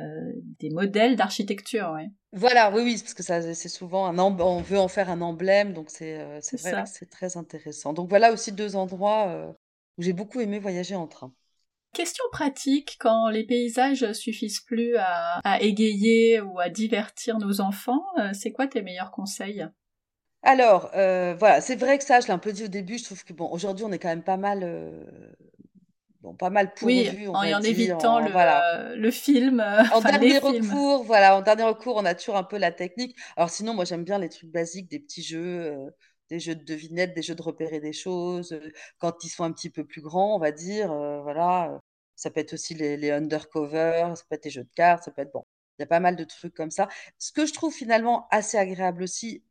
des 0.59 0.69
modèles 0.69 1.15
d'architecture, 1.15 1.91
ouais. 1.93 2.09
Voilà, 2.31 2.71
oui, 2.71 2.81
oui, 2.83 2.97
parce 2.99 3.13
que 3.13 3.21
ça, 3.21 3.53
c'est 3.53 3.69
souvent 3.69 4.07
un 4.07 4.17
on 4.17 4.61
veut 4.61 4.79
en 4.79 4.87
faire 4.87 5.09
un 5.09 5.21
emblème, 5.21 5.73
donc 5.73 5.89
c'est 5.89 6.23
vrai, 6.59 6.83
c'est 6.85 7.09
très 7.09 7.37
intéressant. 7.37 7.93
Donc 7.93 8.09
voilà 8.09 8.31
aussi 8.31 8.51
deux 8.51 8.75
endroits 8.75 9.55
où 9.97 10.01
j'ai 10.01 10.13
beaucoup 10.13 10.39
aimé 10.39 10.59
voyager 10.59 10.95
en 10.95 11.07
train. 11.07 11.33
Question 11.93 12.25
pratique, 12.31 12.97
quand 12.99 13.29
les 13.29 13.45
paysages 13.45 14.13
suffisent 14.13 14.61
plus 14.61 14.95
à, 14.97 15.61
égayer 15.61 16.41
ou 16.41 16.59
à 16.59 16.69
divertir 16.69 17.37
nos 17.37 17.61
enfants, 17.61 18.03
euh, 18.19 18.31
c'est 18.33 18.51
quoi 18.51 18.65
tes 18.65 18.81
meilleurs 18.81 19.11
conseils? 19.11 19.67
Alors, 20.43 20.91
euh, 20.93 21.35
voilà, 21.39 21.61
c'est 21.61 21.75
vrai 21.75 21.97
que 21.97 22.03
ça, 22.03 22.19
je 22.19 22.27
l'ai 22.27 22.33
un 22.33 22.37
peu 22.37 22.51
dit 22.51 22.65
au 22.65 22.67
début, 22.67 22.97
je 22.97 23.05
trouve 23.05 23.23
que 23.23 23.33
bon, 23.33 23.49
aujourd'hui, 23.49 23.85
on 23.85 23.91
est 23.91 23.99
quand 23.99 24.09
même 24.09 24.23
pas 24.23 24.37
mal, 24.37 24.59
euh, 24.63 25.05
bon, 26.21 26.35
pas 26.35 26.49
mal 26.49 26.73
pourvu, 26.73 26.93
oui, 26.93 27.27
en, 27.27 27.33
en 27.33 27.61
évitant 27.61 28.19
le, 28.19 28.29
voilà. 28.29 28.93
le, 28.93 29.11
film. 29.11 29.63
En 29.93 30.01
dernier 30.01 30.39
recours, 30.39 31.03
voilà, 31.05 31.37
en 31.37 31.41
dernier 31.41 31.63
recours, 31.63 31.95
on 31.95 32.05
a 32.05 32.13
toujours 32.13 32.35
un 32.35 32.43
peu 32.43 32.57
la 32.57 32.71
technique. 32.71 33.15
Alors 33.37 33.49
sinon, 33.49 33.73
moi, 33.73 33.85
j'aime 33.85 34.03
bien 34.03 34.19
les 34.19 34.29
trucs 34.29 34.51
basiques, 34.51 34.89
des 34.89 34.99
petits 34.99 35.23
jeux 35.23 35.93
des 36.29 36.39
jeux 36.39 36.55
de 36.55 36.63
devinettes, 36.63 37.13
des 37.13 37.21
jeux 37.21 37.35
de 37.35 37.41
repérer 37.41 37.79
des 37.79 37.93
choses, 37.93 38.57
quand 38.97 39.23
ils 39.23 39.29
sont 39.29 39.43
un 39.43 39.51
petit 39.51 39.69
peu 39.69 39.85
plus 39.85 40.01
grands, 40.01 40.35
on 40.35 40.39
va 40.39 40.51
dire, 40.51 40.87
voilà. 41.23 41.79
Ça 42.15 42.29
peut 42.31 42.39
être 42.39 42.53
aussi 42.53 42.73
les, 42.73 43.11
undercover, 43.11 44.13
ça 44.15 44.23
peut 44.29 44.35
être 44.35 44.45
les 44.45 44.51
jeux 44.51 44.63
de 44.63 44.69
cartes, 44.75 45.03
ça 45.03 45.11
peut 45.11 45.21
être 45.21 45.33
bon. 45.33 45.45
Il 45.77 45.81
y 45.81 45.83
a 45.83 45.87
pas 45.87 45.99
mal 45.99 46.15
de 46.15 46.23
trucs 46.23 46.53
comme 46.53 46.71
ça. 46.71 46.87
Ce 47.17 47.31
que 47.31 47.45
je 47.45 47.53
trouve 47.53 47.73
finalement 47.73 48.27
assez 48.31 48.57
agréable 48.57 49.03
aussi, 49.03 49.43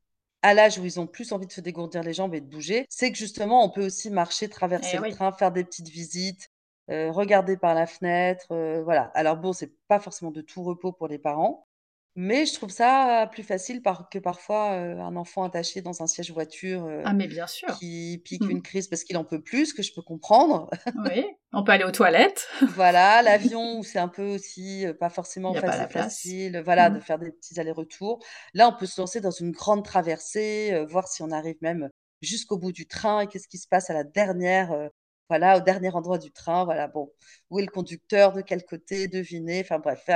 à 0.42 0.54
l'âge 0.54 0.78
où 0.78 0.84
ils 0.84 1.00
ont 1.00 1.06
plus 1.06 1.32
envie 1.32 1.46
de 1.46 1.52
se 1.52 1.60
dégourdir 1.60 2.02
les 2.02 2.12
jambes 2.12 2.34
et 2.34 2.40
de 2.40 2.46
bouger, 2.46 2.86
c'est 2.88 3.10
que 3.12 3.18
justement, 3.18 3.64
on 3.64 3.70
peut 3.70 3.86
aussi 3.86 4.10
marcher, 4.10 4.48
traverser 4.48 4.98
eh 4.98 5.08
le 5.08 5.10
train, 5.12 5.32
faire 5.32 5.52
des 5.52 5.64
petites 5.64 5.88
visites, 5.88 6.48
regarder 6.88 7.56
par 7.56 7.74
la 7.74 7.86
fenêtre, 7.86 8.46
voilà. 8.84 9.10
Alors 9.14 9.36
bon, 9.36 9.52
c'est 9.52 9.72
pas 9.88 10.00
forcément 10.00 10.30
de 10.30 10.40
tout 10.40 10.62
repos 10.62 10.92
pour 10.92 11.08
les 11.08 11.18
parents, 11.18 11.66
mais 12.14 12.46
je 12.46 12.54
trouve 12.54 12.70
ça 12.70 13.28
plus 13.32 13.42
facile 13.42 13.82
que 14.10 14.18
parfois 14.18 14.70
un 14.70 15.16
enfant 15.16 15.44
attaché 15.44 15.80
dans 15.80 16.02
un 16.02 16.06
siège 16.06 16.30
voiture 16.30 16.88
ah 17.04 17.12
mais 17.12 17.26
bien 17.26 17.46
sûr. 17.46 17.68
qui 17.78 18.20
pique 18.24 18.44
mmh. 18.44 18.50
une 18.50 18.62
crise 18.62 18.88
parce 18.88 19.04
qu'il 19.04 19.16
en 19.16 19.24
peut 19.24 19.40
plus, 19.40 19.66
ce 19.66 19.74
que 19.74 19.82
je 19.82 19.92
peux 19.94 20.02
comprendre. 20.02 20.68
Oui, 21.04 21.24
on 21.52 21.64
peut 21.64 21.72
aller 21.72 21.84
aux 21.84 21.90
toilettes. 21.90 22.48
voilà, 22.74 23.22
l'avion 23.22 23.78
où 23.78 23.84
c'est 23.84 23.98
un 23.98 24.08
peu 24.08 24.34
aussi 24.34 24.84
pas 25.00 25.10
forcément 25.10 25.54
facile, 25.54 26.60
voilà, 26.64 26.90
de 26.90 26.98
mmh. 26.98 27.02
faire 27.02 27.18
des 27.18 27.32
petits 27.32 27.58
allers-retours. 27.58 28.18
Là, 28.54 28.68
on 28.68 28.76
peut 28.78 28.86
se 28.86 29.00
lancer 29.00 29.20
dans 29.20 29.30
une 29.30 29.52
grande 29.52 29.84
traversée, 29.84 30.84
voir 30.88 31.08
si 31.08 31.22
on 31.22 31.30
arrive 31.30 31.56
même 31.62 31.88
jusqu'au 32.20 32.58
bout 32.58 32.72
du 32.72 32.86
train 32.86 33.20
et 33.20 33.26
qu'est-ce 33.26 33.48
qui 33.48 33.58
se 33.58 33.68
passe 33.68 33.90
à 33.90 33.94
la 33.94 34.04
dernière 34.04 34.90
voilà, 35.32 35.56
au 35.56 35.60
dernier 35.62 35.88
endroit 35.88 36.18
du 36.18 36.30
train, 36.30 36.66
voilà, 36.66 36.88
bon, 36.88 37.10
où 37.48 37.58
est 37.58 37.62
le 37.62 37.70
conducteur, 37.70 38.34
de 38.34 38.42
quel 38.42 38.66
côté, 38.66 39.08
deviner, 39.08 39.62
enfin 39.62 39.78
bref, 39.78 40.06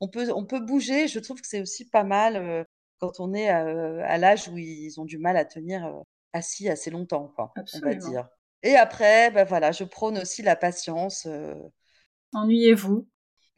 on 0.00 0.08
peut, 0.08 0.32
on 0.34 0.46
peut 0.46 0.60
bouger. 0.60 1.08
Je 1.08 1.18
trouve 1.18 1.42
que 1.42 1.46
c'est 1.46 1.60
aussi 1.60 1.90
pas 1.90 2.04
mal 2.04 2.66
quand 2.98 3.20
on 3.20 3.34
est 3.34 3.50
à, 3.50 4.16
l'âge 4.16 4.48
où 4.48 4.56
ils 4.56 4.98
ont 4.98 5.04
du 5.04 5.18
mal 5.18 5.36
à 5.36 5.44
tenir 5.44 5.92
assis 6.32 6.70
assez 6.70 6.88
longtemps, 6.88 7.30
quoi, 7.36 7.52
on 7.74 7.80
va 7.80 7.94
dire. 7.94 8.26
Et 8.62 8.76
après, 8.76 9.30
ben 9.30 9.44
voilà, 9.44 9.72
je 9.72 9.84
prône 9.84 10.16
aussi 10.16 10.40
la 10.40 10.56
patience. 10.56 11.28
Ennuyez-vous. 12.32 13.06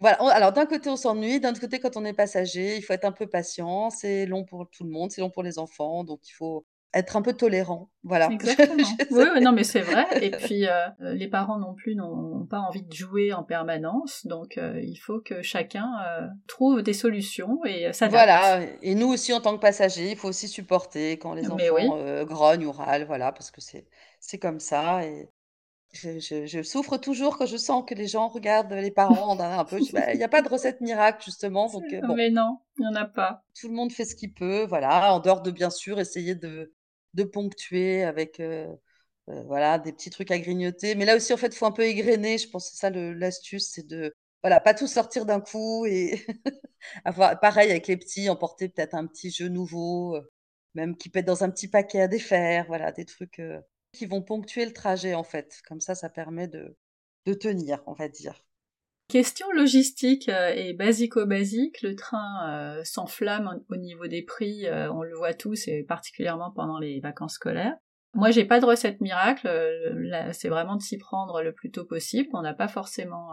Voilà, 0.01 0.17
alors 0.33 0.53
d'un 0.53 0.67
côté 0.67 0.91
on 0.91 0.97
s'ennuie, 0.97 1.39
d'un 1.39 1.51
autre 1.51 1.61
côté 1.61 1.79
quand 1.79 1.97
on 1.97 2.05
est 2.05 2.13
passager, 2.13 2.77
il 2.77 2.83
faut 2.83 2.93
être 2.93 3.05
un 3.05 3.13
peu 3.13 3.29
patient, 3.29 3.91
c'est 3.91 4.27
long 4.27 4.45
pour 4.45 4.69
tout 4.69 4.83
le 4.83 4.91
monde, 4.91 5.13
c'est 5.13 5.21
long 5.21 5.31
pour 5.31 5.45
les 5.45 5.61
enfants, 5.61 6.03
donc 6.03 6.29
il 6.29 6.33
faut 6.33 6.67
être 6.95 7.17
un 7.17 7.23
peu 7.23 7.33
tolérant. 7.33 7.91
Voilà. 8.03 8.29
Exactement. 8.33 8.83
oui, 9.11 9.41
non, 9.41 9.53
mais 9.53 9.65
c'est 9.65 9.81
vrai. 9.81 10.07
Et 10.23 10.31
puis, 10.31 10.67
euh, 10.67 10.89
les 11.01 11.29
parents 11.29 11.59
non 11.59 11.75
plus 11.75 11.95
n'ont 11.97 12.47
pas 12.47 12.61
envie 12.61 12.83
de 12.83 12.93
jouer 12.93 13.33
en 13.33 13.43
permanence. 13.43 14.27
Donc, 14.27 14.57
euh, 14.57 14.81
il 14.83 14.97
faut 14.97 15.21
que 15.21 15.43
chacun 15.43 15.91
euh, 16.07 16.27
trouve 16.47 16.83
des 16.83 16.93
solutions 16.93 17.65
et 17.65 17.93
s'adapte. 17.93 18.13
Voilà. 18.13 18.63
Et 18.83 18.95
nous 18.95 19.09
aussi, 19.09 19.33
en 19.33 19.41
tant 19.41 19.55
que 19.55 19.61
passagers, 19.61 20.13
il 20.13 20.17
faut 20.17 20.29
aussi 20.29 20.49
supporter 20.49 21.19
quand 21.19 21.35
les 21.35 21.51
enfants 21.51 22.25
grognent 22.25 22.67
ou 22.67 22.73
râlent. 22.73 23.05
Voilà, 23.07 23.33
parce 23.33 23.51
que 23.51 23.61
c'est 23.61 24.39
comme 24.39 24.61
ça. 24.61 25.05
Et 25.05 25.29
je, 25.95 26.47
je, 26.47 26.63
souffre 26.63 26.97
toujours 26.97 27.39
quand 27.39 27.47
je 27.47 27.57
sens 27.57 27.85
que 27.87 27.95
les 27.95 28.09
gens 28.09 28.29
regardent 28.29 28.73
les 28.73 28.91
parents 28.91 29.39
un 29.39 29.65
peu. 29.65 29.79
Bah, 29.93 30.13
il 30.13 30.19
n'y 30.19 30.25
a 30.25 30.29
pas 30.29 30.43
de 30.43 30.49
recette 30.49 30.81
miracle, 30.81 31.23
justement. 31.25 31.69
Donc, 31.73 31.85
bon. 32.03 32.15
Mais 32.15 32.31
non, 32.31 32.59
il 32.79 32.83
n'y 32.83 32.89
en 32.89 33.01
a 33.01 33.05
pas. 33.05 33.45
Tout 33.59 33.69
le 33.69 33.75
monde 33.75 33.93
fait 33.93 34.05
ce 34.05 34.17
qu'il 34.17 34.33
peut. 34.33 34.65
Voilà, 34.65 35.15
en 35.15 35.21
dehors 35.21 35.41
de, 35.43 35.51
bien 35.51 35.71
sûr, 35.71 36.01
essayer 36.01 36.35
de 36.35 36.74
de 37.15 37.25
ponctuer 37.25 38.05
avec 38.05 38.41
euh, 38.41 38.69
euh, 39.29 39.43
voilà, 39.45 39.79
des 39.79 39.93
petits 39.93 40.11
trucs 40.11 40.31
à 40.31 40.39
grignoter. 40.39 40.95
Mais 40.95 41.05
là 41.05 41.17
aussi, 41.17 41.33
en 41.33 41.37
fait, 41.37 41.49
il 41.49 41.57
faut 41.57 41.67
un 41.67 41.73
peu 41.73 41.85
égrener. 41.85 42.39
Je 42.39 42.49
pense 42.49 42.67
que 42.71 42.77
c'est 42.77 42.81
ça 42.81 42.91
l'astuce, 42.91 43.69
c'est 43.71 43.87
de 43.87 44.15
voilà, 44.43 44.61
pas 44.61 44.75
tout 44.75 44.87
sortir 44.87 45.27
d'un 45.27 45.41
coup 45.41 45.87
et 45.87 46.27
avoir 47.05 47.41
pareil 47.41 47.71
avec 47.71 47.87
les 47.89 47.97
petits, 47.97 48.29
emporter 48.29 48.69
peut-être 48.69 48.95
un 48.95 49.07
petit 49.07 49.31
jeu 49.31 49.49
nouveau, 49.49 50.17
euh, 50.17 50.23
même 50.75 50.97
qui 50.97 51.09
peut 51.11 51.23
dans 51.23 51.45
un 51.45 51.51
petit 51.51 51.69
paquet 51.69 52.01
à 52.03 52.09
défaire, 52.09 52.67
voilà, 52.67 52.93
des 52.93 53.05
trucs 53.07 53.41
qui 53.93 54.07
vont 54.07 54.23
ponctuer 54.23 54.67
le 54.67 54.73
trajet 54.73 55.15
en 55.15 55.25
fait. 55.25 55.61
Comme 55.69 55.81
ça, 55.81 55.95
ça 55.95 56.11
permet 56.11 56.49
de, 56.49 56.77
de 57.27 57.35
tenir, 57.35 57.83
on 57.87 57.95
va 57.95 58.09
dire. 58.09 58.45
Question 59.15 59.47
logistique 59.53 60.29
euh, 60.29 60.53
et 60.57 60.73
basico-basique, 60.73 61.83
le 61.83 61.95
train 61.95 62.49
euh, 62.49 62.83
s'enflamme 62.83 63.63
au 63.71 63.77
niveau 63.77 64.09
des 64.09 64.23
prix, 64.23 64.67
euh, 64.67 64.93
on 64.93 65.05
le 65.05 65.15
voit 65.15 65.35
tous, 65.35 65.69
et 65.69 65.85
particulièrement 65.85 66.51
pendant 66.51 66.81
les 66.81 66.99
vacances 66.99 67.35
scolaires. 67.35 67.77
Moi, 68.15 68.33
j'ai 68.33 68.45
pas 68.45 68.59
de 68.59 68.65
recette 68.65 69.01
miracle. 69.01 69.49
C'est 70.33 70.49
vraiment 70.49 70.75
de 70.75 70.83
s'y 70.83 70.99
prendre 70.99 71.43
le 71.43 71.53
plus 71.53 71.71
tôt 71.71 71.85
possible. 71.85 72.29
On 72.33 72.43
n'a 72.43 72.55
pas 72.55 72.67
forcément 72.67 73.33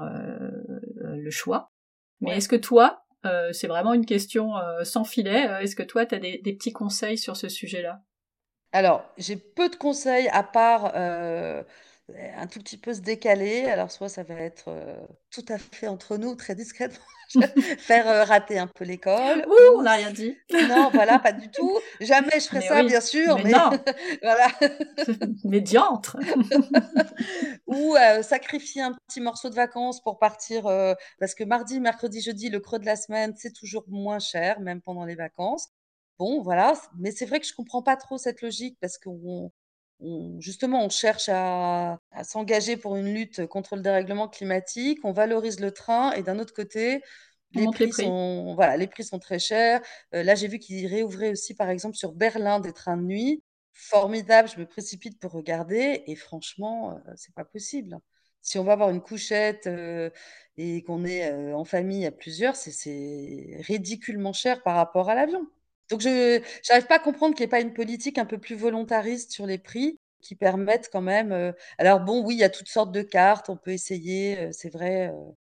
le 0.98 1.30
choix. 1.30 1.72
Mais 2.20 2.38
est-ce 2.38 2.50
que 2.50 2.56
toi, 2.56 3.04
c'est 3.52 3.68
vraiment 3.68 3.94
une 3.94 4.08
question 4.08 4.54
sans 4.84 5.04
filet, 5.04 5.48
est-ce 5.62 5.76
que 5.76 5.84
toi, 5.84 6.08
tu 6.08 6.16
as 6.16 6.20
des, 6.20 6.40
des, 6.40 6.54
petits 6.54 6.74
conseils 6.74 7.20
sur 7.20 7.38
ce 7.38 7.48
sujet-là? 7.48 8.02
Alors, 8.72 9.06
j'ai 9.20 9.36
peu 9.36 9.70
de 9.70 9.76
conseils 9.76 10.28
à 10.30 10.42
part 10.42 10.94
un 12.38 12.48
tout 12.48 12.60
petit 12.60 12.78
peu 12.78 12.94
se 12.94 13.02
décaler. 13.02 13.66
Alors, 13.66 13.92
soit 13.92 14.10
ça 14.10 14.24
va 14.24 14.36
être 14.36 14.66
euh, 14.68 14.96
tout 15.30 15.46
à 15.50 15.58
fait 15.58 15.88
entre 15.88 16.18
nous, 16.18 16.36
très 16.36 16.56
discrètement, 16.56 17.04
faire 17.78 18.08
euh, 18.08 18.24
rater 18.24 18.58
un 18.58 18.68
peu 18.68 18.86
l'école. 18.86 19.46
Ouh, 19.48 19.78
on 19.78 19.82
n'a 19.84 19.94
rien 19.94 20.12
dit. 20.12 20.38
non, 20.70 20.90
voilà, 20.94 21.20
pas 21.20 21.32
du 21.32 21.50
tout. 21.50 21.78
Jamais 22.02 22.40
je 22.40 22.48
ferais 22.48 22.62
ça, 22.62 22.84
bien 22.84 23.02
sûr. 23.02 23.38
Mais, 23.44 23.52
non. 23.52 23.70
voilà. 24.22 24.48
Médiantre. 25.44 26.18
Ou 27.68 27.96
euh, 27.96 28.22
sacrifier 28.24 28.82
un 28.82 28.94
petit 29.08 29.22
morceau 29.22 29.50
de 29.50 29.56
vacances 29.56 30.02
pour 30.02 30.20
partir, 30.20 30.64
parce 31.20 31.36
que 31.36 31.44
mardi, 31.44 31.80
mercredi, 31.80 32.22
jeudi, 32.22 32.50
le 32.50 32.60
creux 32.60 32.80
de 32.80 32.86
la 32.86 32.96
semaine, 32.96 33.34
c'est 33.38 33.54
toujours 33.54 33.86
moins 33.88 34.20
cher, 34.20 34.60
même 34.60 34.82
pendant 34.82 35.06
les 35.06 35.16
vacances. 35.16 35.70
Bon, 36.20 36.42
voilà. 36.42 36.74
Mais 37.00 37.12
c'est 37.12 37.26
vrai 37.26 37.40
que 37.40 37.48
je 37.48 37.54
comprends 37.54 37.82
pas 37.82 37.96
trop 37.96 38.18
cette 38.18 38.42
logique 38.42 38.78
parce 38.80 38.98
qu'on 38.98 39.52
justement, 40.40 40.86
on 40.86 40.90
cherche 40.90 41.30
à, 41.30 42.00
s'engager 42.24 42.78
pour 42.78 42.96
une 42.96 43.14
lutte 43.14 43.46
contre 43.48 43.76
le 43.76 43.82
dérèglement 43.82 44.28
climatique, 44.28 45.00
on 45.04 45.12
valorise 45.12 45.60
le 45.60 45.72
train 45.72 46.12
et 46.14 46.24
d'un 46.24 46.40
autre 46.40 46.54
côté, 46.54 47.02
les 47.54 47.66
prix, 47.68 47.92
Sont, 47.92 48.54
voilà, 48.56 48.78
les 48.78 48.88
prix 48.88 49.04
sont 49.04 49.20
très 49.20 49.40
chers. 49.40 49.82
Euh, 50.14 50.24
là, 50.24 50.36
j'ai 50.36 50.48
vu 50.48 50.58
qu'ils 50.58 50.88
réouvraient 50.88 51.32
aussi, 51.32 51.54
par 51.54 51.70
exemple, 51.70 51.98
sur 51.98 52.14
Berlin 52.14 52.60
des 52.60 52.72
trains 52.72 52.98
de 52.98 53.04
nuit. 53.04 53.44
Formidable, 53.74 54.50
je 54.54 54.60
me 54.60 54.66
précipite 54.66 55.20
pour 55.20 55.32
regarder 55.32 56.04
et 56.08 56.16
franchement, 56.16 56.92
euh, 56.92 57.12
c'est 57.16 57.34
pas 57.34 57.46
possible. 57.46 57.98
Si 58.42 58.58
on 58.58 58.64
va 58.64 58.74
avoir 58.74 58.90
une 58.90 59.02
couchette 59.02 59.68
euh, 59.68 60.10
et 60.58 60.82
qu'on 60.84 61.06
est 61.06 61.32
en 61.54 61.66
famille 61.66 62.06
à 62.06 62.12
plusieurs, 62.12 62.56
c'est 62.56 63.58
ridiculement 63.60 64.34
cher 64.34 64.64
par 64.64 64.76
rapport 64.76 65.10
à 65.10 65.16
l'avion. 65.16 65.46
Donc, 65.92 66.02
je 66.02 66.42
n'arrive 66.70 66.88
pas 66.88 66.96
à 66.96 67.00
comprendre 67.00 67.36
qu'il 67.36 67.44
n'y 67.44 67.50
ait 67.50 67.50
pas 67.50 67.60
une 67.60 67.74
politique 67.74 68.18
un 68.18 68.26
peu 68.26 68.38
plus 68.38 68.56
volontariste 68.56 69.32
sur 69.32 69.46
les 69.46 69.58
prix 69.58 70.00
qui 70.22 70.36
permettent 70.36 70.90
quand 70.92 71.02
même. 71.02 71.32
Euh, 71.32 71.52
alors, 71.78 72.00
bon, 72.00 72.24
oui, 72.24 72.36
il 72.36 72.40
y 72.40 72.44
a 72.44 72.50
toutes 72.50 72.70
sortes 72.70 72.92
de 72.92 73.02
cartes. 73.02 73.50
On 73.50 73.58
peut 73.58 73.72
essayer, 73.72 74.40
euh, 74.40 74.50
c'est 74.52 74.70
vrai, 74.70 75.10
euh, 75.10 75.32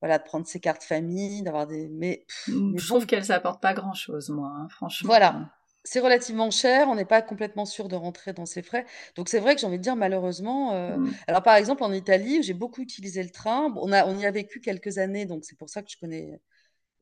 voilà, 0.00 0.18
de 0.18 0.22
prendre 0.22 0.46
ses 0.46 0.60
cartes 0.60 0.84
famille, 0.84 1.42
d'avoir 1.42 1.66
des. 1.66 1.88
Mais, 1.88 2.24
mmh, 2.46 2.78
je 2.78 2.86
trouve 2.86 3.06
qu'elles 3.06 3.26
n'apportent 3.28 3.60
pas 3.60 3.74
grand-chose, 3.74 4.30
moi, 4.30 4.52
hein, 4.54 4.68
franchement. 4.70 5.08
Voilà. 5.08 5.50
C'est 5.82 6.00
relativement 6.00 6.50
cher, 6.50 6.88
on 6.88 6.94
n'est 6.94 7.06
pas 7.06 7.22
complètement 7.22 7.64
sûr 7.64 7.88
de 7.88 7.96
rentrer 7.96 8.34
dans 8.34 8.44
ces 8.44 8.60
frais. 8.60 8.84
Donc 9.16 9.30
c'est 9.30 9.40
vrai 9.40 9.54
que 9.54 9.62
j'ai 9.62 9.66
envie 9.66 9.78
de 9.78 9.82
dire 9.82 9.96
malheureusement. 9.96 10.74
Mmh. 10.74 11.10
Alors 11.26 11.42
par 11.42 11.54
exemple 11.54 11.82
en 11.82 11.90
Italie, 11.90 12.42
j'ai 12.42 12.52
beaucoup 12.52 12.82
utilisé 12.82 13.22
le 13.22 13.30
train. 13.30 13.72
On, 13.76 13.90
a, 13.90 14.04
on 14.04 14.18
y 14.18 14.26
a 14.26 14.30
vécu 14.30 14.60
quelques 14.60 14.98
années, 14.98 15.24
donc 15.24 15.46
c'est 15.46 15.56
pour 15.56 15.70
ça 15.70 15.80
que 15.80 15.90
je 15.90 15.96
connais 15.96 16.38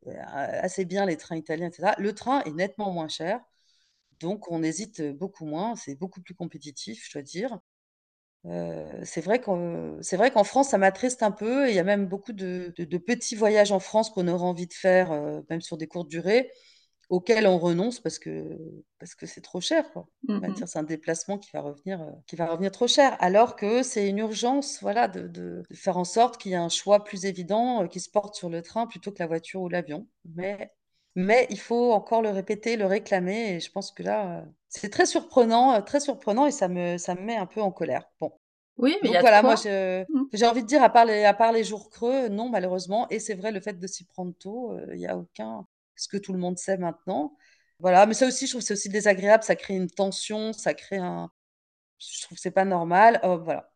assez 0.07 0.85
bien 0.85 1.07
les 1.07 1.17
trains 1.17 1.37
italiens, 1.37 1.69
etc. 1.69 1.95
Le 1.99 2.15
train 2.15 2.43
est 2.45 2.53
nettement 2.53 2.91
moins 2.91 3.09
cher, 3.09 3.41
donc 4.21 4.51
on 4.51 4.63
hésite 4.63 5.03
beaucoup 5.03 5.45
moins, 5.47 5.77
c'est 5.77 5.95
beaucoup 5.95 6.21
plus 6.21 6.35
compétitif, 6.35 7.07
je 7.07 7.13
dois 7.15 7.23
dire. 7.23 7.59
Euh, 8.47 9.01
c'est 9.05 9.21
vrai 9.21 9.41
qu'en 9.41 10.45
France, 10.45 10.71
ça 10.71 10.79
m'attriste 10.79 11.23
un 11.23 11.31
peu 11.33 11.69
il 11.69 11.75
y 11.75 11.79
a 11.79 11.85
même 11.85 12.07
beaucoup 12.07 12.33
de, 12.33 12.73
petits 13.07 13.37
voyages 13.37 13.73
en 13.73 13.81
France 13.81 14.11
qu'on 14.11 14.29
aurait 14.29 14.45
envie 14.45 14.67
de 14.67 14.75
faire, 14.75 15.13
euh, 15.13 15.41
même 15.51 15.61
sur 15.61 15.77
des 15.77 15.87
courtes 15.89 16.09
durées 16.09 16.51
auquel 17.09 17.47
on 17.47 17.59
renonce 17.59 18.01
parce 18.01 18.18
que 18.18 18.59
parce 18.99 19.14
que 19.14 19.27
c'est 19.27 19.40
trop 19.40 19.61
cher 19.61 19.90
quoi. 19.92 20.09
C'est 20.57 20.79
un 20.79 20.83
déplacement 20.83 21.38
qui 21.38 21.51
va 21.53 21.61
revenir 21.61 22.03
euh, 22.03 22.11
qui 22.27 22.37
va 22.37 22.47
revenir 22.47 22.71
trop 22.71 22.87
cher 22.87 23.16
alors 23.21 23.57
que 23.57 23.83
c'est 23.83 24.09
une 24.09 24.18
urgence 24.18 24.79
voilà 24.83 25.09
de, 25.09 25.27
de, 25.27 25.62
faire 25.73 25.97
en 25.97 26.05
sorte 26.05 26.38
qu'il 26.38 26.53
y 26.53 26.55
ait 26.55 26.59
un 26.59 26.68
choix 26.68 27.05
plus 27.05 27.25
évident 27.25 27.85
euh, 27.85 27.87
qui 27.87 28.01
se 28.01 28.11
porte 28.11 28.35
sur 28.35 28.51
le 28.51 28.62
train 28.62 28.87
plutôt 28.87 29.11
que 29.11 29.21
la 29.21 29.27
voiture 29.27 29.62
ou 29.62 29.68
l'avion. 29.68 30.07
Mais 30.35 30.73
mais 31.14 31.47
il 31.51 31.59
faut 31.59 31.92
encore 31.92 32.23
le 32.23 32.31
répéter, 32.31 32.77
le 32.77 32.87
réclamer 32.87 33.55
et 33.55 33.61
je 33.61 33.73
pense 33.73 33.90
que 33.90 34.03
là 34.03 34.40
euh, 34.40 34.44
c'est 34.68 34.90
très 34.90 35.07
surprenant, 35.07 35.81
très 35.83 36.01
surprenant 36.01 36.47
et 36.47 36.51
ça 36.51 36.68
me 36.68 36.99
ça 36.99 37.14
me 37.14 37.23
met 37.23 37.37
un 37.37 37.47
peu 37.47 37.62
en 37.62 37.73
colère. 37.73 38.05
Bon. 38.21 38.33
Oui, 38.77 38.97
mais 39.03 39.09
Donc 39.09 39.21
voilà, 39.23 39.42
moi 39.42 39.55
mmh. 39.55 40.29
j'ai 40.33 40.47
envie 40.47 40.62
de 40.62 40.68
dire 40.68 40.85
à 40.85 40.90
part 40.90 41.05
les 41.05 41.25
à 41.25 41.35
part 41.35 41.53
les 41.53 41.64
jours 41.64 41.90
creux, 41.90 42.29
non 42.29 42.49
malheureusement 42.49 43.09
et 43.09 43.18
c'est 43.18 43.35
vrai 43.35 43.51
le 43.51 43.61
fait 43.61 43.73
de 43.73 43.87
s'y 43.88 44.05
prendre 44.05 44.33
tôt, 44.38 44.79
il 44.92 45.01
y 45.01 45.07
a 45.07 45.16
aucun 45.16 45.66
ce 45.99 46.09
que 46.09 46.17
tout 46.17 46.33
le 46.33 46.39
monde 46.39 46.59
sait 46.59 46.79
maintenant. 46.79 47.37
Voilà, 47.81 48.07
mais 48.07 48.15
ça 48.15 48.27
aussi, 48.27 48.47
je 48.47 48.53
trouve 48.53 48.63
c'est 48.63 48.75
aussi 48.75 48.89
désagréable, 48.89 49.45
ça 49.45 49.57
crée 49.57 49.75
une 49.75 49.91
tension, 49.91 50.53
ça 50.53 50.75
crée 50.75 50.99
un. 50.99 51.31
Je 51.99 52.23
trouve 52.23 52.37
que 52.37 52.43
c'est 52.43 52.51
pas 52.51 52.65
normal. 52.65 53.21
Oh, 53.23 53.39
voilà. 53.39 53.71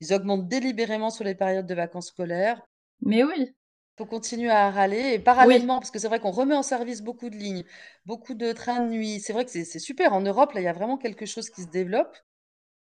Ils 0.00 0.12
augmentent 0.12 0.48
délibérément 0.48 1.10
sur 1.10 1.24
les 1.24 1.34
périodes 1.34 1.66
de 1.66 1.74
vacances 1.74 2.08
scolaires. 2.08 2.60
Mais 3.00 3.24
oui. 3.24 3.54
Il 3.96 4.02
faut 4.02 4.06
continuer 4.06 4.50
à 4.50 4.70
râler 4.70 5.12
et 5.12 5.18
parallèlement, 5.20 5.78
parce 5.78 5.92
que 5.92 6.00
c'est 6.00 6.08
vrai 6.08 6.18
qu'on 6.18 6.32
remet 6.32 6.56
en 6.56 6.64
service 6.64 7.00
beaucoup 7.00 7.30
de 7.30 7.36
lignes, 7.36 7.64
beaucoup 8.06 8.34
de 8.34 8.50
trains 8.50 8.80
de 8.80 8.90
nuit. 8.90 9.20
C'est 9.20 9.32
vrai 9.32 9.44
que 9.44 9.50
c'est 9.52 9.78
super. 9.78 10.12
En 10.14 10.20
Europe, 10.20 10.52
là, 10.52 10.60
il 10.60 10.64
y 10.64 10.68
a 10.68 10.72
vraiment 10.72 10.98
quelque 10.98 11.26
chose 11.26 11.48
qui 11.48 11.62
se 11.62 11.68
développe. 11.68 12.16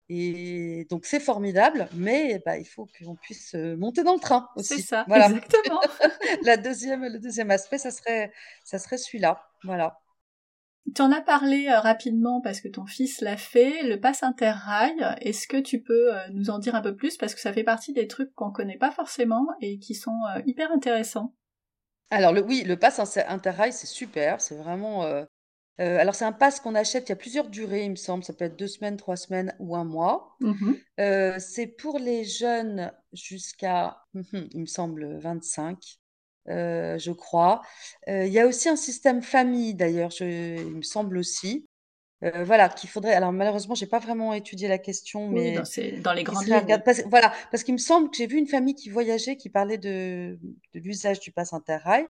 Et 0.09 0.85
donc 0.89 1.05
c'est 1.05 1.19
formidable, 1.19 1.87
mais 1.93 2.41
bah, 2.45 2.57
il 2.57 2.65
faut 2.65 2.87
qu'on 2.99 3.15
puisse 3.15 3.55
euh, 3.55 3.77
monter 3.77 4.03
dans 4.03 4.13
le 4.13 4.19
train 4.19 4.49
aussi. 4.55 4.75
C'est 4.75 4.81
ça, 4.81 5.05
exactement. 5.07 5.81
La 6.43 6.57
deuxième, 6.57 7.03
le 7.03 7.19
deuxième 7.19 7.51
aspect, 7.51 7.77
ça 7.77 7.91
serait, 7.91 8.31
ça 8.65 8.79
serait 8.79 8.97
celui-là. 8.97 9.41
Voilà. 9.63 9.99
Tu 10.93 11.01
en 11.01 11.11
as 11.13 11.21
parlé 11.21 11.67
euh, 11.69 11.79
rapidement 11.79 12.41
parce 12.41 12.59
que 12.59 12.67
ton 12.67 12.85
fils 12.85 13.21
l'a 13.21 13.37
fait, 13.37 13.83
le 13.83 13.99
pass 13.99 14.23
interrail. 14.23 14.93
Est-ce 15.21 15.47
que 15.47 15.57
tu 15.57 15.81
peux 15.81 16.13
euh, 16.13 16.19
nous 16.31 16.49
en 16.49 16.59
dire 16.59 16.75
un 16.75 16.81
peu 16.81 16.95
plus? 16.95 17.15
Parce 17.17 17.33
que 17.33 17.39
ça 17.39 17.53
fait 17.53 17.63
partie 17.63 17.93
des 17.93 18.07
trucs 18.07 18.33
qu'on 18.35 18.51
connaît 18.51 18.77
pas 18.77 18.91
forcément 18.91 19.47
et 19.61 19.79
qui 19.79 19.95
sont 19.95 20.19
hyper 20.45 20.71
intéressants. 20.71 21.33
Alors 22.13 22.31
le, 22.31 22.43
oui, 22.43 22.63
le 22.63 22.77
pass 22.77 22.99
interrail, 23.27 23.73
c'est 23.73 23.87
super, 23.87 24.39
c'est 24.39 24.55
vraiment 24.55 25.03
euh, 25.03 25.25
alors 25.79 26.15
c'est 26.15 26.25
un 26.25 26.31
pass 26.31 26.59
qu'on 26.59 26.75
achète, 26.75 27.09
il 27.09 27.11
y 27.11 27.13
a 27.13 27.17
plusieurs 27.17 27.49
durées, 27.49 27.85
il 27.85 27.91
me 27.91 27.95
semble. 27.95 28.23
Ça 28.23 28.33
peut 28.33 28.45
être 28.45 28.57
deux 28.57 28.67
semaines, 28.67 28.97
trois 28.97 29.15
semaines 29.15 29.55
ou 29.59 29.75
un 29.75 29.83
mois. 29.83 30.35
Mmh 30.39 30.73
euh, 30.99 31.35
c'est 31.39 31.67
pour 31.67 31.97
les 31.97 32.23
jeunes 32.23 32.91
jusqu'à, 33.11 33.97
mmh 34.13 34.39
il 34.53 34.61
me 34.61 34.65
semble, 34.65 35.17
25, 35.17 35.77
euh, 36.49 36.99
je 36.99 37.11
crois. 37.11 37.61
il 38.07 38.27
y 38.27 38.39
a 38.39 38.45
aussi 38.45 38.69
un 38.69 38.75
système 38.75 39.21
famille 39.21 39.73
d'ailleurs, 39.73 40.11
il 40.21 40.75
me 40.75 40.83
semble 40.83 41.17
aussi. 41.17 41.67
voilà, 42.21 42.69
qu'il 42.69 42.89
faudrait. 42.89 43.13
Alors 43.13 43.31
malheureusement, 43.31 43.73
j'ai 43.73 43.87
pas 43.87 43.99
vraiment 43.99 44.33
étudié 44.33 44.67
la 44.67 44.77
question, 44.77 45.27
mais 45.27 45.55
dans, 46.01 46.13
les 46.13 46.23
grandes 46.23 46.45
lignes. 46.45 46.81
voilà, 47.07 47.33
parce 47.51 47.63
qu'il 47.63 47.73
me 47.73 47.79
semble 47.79 48.11
que 48.11 48.17
j'ai 48.17 48.27
vu 48.27 48.37
une 48.37 48.47
famille 48.47 48.75
qui 48.75 48.89
voyageait, 48.89 49.37
qui 49.37 49.49
parlait 49.49 49.79
de, 49.79 50.37
de 50.73 50.79
l'usage 50.79 51.19
du 51.19 51.31
pass 51.31 51.53
Interrail. 51.53 52.05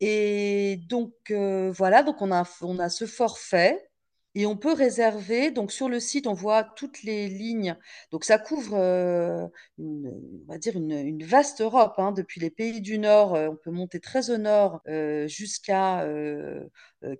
Et 0.00 0.76
donc, 0.88 1.12
euh, 1.30 1.72
voilà, 1.72 2.02
donc 2.02 2.22
on 2.22 2.30
a, 2.32 2.44
on 2.62 2.78
a 2.78 2.88
ce 2.88 3.04
forfait 3.06 3.90
et 4.34 4.46
on 4.46 4.56
peut 4.56 4.72
réserver. 4.72 5.50
Donc, 5.50 5.72
sur 5.72 5.88
le 5.88 5.98
site, 6.00 6.26
on 6.28 6.34
voit 6.34 6.62
toutes 6.62 7.02
les 7.02 7.28
lignes. 7.28 7.76
Donc, 8.12 8.24
ça 8.24 8.38
couvre, 8.38 8.74
euh, 8.76 9.46
une, 9.78 10.08
on 10.48 10.52
va 10.52 10.58
dire, 10.58 10.76
une, 10.76 11.24
vaste 11.24 11.60
Europe. 11.62 11.94
Hein. 11.98 12.12
depuis 12.12 12.40
les 12.40 12.50
pays 12.50 12.80
du 12.80 12.98
Nord, 12.98 13.34
euh, 13.34 13.48
on 13.48 13.56
peut 13.56 13.70
monter 13.72 14.00
très 14.00 14.30
au 14.30 14.36
nord 14.38 14.80
jusqu'à 15.26 16.06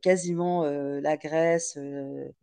quasiment 0.03 0.65
la 0.65 1.17
Grèce, 1.17 1.77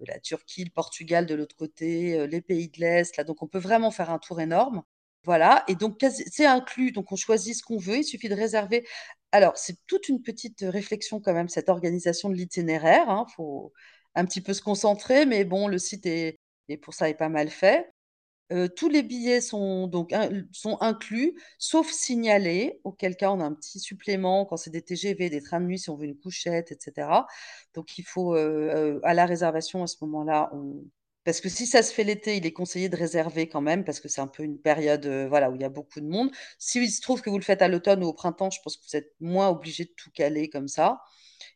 la 0.08 0.20
Turquie, 0.20 0.66
le 0.66 0.72
Portugal 0.72 1.26
de 1.26 1.36
l'autre 1.36 1.56
côté, 1.56 2.28
les 2.28 2.42
pays 2.42 2.70
de 2.70 2.80
l'Est. 2.80 3.20
Donc, 3.22 3.42
on 3.44 3.48
peut 3.48 3.60
vraiment 3.60 3.92
faire 3.92 4.10
un 4.10 4.20
tour 4.20 4.42
énorme. 4.42 4.84
Voilà, 5.26 5.64
et 5.68 5.74
donc 5.74 6.00
c'est 6.30 6.46
inclus, 6.46 6.92
donc 6.92 7.12
on 7.12 7.16
choisit 7.16 7.56
ce 7.56 7.64
qu'on 7.64 7.80
veut, 7.80 7.98
il 7.98 8.04
suffit 8.04 8.30
de 8.30 8.36
réserver. 8.36 8.86
Alors, 9.32 9.58
c'est 9.58 9.78
toute 9.88 10.10
une 10.10 10.22
petite 10.22 10.64
réflexion 10.68 11.20
quand 11.20 11.34
même, 11.34 11.50
cette 11.50 11.70
organisation 11.70 12.30
de 12.30 12.36
l'itinéraire. 12.36 13.06
Il 13.08 13.12
hein. 13.12 13.26
faut 13.36 13.74
un 14.16 14.26
petit 14.26 14.42
peu 14.42 14.54
se 14.54 14.62
concentrer, 14.62 15.26
mais 15.26 15.44
bon, 15.46 15.68
le 15.68 15.78
site 15.78 16.06
est, 16.06 16.40
pour 16.82 16.94
ça 16.94 17.10
est 17.10 17.16
pas 17.16 17.30
mal 17.30 17.50
fait. 17.50 17.92
Euh, 18.52 18.68
tous 18.68 18.90
les 18.90 19.02
billets 19.02 19.42
sont 19.42 19.88
donc 19.88 20.14
sont 20.52 20.78
inclus, 20.80 21.34
sauf 21.58 21.90
signalés, 21.92 22.80
auquel 22.84 23.16
cas 23.18 23.32
on 23.32 23.40
a 23.40 23.44
un 23.44 23.54
petit 23.54 23.80
supplément 23.80 24.46
quand 24.46 24.58
c'est 24.58 24.70
des 24.70 24.84
TGV, 24.84 25.32
des 25.32 25.42
trains 25.42 25.60
de 25.60 25.66
nuit, 25.66 25.80
si 25.80 25.90
on 25.90 25.96
veut 25.96 26.06
une 26.06 26.18
couchette, 26.18 26.72
etc. 26.72 27.26
Donc 27.74 27.98
il 27.98 28.04
faut 28.04 28.36
euh, 28.36 28.98
euh, 28.98 29.00
à 29.04 29.16
la 29.16 29.26
réservation 29.26 29.82
à 29.84 29.88
ce 29.88 29.98
moment-là, 30.02 30.52
on, 30.54 30.84
parce 31.26 31.42
que 31.42 31.50
si 31.50 31.66
ça 31.66 31.82
se 31.82 31.92
fait 31.92 32.04
l'été, 32.04 32.38
il 32.38 32.46
est 32.46 32.54
conseillé 32.54 32.88
de 32.88 32.96
réserver 32.96 33.50
quand 33.50 33.60
même, 33.60 33.84
parce 33.84 34.00
que 34.00 34.08
c'est 34.08 34.22
un 34.22 34.28
peu 34.28 34.44
une 34.44 34.60
période 34.60 35.08
euh, 35.08 35.28
voilà, 35.28 35.50
où 35.50 35.56
il 35.56 35.62
y 35.62 35.66
a 35.66 35.70
beaucoup 35.70 36.00
de 36.00 36.08
monde. 36.08 36.30
S'il 36.60 36.90
se 36.90 37.02
trouve 37.02 37.22
que 37.22 37.32
vous 37.32 37.40
le 37.40 37.44
faites 37.44 37.64
à 37.64 37.68
l'automne 37.68 38.04
ou 38.04 38.08
au 38.08 38.14
printemps, 38.14 38.52
je 38.52 38.60
pense 38.64 38.78
que 38.78 38.84
vous 38.88 38.96
êtes 38.96 39.12
moins 39.20 39.50
obligé 39.50 39.86
de 39.86 39.92
tout 39.98 40.12
caler 40.12 40.50
comme 40.50 40.68
ça. 40.68 41.02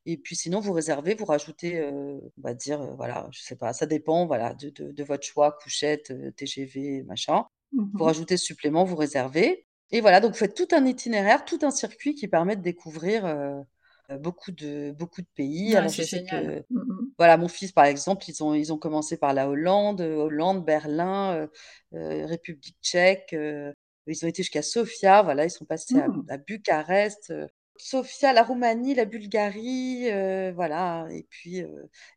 Et 0.07 0.17
puis 0.17 0.35
sinon, 0.35 0.59
vous 0.59 0.73
réservez, 0.73 1.13
vous 1.13 1.25
rajoutez, 1.25 1.79
euh, 1.79 1.91
on 1.91 2.41
va 2.41 2.55
dire, 2.55 2.81
euh, 2.81 2.95
voilà, 2.95 3.27
je 3.31 3.41
sais 3.41 3.55
pas, 3.55 3.71
ça 3.71 3.85
dépend 3.85 4.25
voilà, 4.25 4.55
de, 4.55 5.03
votre 5.03 5.25
choix, 5.25 5.55
couchette, 5.61 6.11
TGV, 6.35 7.03
machin. 7.03 7.45
Mmh 7.71 7.85
vous 7.93 8.03
rajoutez 8.03 8.37
ce 8.37 8.45
supplément, 8.45 8.83
vous 8.85 8.95
réservez. 8.95 9.67
Et 9.91 10.01
voilà, 10.01 10.19
donc 10.19 10.31
vous 10.31 10.37
faites 10.37 10.55
tout 10.55 10.67
un 10.71 10.85
itinéraire, 10.87 11.45
tout 11.45 11.59
un 11.61 11.71
circuit 11.71 12.15
qui 12.15 12.27
permet 12.27 12.55
de 12.55 12.63
découvrir 12.63 13.25
beaucoup 14.17 14.51
de 14.51 14.91
beaucoup 14.97 15.21
de 15.21 15.27
pays. 15.35 15.75
C'est 15.87 16.03
génial. 16.03 16.45
que 16.45 16.63
Mmh 16.69 16.79
mh. 16.87 17.11
voilà, 17.19 17.37
mon 17.37 17.47
fils 17.49 17.71
par 17.73 17.85
exemple, 17.85 18.25
ils 18.29 18.43
ont 18.43 18.53
ils 18.55 18.73
ont 18.73 18.77
commencé 18.79 19.17
par 19.17 19.33
la 19.33 19.49
Hollande, 19.49 20.01
heu, 20.01 20.15
Hollande, 20.17 20.65
Berlin, 20.65 21.49
heu, 21.93 22.25
République 22.25 22.77
tchèque, 22.81 23.35
ils 24.07 24.25
ont 24.25 24.27
été 24.29 24.43
jusqu'à 24.43 24.61
Sofia, 24.63 25.21
voilà, 25.23 25.45
ils 25.45 25.51
sont 25.51 25.65
passés 25.65 25.99
à 25.99 26.07
Mmh. 26.07 26.29
à 26.29 26.37
Bucarest, 26.37 27.33
Sofia, 27.77 28.33
la 28.33 28.43
Roumanie, 28.43 28.95
la 28.95 29.05
Bulgarie, 29.05 30.09
voilà 30.53 31.07
et 31.11 31.25
puis, 31.29 31.63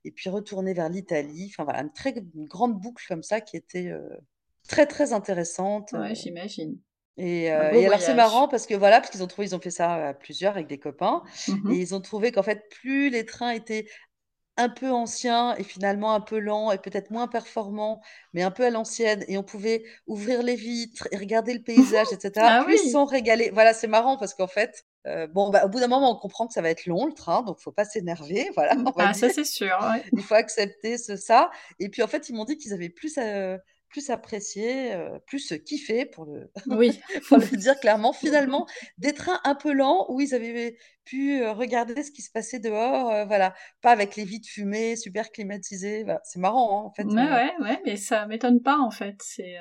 et 0.04 0.10
puis 0.12 0.30
retourner 0.30 0.74
vers 0.74 0.88
l'Italie. 0.88 1.48
Enfin 1.52 1.64
voilà, 1.64 1.80
une 1.82 1.92
très 1.92 2.12
une 2.34 2.46
grande 2.46 2.80
boucle 2.80 3.04
comme 3.08 3.22
ça 3.22 3.40
qui 3.40 3.56
était, 3.56 3.92
très, 4.68 4.86
très 4.86 5.12
intéressante, 5.12 5.94
Ouais, 5.94 6.14
j'imagine. 6.16 6.82
Et 7.18 7.46
beau 7.54 7.82
et 7.82 7.86
alors 7.86 8.00
c'est 8.00 8.14
marrant 8.14 8.48
parce 8.48 8.66
que 8.66 8.74
voilà, 8.74 9.00
parce 9.00 9.10
qu'ils 9.10 9.22
ont 9.22 9.26
trouvé 9.26 9.48
ils 9.48 9.54
ont 9.54 9.60
fait 9.60 9.70
ça 9.70 10.08
à 10.08 10.14
plusieurs 10.14 10.54
avec 10.54 10.66
des 10.66 10.78
copains 10.78 11.22
Mmh 11.46 11.62
et 11.66 11.76
ils 11.78 11.94
ont 11.94 12.00
trouvé 12.00 12.32
qu'en 12.32 12.42
fait, 12.42 12.68
plus 12.70 13.10
les 13.10 13.26
trains 13.26 13.50
étaient 13.50 13.86
un 14.58 14.68
peu 14.68 14.90
anciens 14.90 15.54
et 15.56 15.64
finalement 15.64 16.14
un 16.14 16.20
peu 16.20 16.38
lents 16.38 16.72
et 16.72 16.78
peut-être 16.78 17.10
moins 17.10 17.28
performants, 17.28 18.02
mais 18.34 18.42
un 18.42 18.50
peu 18.50 18.64
à 18.66 18.70
l'ancienne 18.70 19.24
et 19.28 19.38
on 19.38 19.42
pouvait 19.44 19.84
ouvrir 20.06 20.42
les 20.42 20.56
vitres 20.56 21.08
et 21.12 21.16
regarder 21.16 21.54
le 21.54 21.62
paysage 21.62 22.12
et 22.12 22.20
cetera, 22.20 22.52
Ah 22.56 22.64
plus 22.64 22.74
ils 22.74 22.78
oui! 22.78 22.88
sont 22.90 23.06
régalés. 23.06 23.50
Voilà, 23.52 23.74
c'est 23.74 23.86
marrant 23.88 24.18
parce 24.18 24.34
qu'en 24.34 24.48
fait, 24.48 24.84
heu, 25.06 25.26
bon, 25.28 25.50
bah, 25.50 25.64
au 25.66 25.68
bout 25.70 25.80
d'un 25.80 25.88
moment, 25.88 26.12
on 26.12 26.16
comprend 26.20 26.46
que 26.48 26.52
ça 26.54 26.62
va 26.62 26.70
être 26.70 26.86
long 26.86 27.06
le 27.06 27.14
train, 27.14 27.42
donc 27.42 27.60
faut 27.60 27.72
pas 27.72 27.84
s'énerver, 27.86 28.50
voilà, 28.54 28.76
on 28.86 28.92
va 28.92 29.06
Ah 29.06 29.14
ça 29.14 29.28
c'est 29.30 29.44
sûr, 29.44 29.76
ouais. 29.82 30.02
Il 30.16 30.22
faut 30.24 30.34
accepter 30.34 30.98
ce 30.98 31.16
ça 31.16 31.50
et 31.78 31.88
puis 31.88 32.02
en 32.02 32.08
fait, 32.08 32.28
ils 32.28 32.34
m'ont 32.34 32.44
dit 32.44 32.56
qu'ils 32.58 32.72
avaient 32.72 32.88
plus, 32.90 33.18
heu, 33.18 33.58
plus 33.92 34.10
apprécié, 34.10 34.94
heu, 34.94 35.20
plus 35.26 35.54
kiffé 35.64 36.06
pour 36.06 36.24
le 36.24 36.50
Oui. 36.66 37.00
pour 37.28 37.38
le 37.38 37.56
dire 37.56 37.78
clairement, 37.78 38.12
finalement, 38.12 38.66
des 38.98 39.12
trains 39.12 39.40
un 39.44 39.54
peu 39.54 39.72
lents 39.72 40.06
où 40.08 40.20
ils 40.20 40.34
avaient 40.34 40.76
pu, 41.04 41.46
regarder 41.46 42.02
ce 42.02 42.10
qui 42.10 42.22
se 42.22 42.30
passait 42.30 42.58
dehors, 42.58 43.26
voilà. 43.26 43.54
Pas 43.82 43.90
avec 43.92 44.16
les 44.16 44.24
vitres 44.24 44.48
fumées, 44.48 44.96
super 44.96 45.30
climatisées, 45.30 46.04
voilà. 46.04 46.20
C'est 46.24 46.40
marrant, 46.40 46.80
hein, 46.80 46.84
en 46.86 46.92
fait, 46.94 47.04
heu, 47.04 47.14
ouais, 47.14 47.52
ouais, 47.60 47.80
mais 47.84 47.96
ça 47.96 48.26
m'étonne 48.26 48.62
pas 48.62 48.78
en 48.78 48.90
fait. 48.90 49.16
C'est, 49.22 49.56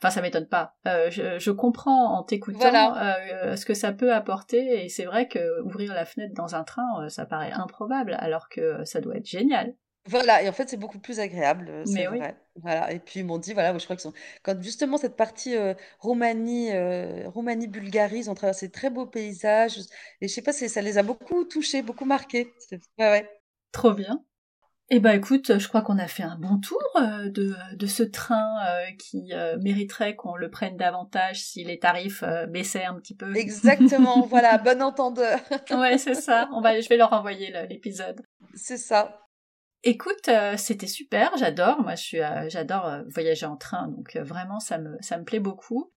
enfin 0.00 0.10
ça 0.10 0.22
m'étonne 0.22 0.48
pas. 0.48 0.76
Je 0.84 1.38
je 1.38 1.50
comprends 1.50 2.18
en 2.18 2.22
t'écoutant, 2.22 2.92
voilà, 2.92 3.56
ce 3.56 3.64
que 3.64 3.74
ça 3.74 3.92
peut 3.92 4.12
apporter 4.12 4.84
et 4.84 4.88
c'est 4.88 5.04
vrai 5.06 5.28
qu'ouvrir 5.28 5.94
la 5.94 6.04
fenêtre 6.04 6.34
dans 6.34 6.54
un 6.54 6.64
train, 6.64 7.08
ça 7.08 7.24
paraît 7.26 7.52
improbable 7.52 8.16
alors 8.20 8.48
que 8.48 8.84
ça 8.84 9.00
doit 9.00 9.16
être 9.16 9.26
génial. 9.26 9.74
Voilà 10.06 10.42
et 10.42 10.48
en 10.48 10.52
fait, 10.52 10.68
c'est 10.68 10.76
beaucoup 10.76 10.98
plus 10.98 11.20
agréable, 11.20 11.82
c'est 11.86 12.02
Mais 12.02 12.08
oui. 12.08 12.18
vrai. 12.18 12.36
Voilà 12.56 12.92
et 12.92 12.98
puis 12.98 13.20
ils 13.20 13.26
m'ont 13.26 13.38
dit, 13.38 13.52
voilà, 13.54 13.76
je 13.78 13.84
crois 13.84 13.96
qu'ils 13.96 14.02
sont 14.02 14.12
quand 14.42 14.60
justement 14.62 14.96
cette 14.98 15.16
partie, 15.16 15.54
heu, 15.56 15.74
Roumanie, 16.00 16.70
heu, 16.72 17.28
Roumanie-Bulgarie, 17.28 18.18
ils 18.20 18.30
ont 18.30 18.34
traversé 18.34 18.68
de 18.68 18.72
très 18.72 18.90
beaux 18.90 19.06
paysages 19.06 19.78
et 20.20 20.28
je 20.28 20.32
sais 20.34 20.42
pas, 20.42 20.52
c'est 20.52 20.68
ça 20.68 20.82
les 20.82 20.98
a 20.98 21.02
beaucoup 21.02 21.44
touchés, 21.44 21.82
beaucoup 21.82 22.04
marqués. 22.06 22.52
C'est 22.58 22.80
ouais, 22.98 23.10
ouais. 23.10 23.40
Trop 23.72 23.92
bien. 23.94 24.24
Eh 24.90 25.00
ben 25.00 25.12
écoute, 25.12 25.58
je 25.58 25.68
crois 25.68 25.82
qu'on 25.82 25.98
a 25.98 26.08
fait 26.08 26.24
un 26.24 26.36
bon 26.36 26.58
tour, 26.60 26.82
heu, 26.98 27.30
de 27.30 27.54
de 27.76 27.86
ce 27.86 28.02
train, 28.04 28.42
heu, 28.66 28.96
qui, 28.98 29.32
heu, 29.34 29.58
mériterait 29.58 30.16
qu'on 30.16 30.36
le 30.36 30.50
prenne 30.50 30.76
davantage 30.76 31.42
si 31.44 31.64
les 31.64 31.78
tarifs, 31.78 32.22
heu, 32.24 32.46
baissaient 32.46 32.84
un 32.84 32.94
petit 32.96 33.16
peu. 33.16 33.34
Exactement, 33.34 34.26
voilà, 34.26 34.58
bon 34.58 34.82
entendeur. 34.82 35.38
Ouais, 35.70 35.98
c'est 35.98 36.14
ça. 36.14 36.48
On 36.52 36.60
va 36.60 36.80
je 36.80 36.88
vais 36.88 36.96
leur 36.96 37.12
envoyer 37.12 37.50
le 37.52 37.66
l'épisode. 37.66 38.22
C'est 38.54 38.78
ça. 38.78 39.19
Écoute, 39.82 40.28
heu, 40.28 40.56
c'était 40.58 40.86
super, 40.86 41.36
j'adore. 41.38 41.80
Moi, 41.82 41.94
heu, 41.94 42.48
j'adore, 42.48 42.86
heu, 42.86 43.04
voyager 43.08 43.46
en 43.46 43.56
train, 43.56 43.88
donc 43.88 44.16
vraiment 44.16 44.60
ça 44.60 44.78
me 44.78 45.24
plaît 45.24 45.40
beaucoup. 45.40 45.92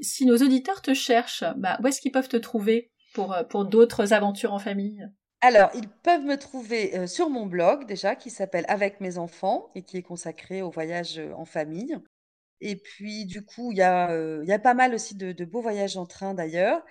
Si 0.00 0.26
nos 0.26 0.36
auditeurs 0.36 0.82
te 0.82 0.94
cherchent, 0.94 1.44
bah, 1.56 1.78
où 1.82 1.86
est-ce 1.86 2.00
qu'ils 2.00 2.12
peuvent 2.12 2.28
te 2.28 2.36
trouver 2.36 2.92
pour, 3.12 3.36
pour 3.48 3.64
d'autres 3.64 4.12
aventures 4.12 4.52
en 4.52 4.58
famille? 4.58 5.08
Alors, 5.40 5.70
ils 5.74 5.88
peuvent 5.88 6.24
me 6.24 6.36
trouver, 6.36 7.06
sur 7.06 7.28
mon 7.28 7.46
blog 7.46 7.86
déjà 7.86 8.16
qui 8.16 8.30
s'appelle 8.30 8.64
«Avec 8.68 9.00
mes 9.00 9.18
enfants» 9.18 9.70
et 9.74 9.82
qui 9.82 9.96
est 9.96 10.02
consacré 10.02 10.62
au 10.62 10.70
voyage, 10.70 11.20
en 11.36 11.44
famille 11.44 11.96
et 12.60 12.76
puis 12.76 13.26
du 13.26 13.44
coup, 13.44 13.72
il 13.72 13.78
y 13.78 13.82
a, 13.82 14.58
pas 14.58 14.74
mal 14.74 14.94
aussi 14.94 15.14
de 15.16 15.44
beaux 15.44 15.60
voyages 15.60 15.96
en 15.96 16.06
train 16.06 16.32
d'ailleurs, 16.32 16.82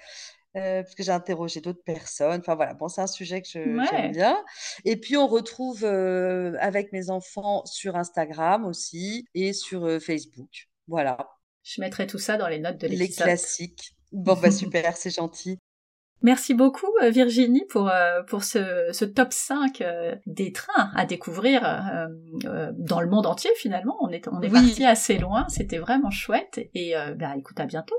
heu, 0.55 0.83
parce 0.83 0.95
que 0.95 1.03
j'ai 1.03 1.11
interrogé 1.11 1.61
d'autres 1.61 1.83
personnes. 1.83 2.39
Enfin 2.41 2.55
voilà, 2.55 2.73
bon, 2.73 2.87
c'est 2.87 3.01
un 3.01 3.07
sujet 3.07 3.41
que 3.41 3.47
je 3.47 3.59
j'aime 3.89 4.11
bien 4.11 4.37
et 4.85 4.97
puis 4.97 5.17
on 5.17 5.27
retrouve, 5.27 5.83
heu, 5.85 6.55
«Avec 6.59 6.91
mes 6.93 7.09
enfants» 7.09 7.65
sur 7.65 7.95
Instagram 7.95 8.65
aussi 8.65 9.25
et 9.33 9.53
sur, 9.53 9.85
heu, 9.87 9.99
Facebook. 9.99 10.69
Voilà, 10.87 11.17
je 11.63 11.81
mettrai 11.81 12.07
tout 12.07 12.19
ça 12.19 12.37
dans 12.37 12.47
les 12.47 12.59
notes 12.59 12.77
de 12.77 12.87
les 12.87 12.95
l'épisode. 12.95 13.25
classiques. 13.25 13.95
Bon, 14.11 14.35
bah, 14.35 14.51
super, 14.51 14.95
c'est 14.97 15.09
gentil. 15.15 15.57
Merci 16.21 16.53
beaucoup 16.53 16.87
euh, 17.01 17.09
Virginie 17.09 17.65
pour, 17.69 17.89
euh, 17.89 18.23
pour 18.23 18.45
ce, 18.45 18.87
ce 18.93 19.03
top 19.03 19.33
5 19.33 19.81
euh, 19.81 20.15
des 20.25 20.53
trains 20.53 20.89
à 20.95 21.05
découvrir 21.05 21.65
euh, 21.65 22.07
euh, 22.45 22.71
dans 22.77 23.01
le 23.01 23.09
monde 23.09 23.25
entier 23.25 23.49
finalement. 23.57 23.97
On 24.01 24.07
est, 24.09 24.25
on 24.29 24.41
est 24.41 24.49
parti 24.49 24.85
assez 24.85 25.17
loin, 25.17 25.45
c'était 25.49 25.79
vraiment 25.79 26.11
chouette 26.11 26.61
et 26.73 26.95
euh, 26.95 27.13
bah, 27.13 27.33
écoute 27.37 27.59
à 27.59 27.65
bientôt. 27.65 27.95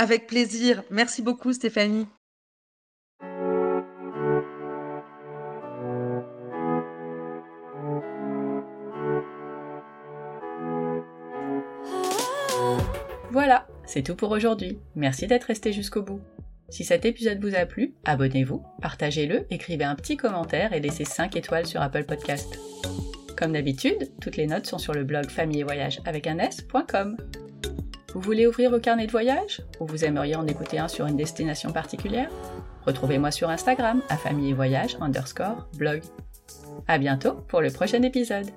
Avec 0.00 0.26
plaisir. 0.26 0.82
Merci 0.90 1.20
beaucoup 1.20 1.52
Stéphanie. 1.52 2.06
Voilà, 13.30 13.68
c'est 13.84 14.02
tout 14.02 14.16
pour 14.16 14.30
aujourd'hui. 14.30 14.78
Merci 14.96 15.26
d'être 15.26 15.44
resté 15.44 15.72
jusqu'au 15.72 16.02
bout. 16.02 16.20
Si 16.70 16.82
cet 16.82 17.04
épisode 17.04 17.44
vous 17.44 17.54
a 17.54 17.66
plu, 17.66 17.94
abonnez-vous, 18.04 18.62
partagez-le, 18.80 19.46
écrivez 19.50 19.84
un 19.84 19.96
petit 19.96 20.16
commentaire 20.16 20.72
et 20.72 20.80
laissez 20.80 21.04
5 21.04 21.36
étoiles 21.36 21.66
sur 21.66 21.82
Apple 21.82 22.04
Podcast. 22.04 22.58
Comme 23.36 23.52
d'habitude, 23.52 24.10
toutes 24.20 24.36
les 24.36 24.46
notes 24.46 24.66
sont 24.66 24.78
sur 24.78 24.94
le 24.94 25.04
blog 25.04 25.28
famille 25.28 25.60
et 25.60 25.64
voyage 25.64 26.00
avec 26.06 26.26
un 26.26 26.38
s.com. 26.38 27.16
Vous 28.12 28.20
voulez 28.20 28.46
ouvrir 28.46 28.70
vos 28.70 28.80
carnets 28.80 29.06
de 29.06 29.12
voyage 29.12 29.62
Ou 29.78 29.86
vous 29.86 30.04
aimeriez 30.04 30.34
en 30.34 30.46
écouter 30.46 30.78
un 30.80 30.88
sur 30.88 31.06
une 31.06 31.16
destination 31.16 31.72
particulière? 31.72 32.28
Retrouvez-moi 32.84 33.30
sur 33.30 33.50
Instagram 33.50 34.02
à 34.08 34.16
famille 34.16 34.50
et 34.50 34.54
voyage 34.54 34.96
underscore 35.00 35.68
blog. 35.76 36.02
À 36.88 36.98
bientôt 36.98 37.34
pour 37.46 37.60
le 37.60 37.70
prochain 37.70 38.02
épisode. 38.02 38.50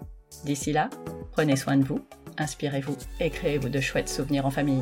D'ici 0.43 0.73
là, 0.73 0.89
prenez 1.33 1.55
soin 1.55 1.77
de 1.77 1.83
vous, 1.83 1.99
inspirez-vous 2.39 2.97
et 3.19 3.29
créez-vous 3.29 3.69
de 3.69 3.79
chouettes 3.79 4.09
souvenirs 4.09 4.47
en 4.47 4.51
famille. 4.51 4.81